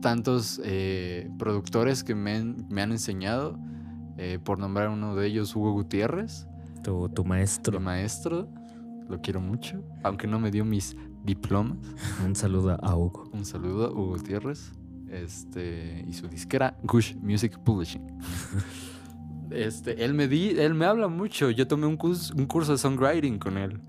tantos 0.00 0.60
eh, 0.64 1.28
productores 1.38 2.04
que 2.04 2.14
me, 2.14 2.36
han- 2.36 2.66
me 2.68 2.82
han 2.82 2.92
enseñado, 2.92 3.58
eh, 4.18 4.38
por 4.42 4.58
nombrar 4.58 4.88
uno 4.88 5.14
de 5.16 5.26
ellos, 5.26 5.54
Hugo 5.56 5.72
Gutiérrez, 5.72 6.46
Tu, 6.84 7.08
tu 7.08 7.24
mi 7.24 7.30
maestro. 7.80 8.48
Lo 9.08 9.20
quiero 9.20 9.40
mucho, 9.40 9.82
aunque 10.02 10.26
no 10.26 10.38
me 10.38 10.50
dio 10.50 10.64
mis 10.64 10.96
diplomas. 11.24 11.78
Un 12.24 12.34
saludo 12.34 12.78
a 12.82 12.96
Hugo. 12.96 13.28
Un 13.32 13.44
saludo, 13.44 13.92
Hugo 13.92 14.16
Gutiérrez, 14.16 14.72
este, 15.10 16.04
y 16.06 16.12
su 16.12 16.28
disquera 16.28 16.76
Gush 16.82 17.14
Music 17.16 17.58
Publishing. 17.58 18.06
Este, 19.50 20.04
él 20.04 20.12
me 20.12 20.26
di, 20.26 20.50
él 20.58 20.74
me 20.74 20.86
habla 20.86 21.06
mucho. 21.06 21.50
Yo 21.50 21.68
tomé 21.68 21.86
un 21.86 21.96
curso, 21.96 22.34
un 22.36 22.46
curso 22.46 22.72
de 22.72 22.78
songwriting 22.78 23.38
con 23.38 23.58
él, 23.58 23.80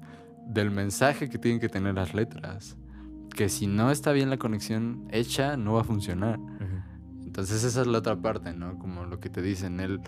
del 0.47 0.69
mensaje 0.69 1.29
que 1.29 1.39
tienen 1.39 1.59
que 1.59 1.67
tener 1.67 1.95
las 1.95 2.13
letras. 2.13 2.77
Que 3.35 3.49
si 3.49 3.65
no 3.65 3.89
está 3.89 4.11
bien 4.11 4.29
la 4.29 4.37
conexión 4.37 5.07
hecha, 5.11 5.57
no 5.57 5.73
va 5.73 5.81
a 5.81 5.83
funcionar. 5.83 6.39
Entonces 7.23 7.63
esa 7.63 7.81
es 7.81 7.87
la 7.87 7.97
otra 7.99 8.21
parte, 8.21 8.53
¿no? 8.53 8.77
Como 8.77 9.05
lo 9.05 9.19
que 9.19 9.29
te 9.29 9.41
dicen, 9.41 9.79
él 9.79 9.99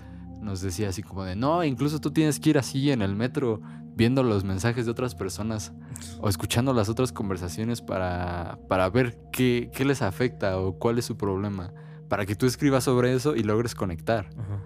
nos 0.42 0.62
decía 0.62 0.90
así 0.90 1.04
como 1.04 1.24
de, 1.24 1.36
no, 1.36 1.64
incluso 1.64 2.00
tú 2.00 2.12
tienes 2.12 2.40
que 2.40 2.50
ir 2.52 2.58
así 2.58 2.92
en 2.92 3.02
el 3.02 3.16
metro 3.16 3.62
viendo 3.96 4.24
los 4.24 4.44
mensajes 4.46 4.86
de 4.86 4.92
otras 4.92 5.14
personas 5.16 5.74
o 6.22 6.30
escuchando 6.30 6.74
las 6.74 6.88
otras 6.90 7.12
conversaciones 7.12 7.82
para, 7.82 8.58
para 8.70 8.90
ver 8.90 9.18
qué, 9.34 9.70
qué 9.74 9.84
les 9.86 10.02
afecta 10.02 10.58
o 10.60 10.78
cuál 10.80 10.98
es 11.00 11.06
su 11.06 11.18
problema, 11.18 11.74
para 12.08 12.26
que 12.26 12.36
tú 12.36 12.46
escribas 12.46 12.86
sobre 12.86 13.14
eso 13.14 13.36
y 13.36 13.44
logres 13.44 13.76
conectar. 13.76 14.30
Ajá. 14.38 14.62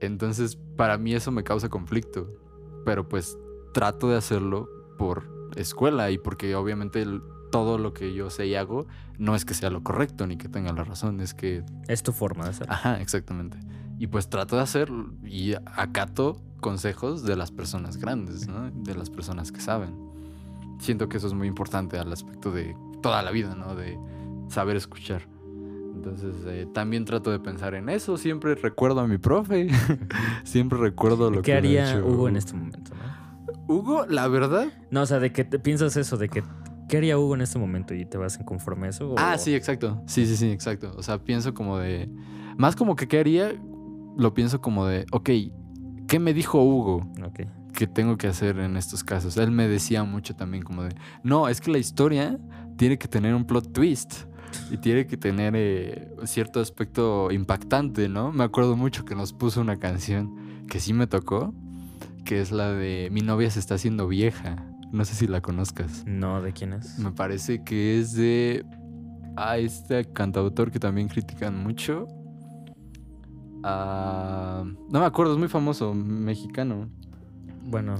Entonces, 0.00 0.56
para 0.76 0.98
mí 0.98 1.14
eso 1.14 1.30
me 1.30 1.44
causa 1.44 1.68
conflicto, 1.68 2.28
pero 2.84 3.08
pues 3.08 3.36
trato 3.72 4.08
de 4.08 4.16
hacerlo 4.16 4.68
por 4.98 5.50
escuela 5.56 6.10
y 6.10 6.18
porque 6.18 6.54
obviamente 6.54 7.02
el- 7.02 7.22
todo 7.50 7.76
lo 7.76 7.92
que 7.92 8.14
yo 8.14 8.30
sé 8.30 8.46
y 8.46 8.54
hago 8.54 8.86
no 9.18 9.34
es 9.34 9.44
que 9.44 9.52
sea 9.52 9.68
lo 9.68 9.82
correcto 9.82 10.26
ni 10.26 10.38
que 10.38 10.48
tenga 10.48 10.72
la 10.72 10.84
razón, 10.84 11.20
es 11.20 11.34
que 11.34 11.62
Es 11.86 12.02
tu 12.02 12.12
forma 12.12 12.44
de 12.44 12.50
hacer. 12.50 12.66
Ajá, 12.70 13.00
exactamente. 13.00 13.58
Y 14.02 14.08
pues 14.08 14.28
trato 14.28 14.56
de 14.56 14.62
hacer 14.62 14.90
y 15.24 15.54
acato 15.76 16.36
consejos 16.60 17.22
de 17.22 17.36
las 17.36 17.52
personas 17.52 17.98
grandes, 17.98 18.48
¿no? 18.48 18.68
De 18.82 18.96
las 18.96 19.10
personas 19.10 19.52
que 19.52 19.60
saben. 19.60 19.94
Siento 20.80 21.08
que 21.08 21.18
eso 21.18 21.28
es 21.28 21.34
muy 21.34 21.46
importante 21.46 21.98
al 21.98 22.12
aspecto 22.12 22.50
de 22.50 22.74
toda 23.00 23.22
la 23.22 23.30
vida, 23.30 23.54
¿no? 23.54 23.76
De 23.76 23.96
saber 24.48 24.74
escuchar. 24.76 25.28
Entonces, 25.94 26.34
eh, 26.46 26.66
también 26.74 27.04
trato 27.04 27.30
de 27.30 27.38
pensar 27.38 27.74
en 27.76 27.88
eso. 27.88 28.16
Siempre 28.16 28.56
recuerdo 28.56 28.98
a 29.02 29.06
mi 29.06 29.18
profe. 29.18 29.68
Siempre 30.42 30.78
recuerdo 30.78 31.30
lo 31.30 31.42
¿Qué 31.42 31.42
que 31.42 31.52
me 31.52 31.56
ha 31.56 31.58
haría 31.84 31.90
hecho 32.00 32.04
Hugo 32.04 32.28
en 32.28 32.34
este 32.36 32.54
momento, 32.54 32.92
no? 32.96 33.62
Hugo, 33.72 34.06
la 34.08 34.26
verdad. 34.26 34.66
No, 34.90 35.02
o 35.02 35.06
sea, 35.06 35.20
de 35.20 35.32
que 35.32 35.44
te 35.44 35.60
piensas 35.60 35.96
eso, 35.96 36.16
de 36.16 36.28
que 36.28 36.42
¿qué 36.88 36.96
haría 36.96 37.16
Hugo 37.18 37.36
en 37.36 37.42
este 37.42 37.60
momento? 37.60 37.94
¿Y 37.94 38.04
te 38.04 38.18
vas 38.18 38.36
en 38.36 38.44
conforme 38.44 38.88
a 38.88 38.90
eso? 38.90 39.12
o- 39.12 39.14
Ah, 39.16 39.38
sí, 39.38 39.54
exacto. 39.54 40.02
Sí, 40.06 40.26
sí, 40.26 40.36
sí, 40.36 40.50
exacto. 40.50 40.92
O 40.96 41.04
sea, 41.04 41.18
pienso 41.22 41.54
como 41.54 41.78
de. 41.78 42.10
Más 42.56 42.74
como 42.74 42.96
que 42.96 43.06
qué 43.06 43.20
haría, 43.20 43.52
lo 44.16 44.34
pienso 44.34 44.60
como 44.60 44.86
de, 44.86 45.06
ok, 45.12 45.30
¿qué 46.08 46.18
me 46.18 46.34
dijo 46.34 46.62
Hugo? 46.62 47.10
Que 47.72 47.86
tengo 47.86 48.16
que 48.16 48.26
hacer 48.26 48.58
en 48.58 48.76
estos 48.76 49.02
casos. 49.02 49.36
Él 49.36 49.50
me 49.50 49.66
decía 49.66 50.04
mucho 50.04 50.34
también 50.34 50.62
como 50.62 50.84
de, 50.84 50.94
no, 51.22 51.48
es 51.48 51.60
que 51.60 51.70
la 51.70 51.78
historia 51.78 52.38
tiene 52.76 52.98
que 52.98 53.08
tener 53.08 53.34
un 53.34 53.46
plot 53.46 53.72
twist 53.72 54.24
y 54.70 54.76
tiene 54.76 55.06
que 55.06 55.16
tener 55.16 55.54
eh, 55.56 56.10
cierto 56.24 56.60
aspecto 56.60 57.30
impactante, 57.30 58.08
¿no? 58.08 58.32
Me 58.32 58.44
acuerdo 58.44 58.76
mucho 58.76 59.04
que 59.04 59.14
nos 59.14 59.32
puso 59.32 59.60
una 59.60 59.78
canción 59.78 60.66
que 60.68 60.80
sí 60.80 60.92
me 60.92 61.06
tocó, 61.06 61.54
que 62.24 62.40
es 62.40 62.52
la 62.52 62.70
de 62.72 63.08
Mi 63.10 63.20
novia 63.20 63.50
se 63.50 63.60
está 63.60 63.74
haciendo 63.76 64.08
vieja. 64.08 64.66
No 64.92 65.04
sé 65.06 65.14
si 65.14 65.26
la 65.26 65.40
conozcas. 65.40 66.04
No, 66.06 66.42
¿de 66.42 66.52
quién 66.52 66.74
es? 66.74 66.98
Me 66.98 67.12
parece 67.12 67.64
que 67.64 67.98
es 67.98 68.12
de 68.12 68.64
a 69.36 69.56
este 69.56 70.04
cantautor 70.12 70.70
que 70.70 70.78
también 70.78 71.08
critican 71.08 71.62
mucho. 71.62 72.06
Ah, 73.62 74.64
no 74.64 75.00
me 75.00 75.06
acuerdo, 75.06 75.32
es 75.32 75.38
muy 75.38 75.48
famoso, 75.48 75.94
mexicano. 75.94 76.88
Bueno, 77.64 77.94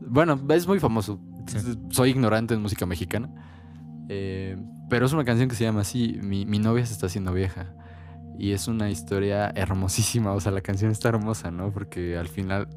Bueno, 0.00 0.40
es 0.50 0.66
muy 0.66 0.80
famoso. 0.80 1.20
Sí. 1.46 1.58
Soy 1.90 2.10
ignorante 2.10 2.54
en 2.54 2.62
música 2.62 2.86
mexicana. 2.86 3.30
Eh, 4.08 4.56
pero 4.88 5.06
es 5.06 5.12
una 5.12 5.24
canción 5.24 5.48
que 5.48 5.54
se 5.54 5.64
llama 5.64 5.80
así, 5.80 6.18
mi, 6.22 6.46
mi 6.46 6.58
novia 6.58 6.84
se 6.86 6.92
está 6.92 7.06
haciendo 7.06 7.32
vieja. 7.32 7.74
Y 8.38 8.52
es 8.52 8.68
una 8.68 8.90
historia 8.90 9.50
hermosísima. 9.54 10.32
O 10.32 10.40
sea, 10.40 10.52
la 10.52 10.60
canción 10.60 10.90
está 10.90 11.08
hermosa, 11.08 11.50
¿no? 11.50 11.72
Porque 11.72 12.18
al 12.18 12.28
final... 12.28 12.68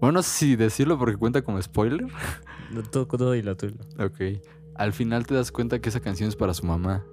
Bueno, 0.00 0.12
no 0.12 0.22
sé 0.22 0.30
si 0.30 0.56
decirlo 0.56 0.98
porque 0.98 1.16
cuenta 1.16 1.42
como 1.42 1.60
spoiler. 1.60 2.06
todo, 2.92 3.06
todo 3.06 3.34
y 3.34 3.42
lo 3.42 3.56
tuyo. 3.56 3.76
Ok. 3.98 4.42
Al 4.76 4.92
final 4.92 5.26
te 5.26 5.34
das 5.34 5.50
cuenta 5.50 5.80
que 5.80 5.88
esa 5.88 6.00
canción 6.00 6.28
es 6.28 6.36
para 6.36 6.54
su 6.54 6.64
mamá. 6.64 7.04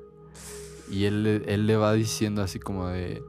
Y 0.92 1.06
él, 1.06 1.44
él 1.48 1.68
le 1.68 1.76
va 1.76 1.92
diciendo 1.94 2.42
así 2.42 2.60
como 2.60 2.88
de, 2.88 3.22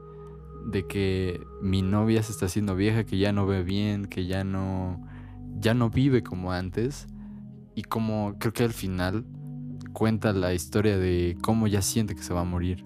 de 0.71 0.85
que 0.87 1.41
mi 1.61 1.81
novia 1.81 2.21
se 2.23 2.31
está 2.31 2.45
haciendo 2.47 2.75
vieja, 2.75 3.03
que 3.05 3.17
ya 3.17 3.31
no 3.33 3.45
ve 3.45 3.63
bien, 3.63 4.05
que 4.05 4.25
ya 4.25 4.43
no, 4.43 5.01
ya 5.59 5.73
no 5.73 5.89
vive 5.89 6.23
como 6.23 6.51
antes. 6.51 7.07
Y 7.75 7.83
como 7.83 8.35
creo 8.39 8.53
que 8.53 8.63
al 8.63 8.73
final 8.73 9.25
cuenta 9.93 10.33
la 10.33 10.53
historia 10.53 10.97
de 10.97 11.37
cómo 11.41 11.67
ya 11.67 11.81
siente 11.81 12.15
que 12.15 12.23
se 12.23 12.33
va 12.33 12.41
a 12.41 12.45
morir 12.45 12.83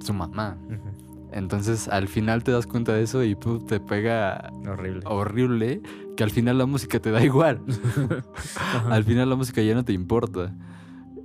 su 0.00 0.12
mamá. 0.14 0.56
Entonces 1.32 1.88
al 1.88 2.08
final 2.08 2.42
te 2.44 2.52
das 2.52 2.66
cuenta 2.66 2.94
de 2.94 3.02
eso 3.02 3.22
y 3.22 3.34
puf, 3.34 3.66
te 3.66 3.80
pega 3.80 4.50
Horrible. 4.66 5.00
horrible 5.04 5.82
que 6.16 6.24
al 6.24 6.30
final 6.30 6.58
la 6.58 6.66
música 6.66 7.00
te 7.00 7.10
da 7.10 7.22
igual. 7.24 7.60
Al 8.90 9.04
final 9.04 9.28
la 9.30 9.36
música 9.36 9.62
ya 9.62 9.74
no 9.74 9.84
te 9.84 9.92
importa. 9.92 10.54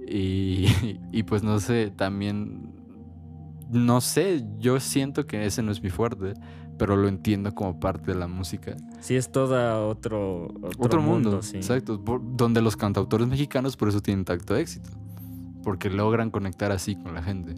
Y, 0.07 0.67
y 1.11 1.23
pues 1.23 1.41
no 1.41 1.59
sé, 1.59 1.91
también, 1.95 2.72
no 3.73 3.99
sé, 4.01 4.45
yo 4.59 4.79
siento 4.79 5.25
que 5.25 5.45
ese 5.45 5.61
no 5.63 5.71
es 5.71 5.81
mi 5.83 5.89
fuerte, 5.89 6.33
pero 6.77 6.95
lo 6.95 7.07
entiendo 7.07 7.53
como 7.53 7.79
parte 7.79 8.13
de 8.13 8.17
la 8.19 8.27
música. 8.27 8.75
Sí, 9.01 9.15
es 9.15 9.31
todo 9.31 9.87
otro, 9.89 10.45
otro, 10.61 10.69
Otro, 10.79 11.01
mundo, 11.01 11.41
sí. 11.41 11.57
exacto, 11.57 12.03
por- 12.03 12.21
donde 12.37 12.61
los 12.61 12.75
cantautores 12.75 13.27
mexicanos 13.27 13.75
por 13.77 13.89
eso 13.89 14.01
tienen 14.01 14.25
tacto 14.25 14.55
éxito, 14.55 14.89
porque 15.63 15.89
logran 15.89 16.31
conectar 16.31 16.71
así 16.71 16.95
con 16.95 17.13
la 17.13 17.21
gente. 17.23 17.55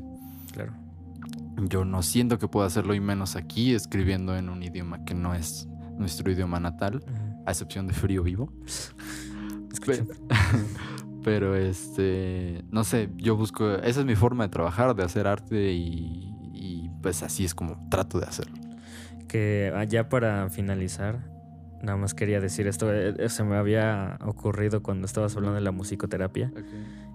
Claro. 0.52 0.74
Yo 1.70 1.86
no 1.86 2.04
siento 2.04 2.38
que 2.38 2.48
pueda 2.50 2.68
hacerlo 2.68 2.94
y 2.94 3.00
menos 3.00 3.36
aquí 3.38 3.74
escribiendo 3.74 4.36
en 4.36 4.50
un 4.50 4.62
idioma 4.64 5.06
que 5.06 5.14
no 5.14 5.34
es 5.34 5.68
nuestro 5.98 6.30
idioma 6.30 6.60
natal, 6.60 7.04
a 7.46 7.52
excepción 7.52 7.88
de 7.88 7.94
Frío 7.94 8.24
Vivo. 8.24 8.52
Escucha. 9.72 10.04
Pero 10.04 10.16
este, 11.30 12.64
no 12.72 12.84
sé, 12.84 13.10
yo 13.18 13.36
busco, 13.36 13.76
esa 13.76 14.00
es 14.02 14.06
mi 14.06 14.16
forma 14.16 14.44
de 14.44 14.50
trabajar, 14.50 14.96
de 14.96 15.04
hacer 15.04 15.28
arte 15.28 15.72
y, 15.72 16.36
y, 16.54 16.90
pues 17.02 17.24
así 17.24 17.46
es 17.46 17.56
como 17.56 17.88
trato 17.90 18.20
de 18.20 18.26
hacerlo. 18.26 18.58
Que 19.28 19.72
ah, 19.76 19.84
ya 19.84 20.10
para 20.10 20.50
finalizar, 20.50 21.20
nada 21.82 21.98
más 21.98 22.14
quería 22.14 22.40
decir 22.40 22.68
esto. 22.68 22.94
eh, 22.94 23.16
eh, 23.18 23.30
Se 23.30 23.44
me 23.44 23.56
había 23.56 24.18
ocurrido 24.26 24.84
cuando 24.84 25.06
estabas 25.06 25.36
hablando 25.36 25.56
de 25.56 25.62
la 25.62 25.72
musicoterapia. 25.72 26.52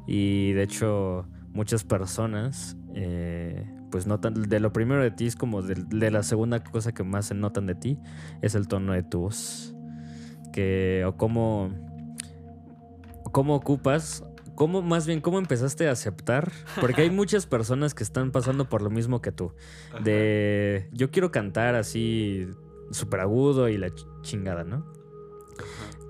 Y 0.07 0.53
de 0.53 0.63
hecho, 0.63 1.27
muchas 1.53 1.85
personas, 1.85 2.77
eh, 2.95 3.65
pues 3.91 4.07
notan, 4.07 4.35
de 4.35 4.61
lo 4.61 4.73
primero 4.73 5.03
de 5.03 5.11
ti 5.11 5.27
es 5.27 5.37
como 5.37 5.63
de, 5.63 5.75
de 5.75 6.11
la 6.11 6.23
segunda 6.23 6.63
cosa 6.63 6.93
que 6.93 7.05
más 7.05 7.27
se 7.27 7.35
notan 7.35 7.67
de 7.67 7.75
ti, 7.75 7.99
es 8.43 8.55
el 8.55 8.67
tono 8.67 8.93
de 8.93 9.03
tu 9.03 9.21
voz. 9.21 9.75
Que, 10.53 11.05
o 11.07 11.17
cómo, 11.17 11.71
cómo 13.33 13.55
ocupas, 13.55 14.25
cómo, 14.55 14.83
más 14.83 15.07
bien, 15.07 15.21
cómo 15.21 15.39
empezaste 15.39 15.89
a 15.89 15.93
aceptar, 15.93 16.51
porque 16.81 17.03
hay 17.03 17.11
muchas 17.11 17.47
personas 17.47 17.95
que 17.95 18.03
están 18.03 18.31
pasando 18.31 18.69
por 18.69 18.83
lo 18.83 18.91
mismo 18.91 19.21
que 19.23 19.33
tú. 19.33 19.53
De, 20.05 20.89
yo 20.93 21.11
quiero 21.11 21.31
cantar 21.31 21.75
así 21.75 22.47
súper 22.91 23.21
agudo 23.21 23.69
y 23.69 23.79
la 23.79 23.89
ch- 23.89 24.07
chingada, 24.23 24.65
¿no? 24.65 24.85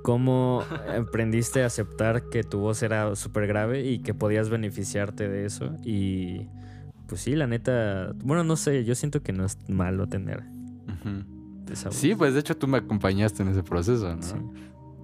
¿Cómo 0.02 0.62
aprendiste 0.98 1.62
a 1.62 1.66
aceptar 1.66 2.28
que 2.30 2.42
tu 2.42 2.58
voz 2.60 2.82
era 2.82 3.14
súper 3.16 3.46
grave 3.46 3.84
y 3.88 3.98
que 4.00 4.14
podías 4.14 4.48
beneficiarte 4.48 5.28
de 5.28 5.44
eso? 5.44 5.74
Y 5.84 6.48
pues 7.06 7.20
sí, 7.20 7.34
la 7.34 7.46
neta, 7.46 8.12
bueno, 8.24 8.44
no 8.44 8.56
sé, 8.56 8.84
yo 8.84 8.94
siento 8.94 9.22
que 9.22 9.32
no 9.32 9.44
es 9.44 9.58
malo 9.68 10.06
tener 10.06 10.42
esa 11.70 11.88
voz. 11.88 11.96
Sí, 11.96 12.14
pues 12.14 12.34
de 12.34 12.40
hecho 12.40 12.56
tú 12.56 12.66
me 12.66 12.78
acompañaste 12.78 13.42
en 13.42 13.48
ese 13.48 13.62
proceso, 13.62 14.14
¿no? 14.16 14.22
Sí. 14.22 14.34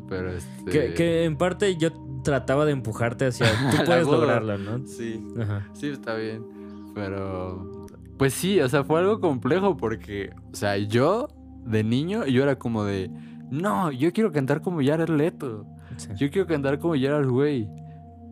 Pero 0.09 0.31
este... 0.31 0.71
Que, 0.71 0.95
que 0.95 1.25
en 1.25 1.37
parte 1.37 1.77
yo 1.77 1.91
trataba 2.27 2.65
de 2.65 2.73
empujarte 2.73 3.27
hacia, 3.27 3.47
tú 3.71 3.85
puedes 3.87 4.07
lograrlo, 4.07 4.59
¿no? 4.59 4.85
Sí, 4.87 5.25
Ajá. 5.41 5.67
sí, 5.73 5.89
está 5.89 6.15
bien. 6.17 6.45
Pero... 6.95 7.87
Pues 8.19 8.35
sí, 8.35 8.61
o 8.61 8.69
sea, 8.69 8.83
fue 8.85 8.99
algo 9.01 9.21
complejo 9.21 9.77
porque, 9.77 10.31
o 10.53 10.57
sea, 10.57 10.77
yo 10.79 11.29
de 11.65 11.85
niño, 11.85 12.27
yo 12.27 12.43
era 12.43 12.59
como 12.59 12.83
de, 12.85 13.11
no, 13.51 13.93
yo 13.93 14.13
quiero 14.13 14.33
cantar 14.33 14.61
como 14.63 14.83
Jared 14.83 15.09
Leto. 15.11 15.67
sí. 15.97 16.09
Yo 16.17 16.31
quiero 16.31 16.47
cantar 16.47 16.79
como 16.79 16.95
Gerard 16.95 17.31
Way. 17.31 17.69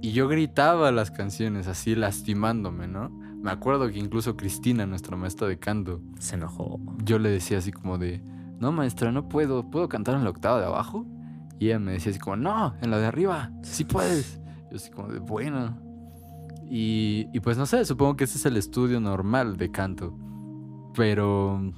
Y 0.02 0.12
yo 0.12 0.26
gritaba 0.28 0.90
las 0.90 1.10
canciones 1.10 1.66
así 1.66 1.94
lastimándome, 1.94 2.88
¿no? 2.88 3.08
Me 3.10 3.50
acuerdo 3.50 3.88
que 3.90 3.98
incluso 3.98 4.36
Cristina, 4.36 4.86
nuestra 4.86 5.16
maestra 5.16 5.46
de 5.48 5.58
canto, 5.58 6.00
Se 6.18 6.34
enojó. 6.34 6.80
yo 7.04 7.18
le 7.18 7.28
decía 7.30 7.58
así 7.58 7.72
como 7.72 7.96
de, 7.98 8.22
no 8.58 8.72
maestra, 8.72 9.12
no 9.12 9.28
puedo, 9.28 9.70
¿puedo 9.70 9.88
cantar 9.88 10.14
en 10.16 10.24
la 10.24 10.30
octava 10.30 10.60
de 10.60 10.66
abajo? 10.66 11.06
Y 11.58 11.66
ella 11.66 11.78
me 11.78 11.92
decía 11.92 12.10
así 12.10 12.18
como, 12.18 12.36
no, 12.36 12.74
en 12.82 12.90
la 12.90 12.98
de 12.98 13.06
arriba, 13.06 13.50
sí 13.62 13.84
puedes. 13.84 14.40
Yo 14.70 14.76
así 14.76 14.90
como 14.90 15.08
de, 15.08 15.18
bueno. 15.18 15.78
Y, 16.68 17.28
y 17.32 17.40
pues 17.40 17.58
no 17.58 17.66
sé, 17.66 17.84
supongo 17.84 18.16
que 18.16 18.24
ese 18.24 18.38
es 18.38 18.46
el 18.46 18.56
estudio 18.56 19.00
normal 19.00 19.56
de 19.56 19.70
canto. 19.70 20.16
Pero 20.94 21.72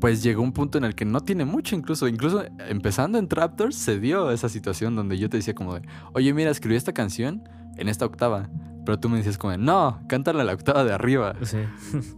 pues 0.00 0.22
llegó 0.22 0.42
un 0.42 0.52
punto 0.52 0.76
en 0.76 0.84
el 0.84 0.94
que 0.94 1.04
no 1.04 1.20
tiene 1.20 1.44
mucho 1.44 1.74
incluso. 1.76 2.08
Incluso 2.08 2.44
empezando 2.68 3.18
en 3.18 3.28
Traptors 3.28 3.76
se 3.76 3.98
dio 4.00 4.30
esa 4.30 4.48
situación 4.48 4.96
donde 4.96 5.18
yo 5.18 5.30
te 5.30 5.38
decía 5.38 5.54
como 5.54 5.74
de, 5.74 5.82
oye 6.12 6.32
mira, 6.34 6.50
escribí 6.50 6.76
esta 6.76 6.92
canción 6.92 7.42
en 7.76 7.88
esta 7.88 8.04
octava. 8.04 8.50
Pero 8.84 9.00
tú 9.00 9.08
me 9.08 9.16
decías 9.16 9.38
como 9.38 9.52
de, 9.52 9.58
no, 9.58 10.00
cántala 10.08 10.42
en 10.42 10.46
la 10.48 10.52
octava 10.52 10.84
de 10.84 10.92
arriba. 10.92 11.34
Sí. 11.42 11.58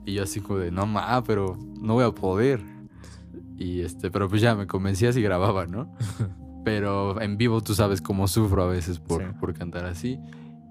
Y 0.05 0.15
yo 0.15 0.25
así 0.25 0.41
como 0.41 0.59
de, 0.59 0.73
no 0.73 0.85
ma, 0.87 1.23
pero 1.23 1.57
no 1.81 1.95
voy 1.95 2.05
a 2.05 2.11
poder. 2.11 2.61
Y 3.57 3.83
este, 3.83 4.11
pero 4.11 4.29
pues 4.29 4.43
ya 4.43 4.55
me 4.55 4.67
convencías 4.67 5.17
y 5.17 5.23
grababa, 5.23 5.67
¿no? 5.67 5.95
Pero 6.67 7.21
en 7.21 7.37
vivo 7.37 7.61
tú 7.61 7.77
sabes 7.77 8.03
cómo 8.03 8.27
sufro 8.27 8.65
a 8.65 8.67
veces 8.67 8.99
por, 8.99 9.23
Sí. 9.23 9.29
por 9.39 9.55
cantar 9.55 9.85
así. 9.87 10.19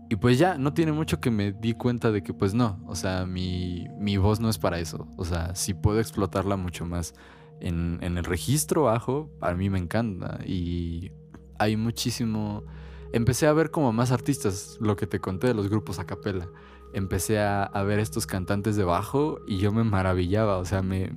Y 0.09 0.17
pues 0.17 0.37
ya, 0.37 0.57
no 0.57 0.73
tiene 0.73 0.91
mucho 0.91 1.21
que 1.21 1.31
me 1.31 1.53
di 1.53 1.73
cuenta 1.73 2.11
de 2.11 2.21
que 2.21 2.33
pues 2.33 2.53
no, 2.53 2.83
o 2.85 2.95
sea, 2.95 3.25
mi, 3.25 3.87
mi 3.97 4.17
voz 4.17 4.41
no 4.41 4.49
es 4.49 4.57
para 4.57 4.77
eso. 4.79 5.07
O 5.15 5.23
sea, 5.23 5.55
si 5.55 5.73
puedo 5.73 6.01
explotarla 6.01 6.57
mucho 6.57 6.85
más 6.85 7.13
en, 7.61 7.99
en 8.01 8.17
el 8.17 8.25
registro 8.25 8.83
bajo, 8.83 9.31
a 9.39 9.53
mí 9.53 9.69
me 9.69 9.79
encanta. 9.79 10.39
Y 10.45 11.13
hay 11.59 11.77
muchísimo... 11.77 12.65
Empecé 13.13 13.47
a 13.47 13.53
ver 13.53 13.71
como 13.71 13.93
más 13.93 14.11
artistas, 14.11 14.77
lo 14.81 14.97
que 14.97 15.07
te 15.07 15.21
conté 15.21 15.47
de 15.47 15.53
los 15.53 15.69
grupos 15.69 15.99
a 15.99 16.05
capela. 16.05 16.49
Empecé 16.93 17.39
a, 17.39 17.63
a 17.63 17.83
ver 17.83 17.99
estos 17.99 18.27
cantantes 18.27 18.75
de 18.75 18.83
bajo 18.83 19.39
y 19.47 19.59
yo 19.59 19.71
me 19.71 19.85
maravillaba, 19.85 20.57
o 20.57 20.65
sea, 20.65 20.81
me, 20.81 21.13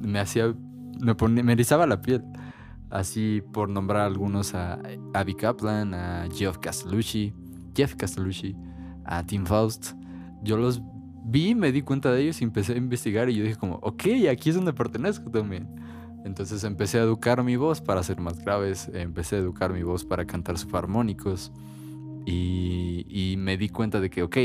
me 0.00 0.20
hacía... 0.20 0.54
Me, 1.00 1.16
ponía, 1.16 1.42
me 1.42 1.54
erizaba 1.54 1.84
la 1.88 2.00
piel. 2.00 2.22
Así 2.90 3.42
por 3.52 3.68
nombrar 3.68 4.02
algunos 4.02 4.54
a 4.54 4.80
Abby 5.14 5.34
Kaplan, 5.34 5.94
a 5.94 6.28
Geoff 6.32 6.58
Castellucci, 6.58 7.32
Jeff 7.74 7.94
Castellucci, 7.94 8.56
a 9.04 9.24
Tim 9.24 9.46
Faust. 9.46 9.92
Yo 10.42 10.56
los 10.56 10.82
vi, 11.24 11.54
me 11.54 11.70
di 11.70 11.82
cuenta 11.82 12.10
de 12.12 12.22
ellos 12.22 12.40
y 12.40 12.44
empecé 12.44 12.72
a 12.72 12.76
investigar 12.76 13.30
y 13.30 13.36
yo 13.36 13.44
dije 13.44 13.56
como, 13.56 13.76
ok, 13.76 14.04
aquí 14.30 14.50
es 14.50 14.56
donde 14.56 14.72
pertenezco 14.72 15.30
también. 15.30 15.68
Entonces 16.24 16.64
empecé 16.64 16.98
a 16.98 17.02
educar 17.02 17.42
mi 17.44 17.56
voz 17.56 17.80
para 17.80 18.02
ser 18.02 18.20
más 18.20 18.38
graves, 18.44 18.90
empecé 18.92 19.36
a 19.36 19.38
educar 19.38 19.72
mi 19.72 19.82
voz 19.82 20.04
para 20.04 20.26
cantar 20.26 20.58
subarmónicos 20.58 21.52
y, 22.26 23.06
y 23.08 23.36
me 23.36 23.56
di 23.56 23.68
cuenta 23.68 24.00
de 24.00 24.10
que, 24.10 24.22
ok, 24.22 24.36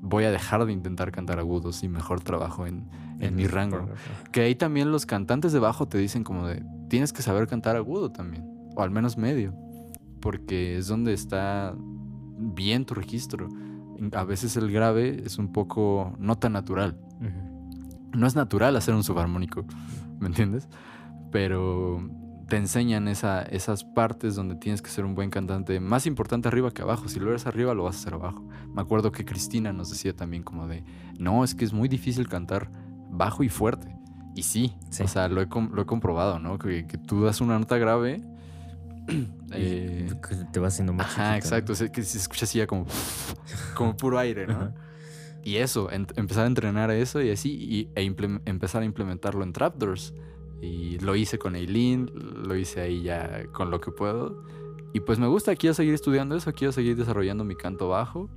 voy 0.00 0.24
a 0.24 0.30
dejar 0.30 0.66
de 0.66 0.72
intentar 0.72 1.10
cantar 1.10 1.38
agudos 1.38 1.82
y 1.82 1.88
mejor 1.88 2.20
trabajo 2.20 2.66
en, 2.66 2.88
en 3.20 3.34
mi 3.34 3.46
rango. 3.46 3.88
Que 4.32 4.42
ahí 4.42 4.54
también 4.54 4.92
los 4.92 5.06
cantantes 5.06 5.52
de 5.52 5.58
bajo 5.58 5.86
te 5.86 5.98
dicen 5.98 6.24
como 6.24 6.46
de, 6.46 6.64
tienes 6.88 7.12
que 7.12 7.22
saber 7.22 7.46
cantar 7.46 7.76
agudo 7.76 8.10
también, 8.10 8.44
o 8.74 8.82
al 8.82 8.90
menos 8.90 9.16
medio, 9.16 9.54
porque 10.20 10.78
es 10.78 10.88
donde 10.88 11.12
está 11.12 11.74
bien 12.36 12.84
tu 12.84 12.94
registro. 12.94 13.48
A 14.12 14.24
veces 14.24 14.56
el 14.56 14.70
grave 14.70 15.22
es 15.24 15.38
un 15.38 15.52
poco 15.52 16.14
no 16.18 16.36
tan 16.36 16.52
natural. 16.52 16.98
No 18.12 18.26
es 18.26 18.34
natural 18.34 18.76
hacer 18.76 18.94
un 18.94 19.04
subarmónico, 19.04 19.64
¿me 20.20 20.28
entiendes? 20.28 20.68
Pero 21.30 22.00
te 22.48 22.56
enseñan 22.56 23.08
esa, 23.08 23.42
esas 23.42 23.84
partes 23.84 24.36
donde 24.36 24.54
tienes 24.54 24.80
que 24.80 24.88
ser 24.88 25.04
un 25.04 25.14
buen 25.14 25.30
cantante, 25.30 25.80
más 25.80 26.06
importante 26.06 26.48
arriba 26.48 26.70
que 26.70 26.82
abajo. 26.82 27.08
Si 27.08 27.18
lo 27.18 27.30
eres 27.30 27.46
arriba, 27.46 27.74
lo 27.74 27.84
vas 27.84 27.96
a 27.96 27.98
hacer 28.00 28.14
abajo. 28.14 28.46
Me 28.72 28.80
acuerdo 28.80 29.12
que 29.12 29.24
Cristina 29.24 29.72
nos 29.72 29.90
decía 29.90 30.14
también 30.14 30.44
como 30.44 30.66
de, 30.68 30.84
no, 31.18 31.44
es 31.44 31.54
que 31.54 31.64
es 31.64 31.72
muy 31.72 31.88
difícil 31.88 32.28
cantar 32.28 32.70
bajo 33.16 33.42
y 33.42 33.48
fuerte. 33.48 33.94
Y 34.34 34.42
sí, 34.42 34.74
Sí. 34.90 35.02
o 35.02 35.08
sea, 35.08 35.28
lo 35.28 35.40
he, 35.40 35.48
com- 35.48 35.70
lo 35.72 35.82
he 35.82 35.86
comprobado, 35.86 36.38
¿no? 36.38 36.58
Que, 36.58 36.86
que 36.86 36.98
tú 36.98 37.24
das 37.24 37.40
una 37.40 37.58
nota 37.58 37.78
grave. 37.78 38.22
Eh, 39.52 40.08
te 40.52 40.58
va 40.58 40.66
haciendo 40.66 40.92
más 40.92 41.06
Ajá, 41.06 41.36
exacto. 41.36 41.72
o 41.72 41.76
sea, 41.76 41.88
que 41.90 42.02
se 42.02 42.18
escucha 42.18 42.44
así 42.46 42.58
ya 42.58 42.66
como, 42.66 42.84
como 43.76 43.96
puro 43.96 44.18
aire, 44.18 44.46
¿no? 44.48 44.74
Y 45.44 45.56
eso, 45.58 45.90
en- 45.92 46.08
empezar 46.16 46.44
a 46.44 46.46
entrenar 46.48 46.90
eso 46.90 47.22
y 47.22 47.30
así, 47.30 47.52
y, 47.52 47.88
e 47.94 48.02
empezar 48.46 48.82
a 48.82 48.84
implementarlo 48.84 49.44
en 49.44 49.52
Trapdoors. 49.52 50.12
Y 50.60 50.98
lo 50.98 51.14
hice 51.14 51.38
con 51.38 51.54
Eileen, 51.54 52.10
lo 52.44 52.56
hice 52.56 52.80
ahí 52.80 53.02
ya 53.02 53.44
con 53.52 53.70
lo 53.70 53.80
que 53.80 53.92
puedo. 53.92 54.42
Y 54.92 55.00
pues 55.00 55.20
me 55.20 55.28
gusta, 55.28 55.54
quiero 55.54 55.74
seguir 55.74 55.94
estudiando 55.94 56.34
eso, 56.34 56.52
quiero 56.52 56.72
seguir 56.72 56.96
desarrollando 56.96 57.44
mi 57.44 57.54
canto 57.54 57.88
bajo, 57.88 58.28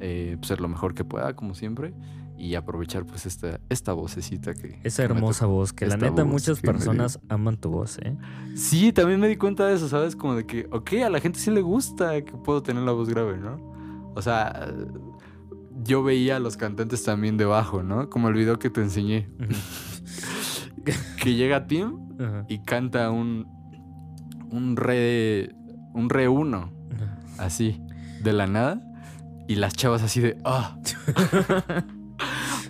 eh, 0.00 0.36
ser 0.42 0.60
lo 0.60 0.68
mejor 0.68 0.94
que 0.94 1.04
pueda, 1.04 1.34
como 1.34 1.54
siempre, 1.54 1.94
y 2.38 2.54
aprovechar 2.54 3.04
pues 3.04 3.26
esta, 3.26 3.60
esta 3.68 3.92
vocecita 3.92 4.54
que... 4.54 4.78
Esa 4.84 5.06
que 5.06 5.12
hermosa 5.12 5.46
voz, 5.46 5.72
que 5.72 5.86
la 5.86 5.96
neta 5.96 6.24
muchas 6.24 6.62
dio. 6.62 6.72
personas 6.72 7.18
aman 7.28 7.56
tu 7.56 7.70
voz, 7.70 7.98
¿eh? 7.98 8.16
Sí, 8.54 8.92
también 8.92 9.20
me 9.20 9.28
di 9.28 9.36
cuenta 9.36 9.66
de 9.66 9.74
eso, 9.74 9.88
¿sabes? 9.88 10.14
Como 10.14 10.36
de 10.36 10.46
que, 10.46 10.68
ok, 10.70 10.92
a 11.04 11.10
la 11.10 11.20
gente 11.20 11.38
sí 11.38 11.50
le 11.50 11.60
gusta 11.60 12.22
que 12.22 12.32
puedo 12.32 12.62
tener 12.62 12.84
la 12.84 12.92
voz 12.92 13.08
grave, 13.08 13.38
¿no? 13.38 14.12
O 14.14 14.22
sea, 14.22 14.72
yo 15.84 16.02
veía 16.02 16.36
a 16.36 16.40
los 16.40 16.56
cantantes 16.56 17.02
también 17.02 17.36
debajo, 17.36 17.82
¿no? 17.82 18.08
Como 18.08 18.28
el 18.28 18.34
video 18.34 18.58
que 18.58 18.70
te 18.70 18.80
enseñé, 18.80 19.28
que 21.22 21.34
llega 21.34 21.66
Tim 21.66 21.98
y 22.48 22.60
canta 22.60 23.10
un, 23.10 23.46
un 24.50 24.76
re, 24.76 25.54
un 25.94 26.08
re 26.08 26.28
uno, 26.28 26.72
así, 27.38 27.82
de 28.22 28.32
la 28.32 28.46
nada, 28.46 28.80
y 29.48 29.56
las 29.56 29.72
chavas 29.74 30.02
así 30.02 30.20
de, 30.20 30.38
ah. 30.44 30.78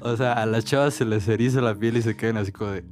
o 0.02 0.16
sea, 0.16 0.32
a 0.34 0.46
las 0.46 0.64
chavas 0.64 0.94
se 0.94 1.04
les 1.04 1.26
eriza 1.28 1.60
la 1.60 1.74
piel 1.74 1.96
y 1.96 2.02
se 2.02 2.16
quedan 2.16 2.36
así 2.36 2.52
como 2.52 2.70
de, 2.72 2.84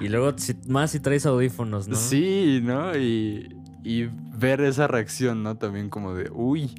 Y 0.00 0.08
luego, 0.08 0.34
más 0.68 0.90
si 0.92 1.00
traes 1.00 1.26
audífonos, 1.26 1.88
¿no? 1.88 1.96
Sí, 1.96 2.60
¿no? 2.62 2.96
Y, 2.96 3.56
y 3.84 4.08
ver 4.38 4.60
esa 4.60 4.86
reacción, 4.86 5.42
¿no? 5.42 5.56
También 5.56 5.88
como 5.90 6.14
de, 6.14 6.30
uy, 6.32 6.70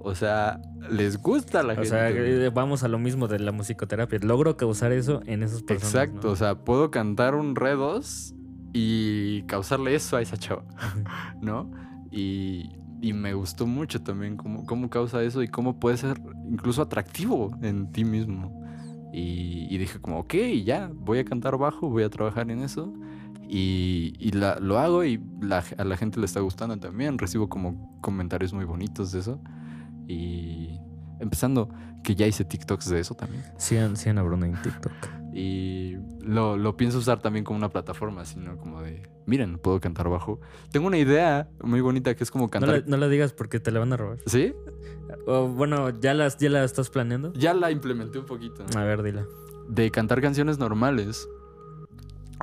o 0.00 0.14
sea, 0.14 0.60
les 0.90 1.16
gusta 1.16 1.60
a 1.60 1.62
la 1.62 1.72
O 1.72 1.76
gente. 1.76 1.88
sea, 1.90 2.06
también. 2.08 2.42
eh, 2.42 2.50
vamos 2.50 2.82
a 2.84 2.88
lo 2.88 2.98
mismo 2.98 3.26
de 3.28 3.38
la 3.38 3.52
musicoterapia. 3.52 4.18
Logro 4.22 4.56
causar 4.56 4.92
eso 4.92 5.20
en 5.26 5.42
esas 5.42 5.62
personas. 5.62 5.94
Exacto, 5.94 6.26
¿no? 6.28 6.32
o 6.32 6.36
sea, 6.36 6.56
puedo 6.64 6.90
cantar 6.90 7.34
un 7.34 7.56
re 7.56 7.74
2 7.74 8.34
y 8.72 9.42
causarle 9.44 9.94
eso 9.94 10.16
a 10.16 10.22
esa 10.22 10.36
chava. 10.36 10.64
¿no? 11.40 11.70
Y, 12.10 12.70
y 13.00 13.12
me 13.12 13.34
gustó 13.34 13.66
mucho 13.66 14.02
también 14.02 14.36
cómo, 14.36 14.66
cómo 14.66 14.90
causa 14.90 15.22
eso 15.22 15.42
y 15.42 15.48
cómo 15.48 15.78
puede 15.80 15.96
ser 15.96 16.20
incluso 16.50 16.82
atractivo 16.82 17.56
en 17.62 17.90
ti 17.92 18.04
mismo. 18.04 18.63
Y, 19.16 19.78
dije 19.78 20.00
como, 20.00 20.18
ok, 20.18 20.34
ya, 20.64 20.90
voy 20.92 21.18
a 21.20 21.24
cantar 21.24 21.56
bajo, 21.56 21.88
voy 21.88 22.02
a 22.02 22.10
trabajar 22.10 22.50
en 22.50 22.60
eso. 22.60 22.92
Y, 23.48 24.14
y 24.18 24.32
la- 24.32 24.58
lo 24.58 24.78
hago 24.78 25.04
y 25.04 25.20
la- 25.40 25.62
a 25.78 25.84
la 25.84 25.96
gente 25.96 26.18
le 26.18 26.26
está 26.26 26.40
gustando 26.40 26.76
también. 26.78 27.18
Recibo 27.18 27.48
como 27.48 27.96
comentarios 28.00 28.52
muy 28.52 28.64
bonitos 28.64 29.12
de 29.12 29.20
eso. 29.20 29.40
Y 30.08 30.80
empezando 31.20 31.68
que 32.02 32.14
ya 32.16 32.26
hice 32.26 32.44
TikToks 32.44 32.88
de 32.90 33.00
eso 33.00 33.14
también. 33.14 33.42
Sigan, 33.56 33.96
sigan 33.96 34.18
a 34.18 34.22
Bruno 34.22 34.46
en 34.46 34.60
TikTok. 34.62 34.92
Y 35.36 35.96
lo, 36.20 36.56
lo 36.56 36.76
pienso 36.76 36.98
usar 36.98 37.20
también 37.20 37.44
como 37.44 37.58
una 37.58 37.68
plataforma, 37.68 38.24
sino 38.24 38.56
como 38.56 38.80
de, 38.82 39.02
miren, 39.26 39.58
puedo 39.58 39.80
cantar 39.80 40.08
bajo. 40.08 40.40
Tengo 40.70 40.86
una 40.86 40.98
idea 40.98 41.48
muy 41.60 41.80
bonita 41.80 42.14
que 42.14 42.22
es 42.22 42.30
como 42.30 42.44
No 42.44 42.50
cantar... 42.50 42.82
la, 42.82 42.84
no 42.86 42.96
la 42.96 43.08
digas 43.08 43.32
porque 43.32 43.58
te 43.58 43.72
la 43.72 43.80
van 43.80 43.92
a 43.92 43.96
robar. 43.96 44.18
¿Sí? 44.26 44.54
O, 45.26 45.48
bueno, 45.48 45.90
¿ya, 45.98 46.14
las, 46.14 46.38
¿ya 46.38 46.50
la 46.50 46.62
estás 46.62 46.88
planeando? 46.88 47.32
Ya 47.32 47.52
la 47.52 47.72
implementé 47.72 48.20
un 48.20 48.26
poquito. 48.26 48.64
A 48.76 48.84
ver, 48.84 49.02
dila. 49.02 49.26
De 49.68 49.90
cantar 49.90 50.20
canciones 50.20 50.58
normales. 50.58 51.28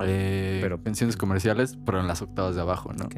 eh, 0.04 0.58
Pero- 0.62 0.82
canciones 0.82 1.16
comerciales, 1.16 1.78
pero 1.86 1.98
en 2.00 2.06
las 2.08 2.20
octavas 2.22 2.54
de 2.56 2.60
abajo, 2.60 2.92
¿no? 2.92 3.08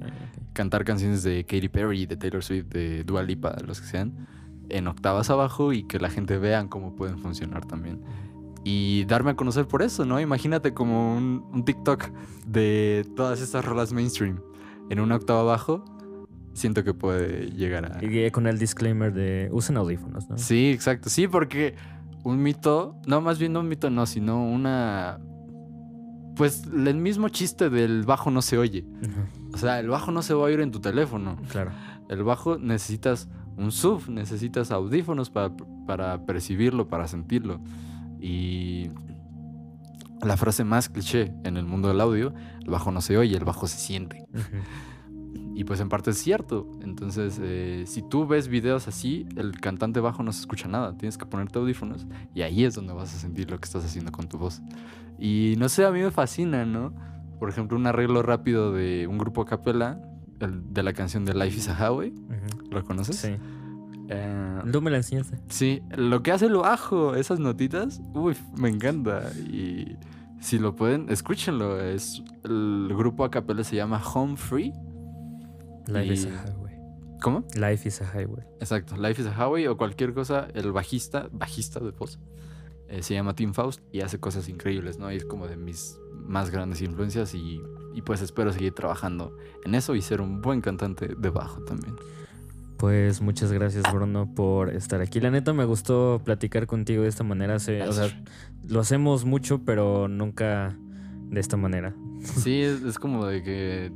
Cantar 0.53 0.85
canciones 0.85 1.23
de 1.25 1.45
Katy 1.45 1.69
Perry, 1.69 2.07
de 2.07 2.17
Taylor 2.17 2.45
Swift, 2.45 2.67
de 2.67 3.03
Dua 3.05 3.23
Lipa, 3.25 3.57
los 3.67 3.81
que 3.81 3.87
sean, 3.89 4.29
en 4.69 4.87
octavas 4.87 5.31
abajo 5.31 5.73
y 5.73 5.83
que 5.85 5.99
la 5.99 6.11
gente 6.11 6.39
vean 6.39 6.69
cómo 6.69 6.95
pueden 6.95 7.19
funcionar 7.19 7.65
también. 7.67 8.03
Y 8.65 9.05
darme 9.05 9.33
a 9.33 9.37
conocer 9.37 9.67
por 9.69 9.83
eso, 9.83 10.07
¿no? 10.07 10.19
Imagínate 10.19 10.73
como 10.73 11.17
un, 11.17 11.45
un 11.53 11.65
TikTok 11.65 12.07
de 12.47 13.07
todas 13.15 13.43
estas 13.43 13.65
rolas 13.65 13.93
mainstream 13.93 14.41
en 14.89 15.01
una 15.01 15.17
octava 15.17 15.41
abajo. 15.41 15.85
Siento 16.55 16.83
que 16.85 16.95
puede 16.95 17.51
llegar 17.51 17.85
a... 17.85 18.05
Y 18.05 18.31
con 18.31 18.47
el 18.47 18.59
disclaimer 18.59 19.13
de 19.13 19.49
usen 19.53 19.77
audífonos, 19.77 20.31
¿no? 20.31 20.39
Sí, 20.39 20.71
exacto. 20.71 21.11
Sí, 21.11 21.29
porque 21.29 21.75
un 22.23 22.43
mito, 22.43 22.97
no, 23.07 23.21
más 23.21 23.39
bien 23.39 23.53
no 23.53 23.61
un 23.61 23.69
mito, 23.69 23.91
no, 23.91 24.07
sino 24.07 24.43
una... 24.45 25.21
Pues 26.37 26.63
el 26.65 26.97
mismo 26.97 27.29
chiste 27.29 27.71
del 27.71 28.05
bajo 28.05 28.31
no 28.31 28.41
se 28.41 28.59
oye. 28.59 28.85
O 29.53 29.59
sea, 29.59 29.79
el 29.79 29.89
bajo 29.89 30.11
no 30.11 30.23
se 30.23 30.35
va 30.35 30.41
a 30.41 30.45
oír 30.45 30.61
en 30.61 30.71
tu 30.71 30.81
teléfono. 30.81 31.37
Claro. 31.49 31.71
El 32.09 32.25
bajo 32.25 32.57
necesitas 32.57 33.29
un 33.57 33.71
sub, 33.71 34.09
necesitas 34.09 34.71
audífonos 34.71 35.31
para, 35.31 35.53
para 35.87 36.25
percibirlo, 36.27 36.89
para 36.89 37.07
sentirlo. 37.07 37.61
Y 38.27 38.89
la 40.23 40.37
frase 40.39 40.65
más 40.65 40.89
cliché 40.89 41.33
en 41.45 41.57
el 41.59 41.67
mundo 41.67 41.89
del 41.89 42.01
audio, 42.01 42.33
el 42.63 42.71
bajo 42.71 42.91
no 42.91 43.01
se 43.03 43.19
oye, 43.19 43.37
el 43.37 43.45
bajo 43.45 43.67
se 43.67 43.77
siente. 43.79 44.25
Y 45.55 45.65
pues 45.65 45.79
en 45.81 45.89
parte 45.89 46.11
es 46.11 46.19
cierto. 46.19 46.67
Entonces, 46.83 47.39
eh, 47.43 47.85
si 47.87 48.03
tú 48.03 48.27
ves 48.27 48.49
videos 48.49 48.89
así, 48.89 49.27
el 49.37 49.61
cantante 49.61 50.01
bajo 50.01 50.23
no 50.23 50.33
se 50.33 50.41
escucha 50.41 50.67
nada. 50.69 50.97
Tienes 50.97 51.19
que 51.19 51.27
ponerte 51.27 51.59
audífonos 51.59 52.07
y 52.35 52.43
ahí 52.43 52.65
es 52.65 52.75
donde 52.75 52.93
vas 52.95 53.15
a 53.15 53.19
sentir 53.19 53.51
lo 53.51 53.59
que 53.61 53.67
estás 53.67 53.85
haciendo 53.85 54.11
con 54.11 54.27
tu 54.29 54.39
voz. 54.39 54.63
Y 55.19 55.55
no 55.59 55.69
sé, 55.69 55.85
a 55.85 55.91
mí 55.91 56.01
me 56.01 56.11
fascina, 56.11 56.65
¿no? 56.65 56.93
Por 57.39 57.51
ejemplo, 57.51 57.77
un 57.77 57.87
arreglo 57.87 58.23
rápido 58.23 58.73
de 58.73 59.07
un 59.07 59.19
grupo 59.19 59.43
a 59.43 59.47
capela, 59.47 60.01
el- 60.41 60.73
de 60.73 60.83
la 60.83 60.93
canción 60.93 61.25
de 61.25 61.35
Life 61.35 61.59
is 61.59 61.69
a 61.69 61.75
Highway. 61.75 62.11
Ujú. 62.11 62.71
¿Lo 62.71 62.83
conoces? 62.85 63.17
Sí. 63.17 63.37
Eh, 64.09 64.61
Tú 64.73 64.83
me 64.83 64.91
la 64.91 64.99
enseñaste. 64.99 65.39
sí, 65.49 65.83
lo 65.97 66.23
que 66.23 66.33
hace 66.33 66.47
el 66.47 66.57
bajo, 66.57 67.15
esas 67.15 67.39
notitas, 67.41 68.01
uy, 68.15 68.37
me 68.57 68.69
encanta. 68.69 69.31
Y 69.51 69.97
si 70.41 70.59
lo 70.59 70.75
pueden, 70.77 71.09
escúchenlo. 71.11 71.81
Es, 71.81 72.23
el 72.45 72.89
grupo 72.97 73.25
a 73.25 73.31
se 73.65 73.77
llama 73.77 74.03
Home 74.15 74.37
Free. 74.37 74.73
Life 75.87 76.07
Y- 76.07 76.13
is 76.13 76.27
a 76.27 76.29
highway. 76.47 76.75
¿Cómo? 77.23 77.45
Life 77.55 77.89
is 77.89 78.03
a 78.03 78.05
highway. 78.19 78.45
Exacto, 78.61 78.97
Life 78.97 79.21
is 79.23 79.27
a 79.29 79.33
Highway 79.33 79.67
o 79.67 79.77
cualquier 79.77 80.13
cosa, 80.13 80.49
el 80.55 80.73
bajista, 80.73 81.29
bajista 81.33 81.81
de 81.81 81.91
voz, 81.93 82.19
eh, 82.89 83.03
se 83.03 83.15
llama 83.15 83.35
Tim 83.35 83.55
Faust 83.55 83.81
y 83.93 84.01
hace 84.03 84.21
cosas 84.21 84.49
increíbles, 84.51 84.99
¿no? 84.99 85.11
Y 85.11 85.17
es 85.17 85.25
como 85.25 85.47
de 85.47 85.57
mis 85.57 85.99
más 86.27 86.51
grandes 86.51 86.83
influencias 86.83 87.35
y, 87.35 87.63
y 87.95 88.03
pues 88.03 88.21
espero 88.21 88.53
seguir 88.53 88.75
trabajando 88.75 89.35
en 89.65 89.75
eso 89.75 89.95
y 89.95 90.03
ser 90.03 90.21
un 90.21 90.43
buen 90.43 90.61
cantante 90.61 91.09
de 91.17 91.31
bajo 91.31 91.63
también. 91.63 91.97
Pues 92.77 93.21
muchas 93.23 93.53
gracias, 93.53 93.85
Bruno, 93.93 94.35
por 94.35 94.71
estar 94.71 95.01
aquí. 95.01 95.21
La 95.21 95.31
neta 95.31 95.53
me 95.53 95.65
gustó 95.65 96.21
platicar 96.25 96.67
contigo 96.67 97.03
de 97.03 97.09
esta 97.09 97.25
manera. 97.25 97.59
Se- 97.59 97.83
o 97.83 97.93
sea, 97.93 98.09
lo 98.69 98.81
hacemos 98.81 99.25
mucho, 99.25 99.61
pero 99.65 100.09
nunca 100.09 100.77
de 101.31 101.41
esta 101.41 101.57
manera. 101.57 101.95
Sí, 102.21 102.61
es, 102.61 102.83
es 102.83 102.99
como 102.99 103.27
de 103.27 103.43
que, 103.43 103.93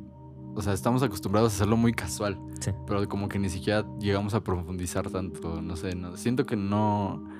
o 0.55 0.62
sea, 0.62 0.72
estamos 0.72 1.03
acostumbrados 1.03 1.53
a 1.53 1.57
hacerlo 1.57 1.76
muy 1.76 1.93
casual, 1.93 2.39
Sí. 2.61 2.70
pero 2.87 3.07
como 3.09 3.29
que 3.29 3.39
ni 3.39 3.49
siquiera 3.49 3.85
llegamos 4.01 4.35
a 4.35 4.43
profundizar 4.45 5.11
tanto, 5.11 5.61
no 5.61 5.76
sé, 5.76 5.95
no, 5.95 6.16
siento 6.16 6.47
que 6.47 6.57
no... 6.57 7.37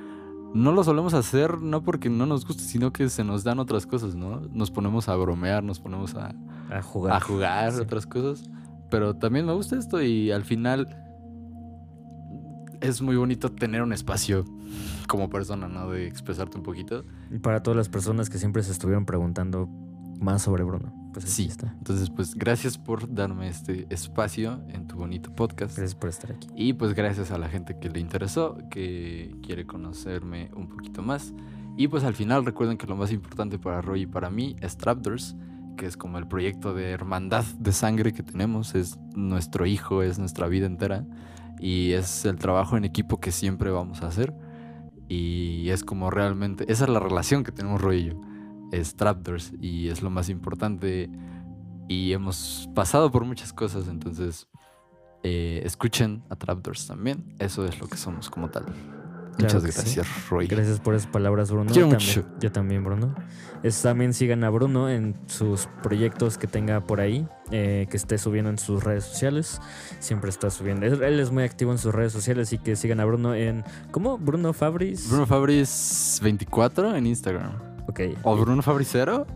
No 0.55 0.73
lo 0.73 0.83
solemos 0.83 1.13
hacer 1.13 1.61
no 1.61 1.85
porque 1.85 2.09
no 2.09 2.25
nos 2.25 2.47
guste, 2.47 2.63
sino 2.63 2.91
que 2.91 3.11
se 3.11 3.23
nos 3.23 3.45
dan 3.45 3.59
otras 3.59 3.85
cosas, 3.85 4.15
¿no? 4.15 4.41
Nos 4.51 4.71
ponemos 4.71 5.07
a 5.11 5.15
bromear, 5.15 5.63
nos 5.63 5.79
ponemos 5.79 6.15
a, 6.15 6.35
A 6.71 6.81
jugar. 6.81 7.15
a 7.17 7.21
jugar 7.21 7.73
Sí. 7.73 7.81
otras 7.83 8.07
cosas. 8.07 8.49
Pero 8.91 9.15
también 9.15 9.45
me 9.45 9.53
gusta 9.53 9.77
esto 9.77 10.01
y 10.03 10.31
al 10.31 10.45
final 10.47 10.89
es 12.81 13.03
muy 13.03 13.17
bonito 13.17 13.51
tener 13.51 13.83
un 13.83 13.93
espacio 13.93 14.45
como 15.07 15.31
persona, 15.31 15.69
¿no? 15.69 15.91
De 15.91 16.07
expresarte 16.07 16.57
un 16.57 16.63
poquito. 16.63 17.05
Y 17.31 17.39
para 17.39 17.63
todas 17.63 17.77
las 17.77 17.89
personas 17.89 18.29
que 18.31 18.39
siempre 18.39 18.63
se 18.63 18.73
estuvieron 18.73 19.05
preguntando 19.07 19.69
más 20.21 20.43
sobre 20.43 20.65
Bruno, 20.65 20.93
pues 21.13 21.27
Sí. 21.27 21.47
está. 21.47 21.73
Entonces, 21.79 22.11
pues 22.11 22.35
gracias 22.35 22.77
por 22.77 23.13
darme 23.15 23.49
este 23.49 23.87
espacio 23.91 24.61
en 24.69 24.87
tu 24.89 24.97
bonito 24.97 25.33
podcast. 25.35 25.77
Gracias 25.77 25.95
por 25.95 26.11
estar 26.11 26.33
aquí. 26.33 26.49
Y 26.57 26.73
pues 26.73 26.95
gracias 26.95 27.31
a 27.31 27.39
la 27.39 27.49
gente 27.49 27.79
que 27.81 27.89
le 27.89 28.01
interesó, 28.01 28.59
que 28.71 29.35
quiere 29.43 29.65
conocerme 29.67 30.51
un 30.57 30.69
poquito 30.69 31.03
más. 31.03 31.33
Y 31.77 31.87
pues 31.89 32.03
al 32.03 32.15
final 32.15 32.45
recuerden 32.45 32.77
que 32.77 32.87
lo 32.89 32.97
más 32.97 33.13
importante 33.13 33.59
para 33.59 33.81
Roy 33.81 34.03
y 34.03 34.07
para 34.07 34.31
mí 34.31 34.57
es 34.61 34.77
Trapdoors, 34.77 35.37
que 35.77 35.87
es 35.87 35.97
como 35.97 36.19
el 36.19 36.27
proyecto 36.27 36.75
de 36.75 36.91
hermandad 36.91 37.45
de 37.61 37.71
sangre 37.73 38.13
que 38.13 38.25
tenemos, 38.25 38.75
es 38.75 38.99
nuestro 39.15 39.65
hijo, 39.65 40.03
es 40.03 40.19
nuestra 40.19 40.49
vida 40.49 40.67
entera 40.67 41.07
y 41.61 41.93
es 41.93 42.25
el 42.25 42.37
trabajo 42.37 42.77
en 42.77 42.85
equipo 42.85 43.21
que 43.21 43.33
siempre 43.33 43.71
vamos 43.71 44.03
a 44.03 44.09
hacer. 44.09 44.35
Y 45.09 45.71
es 45.71 45.85
como 45.85 46.11
realmente, 46.11 46.71
esa 46.71 46.85
es 46.85 46.91
la 46.91 47.01
relación 47.01 47.45
que 47.45 47.53
tenemos 47.53 47.81
Roy 47.81 48.15
y 48.73 48.77
es 48.77 48.95
Trapdoors 48.95 49.53
y 49.61 49.89
es 49.89 50.03
lo 50.03 50.11
más 50.11 50.29
importante 50.29 51.11
y 51.89 52.13
hemos 52.13 52.69
pasado 52.75 53.11
por 53.11 53.25
muchas 53.25 53.53
cosas, 53.55 53.89
entonces 53.89 54.47
eh, 55.23 55.63
escuchen 55.65 56.23
a 56.29 56.37
Trapdoors 56.37 56.87
también. 56.87 57.35
Eso 57.39 57.65
es 57.65 57.81
lo 57.81 57.89
que 57.89 57.97
somos 57.97 58.29
como 58.29 58.51
tal. 58.51 58.67
Muchas 59.39 59.63
sí. 59.63 59.69
gracias, 59.75 60.29
Roy. 60.31 60.47
Gracias 60.47 60.81
por 60.81 60.95
esas 60.95 61.09
palabras, 61.11 61.51
Bruno. 61.51 61.71
Quiero 61.73 61.89
También- 61.89 62.09
mucho. 62.09 62.27
Yo 62.41 62.53
también, 62.53 62.85
Bruno. 62.85 63.15
Es, 63.63 63.83
también 63.83 64.15
sigan 64.15 64.45
a 64.45 64.51
Bruno 64.51 64.89
en 64.89 65.17
sus 65.27 65.69
proyectos 65.83 66.39
que 66.39 66.47
tenga 66.47 66.81
por 66.87 67.01
ahí, 67.01 67.27
eh, 67.51 67.87
que 67.91 67.97
esté 67.97 68.17
subiendo 68.19 68.51
en 68.51 68.59
sus 68.59 68.85
redes 68.85 69.05
sociales. 69.05 69.61
Siempre 69.99 70.31
está 70.31 70.51
subiendo. 70.51 70.87
Él 70.87 71.19
es 71.21 71.31
muy 71.33 71.43
activo 71.45 71.73
en 71.73 71.79
sus 71.79 71.93
redes 71.95 72.13
sociales, 72.13 72.49
así 72.49 72.59
que 72.59 72.77
sigan 72.77 73.01
a 73.01 73.05
Bruno 73.05 73.35
en. 73.35 73.65
¿Cómo? 73.91 74.17
Bruno 74.19 74.53
Fabris. 74.53 75.09
Bruno 75.09 75.27
Fabris 75.27 76.21
24 76.23 76.95
en 76.95 77.07
Instagram. 77.07 77.53
Ok. 77.89 78.01
¿O 78.23 78.37
Bruno 78.37 78.63
Fabris 78.63 78.89
0? 78.93 79.27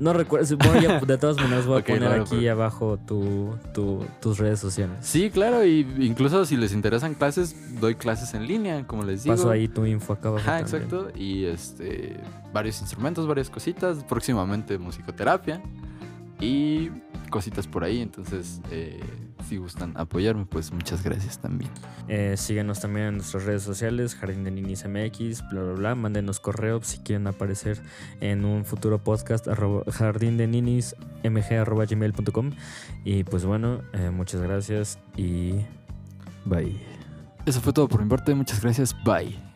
No 0.00 0.12
recuerdo. 0.12 0.46
Supongo 0.46 0.80
ya, 0.80 0.98
de 1.00 1.18
todas 1.18 1.36
maneras 1.36 1.66
voy 1.66 1.80
a 1.80 1.84
poner 1.86 2.20
aquí 2.20 2.48
abajo 2.48 2.98
tu, 3.06 3.56
tu- 3.72 4.04
tus 4.20 4.38
redes 4.38 4.58
sociales. 4.58 4.96
Sí, 5.02 5.30
claro, 5.30 5.64
y 5.64 5.80
incluso 6.00 6.44
si 6.44 6.56
les 6.56 6.72
interesan 6.72 7.14
clases, 7.14 7.80
doy 7.80 7.94
clases 7.94 8.34
en 8.34 8.46
línea, 8.46 8.86
como 8.86 9.04
les 9.04 9.22
digo. 9.24 9.36
Paso 9.36 9.50
ahí 9.50 9.68
tu 9.68 9.86
info 9.86 10.14
acá 10.14 10.28
abajo. 10.30 10.42
Ajá, 10.48 10.64
también. 10.64 10.82
exacto. 10.82 11.10
Y 11.16 11.44
este 11.44 12.16
varios 12.52 12.80
instrumentos, 12.80 13.26
varias 13.26 13.50
cositas. 13.50 14.02
Próximamente 14.04 14.78
musicoterapia. 14.78 15.62
Y 16.40 16.90
cositas 17.30 17.66
por 17.66 17.84
ahí. 17.84 18.00
Entonces, 18.00 18.60
eh, 18.70 19.00
si 19.48 19.56
gustan 19.56 19.92
apoyarme, 19.96 20.46
pues 20.46 20.72
muchas 20.72 21.02
gracias 21.02 21.38
también. 21.38 21.70
Eh, 22.08 22.34
síguenos 22.36 22.80
también 22.80 23.06
en 23.06 23.16
nuestras 23.16 23.44
redes 23.44 23.62
sociales, 23.62 24.14
Jardín 24.14 24.44
de 24.44 24.50
Ninis 24.50 24.84
MX, 24.86 25.48
bla, 25.50 25.62
bla, 25.62 25.72
bla. 25.72 25.94
Mándenos 25.94 26.40
correo 26.40 26.82
si 26.82 26.98
quieren 26.98 27.26
aparecer 27.26 27.80
en 28.20 28.44
un 28.44 28.64
futuro 28.64 29.02
podcast, 29.02 29.48
arroba, 29.48 29.84
jardín 29.90 30.36
de 30.36 30.46
ninis 30.46 30.96
mg 31.22 31.54
arroba 31.60 31.84
gmail.com. 31.84 32.50
Y 33.04 33.24
pues 33.24 33.44
bueno, 33.44 33.80
eh, 33.92 34.10
muchas 34.10 34.40
gracias 34.40 34.98
y 35.16 35.54
bye. 36.44 36.76
Eso 37.46 37.60
fue 37.60 37.72
todo 37.72 37.88
por 37.88 38.02
mi 38.02 38.08
parte. 38.08 38.34
Muchas 38.34 38.60
gracias. 38.62 38.94
Bye. 39.04 39.53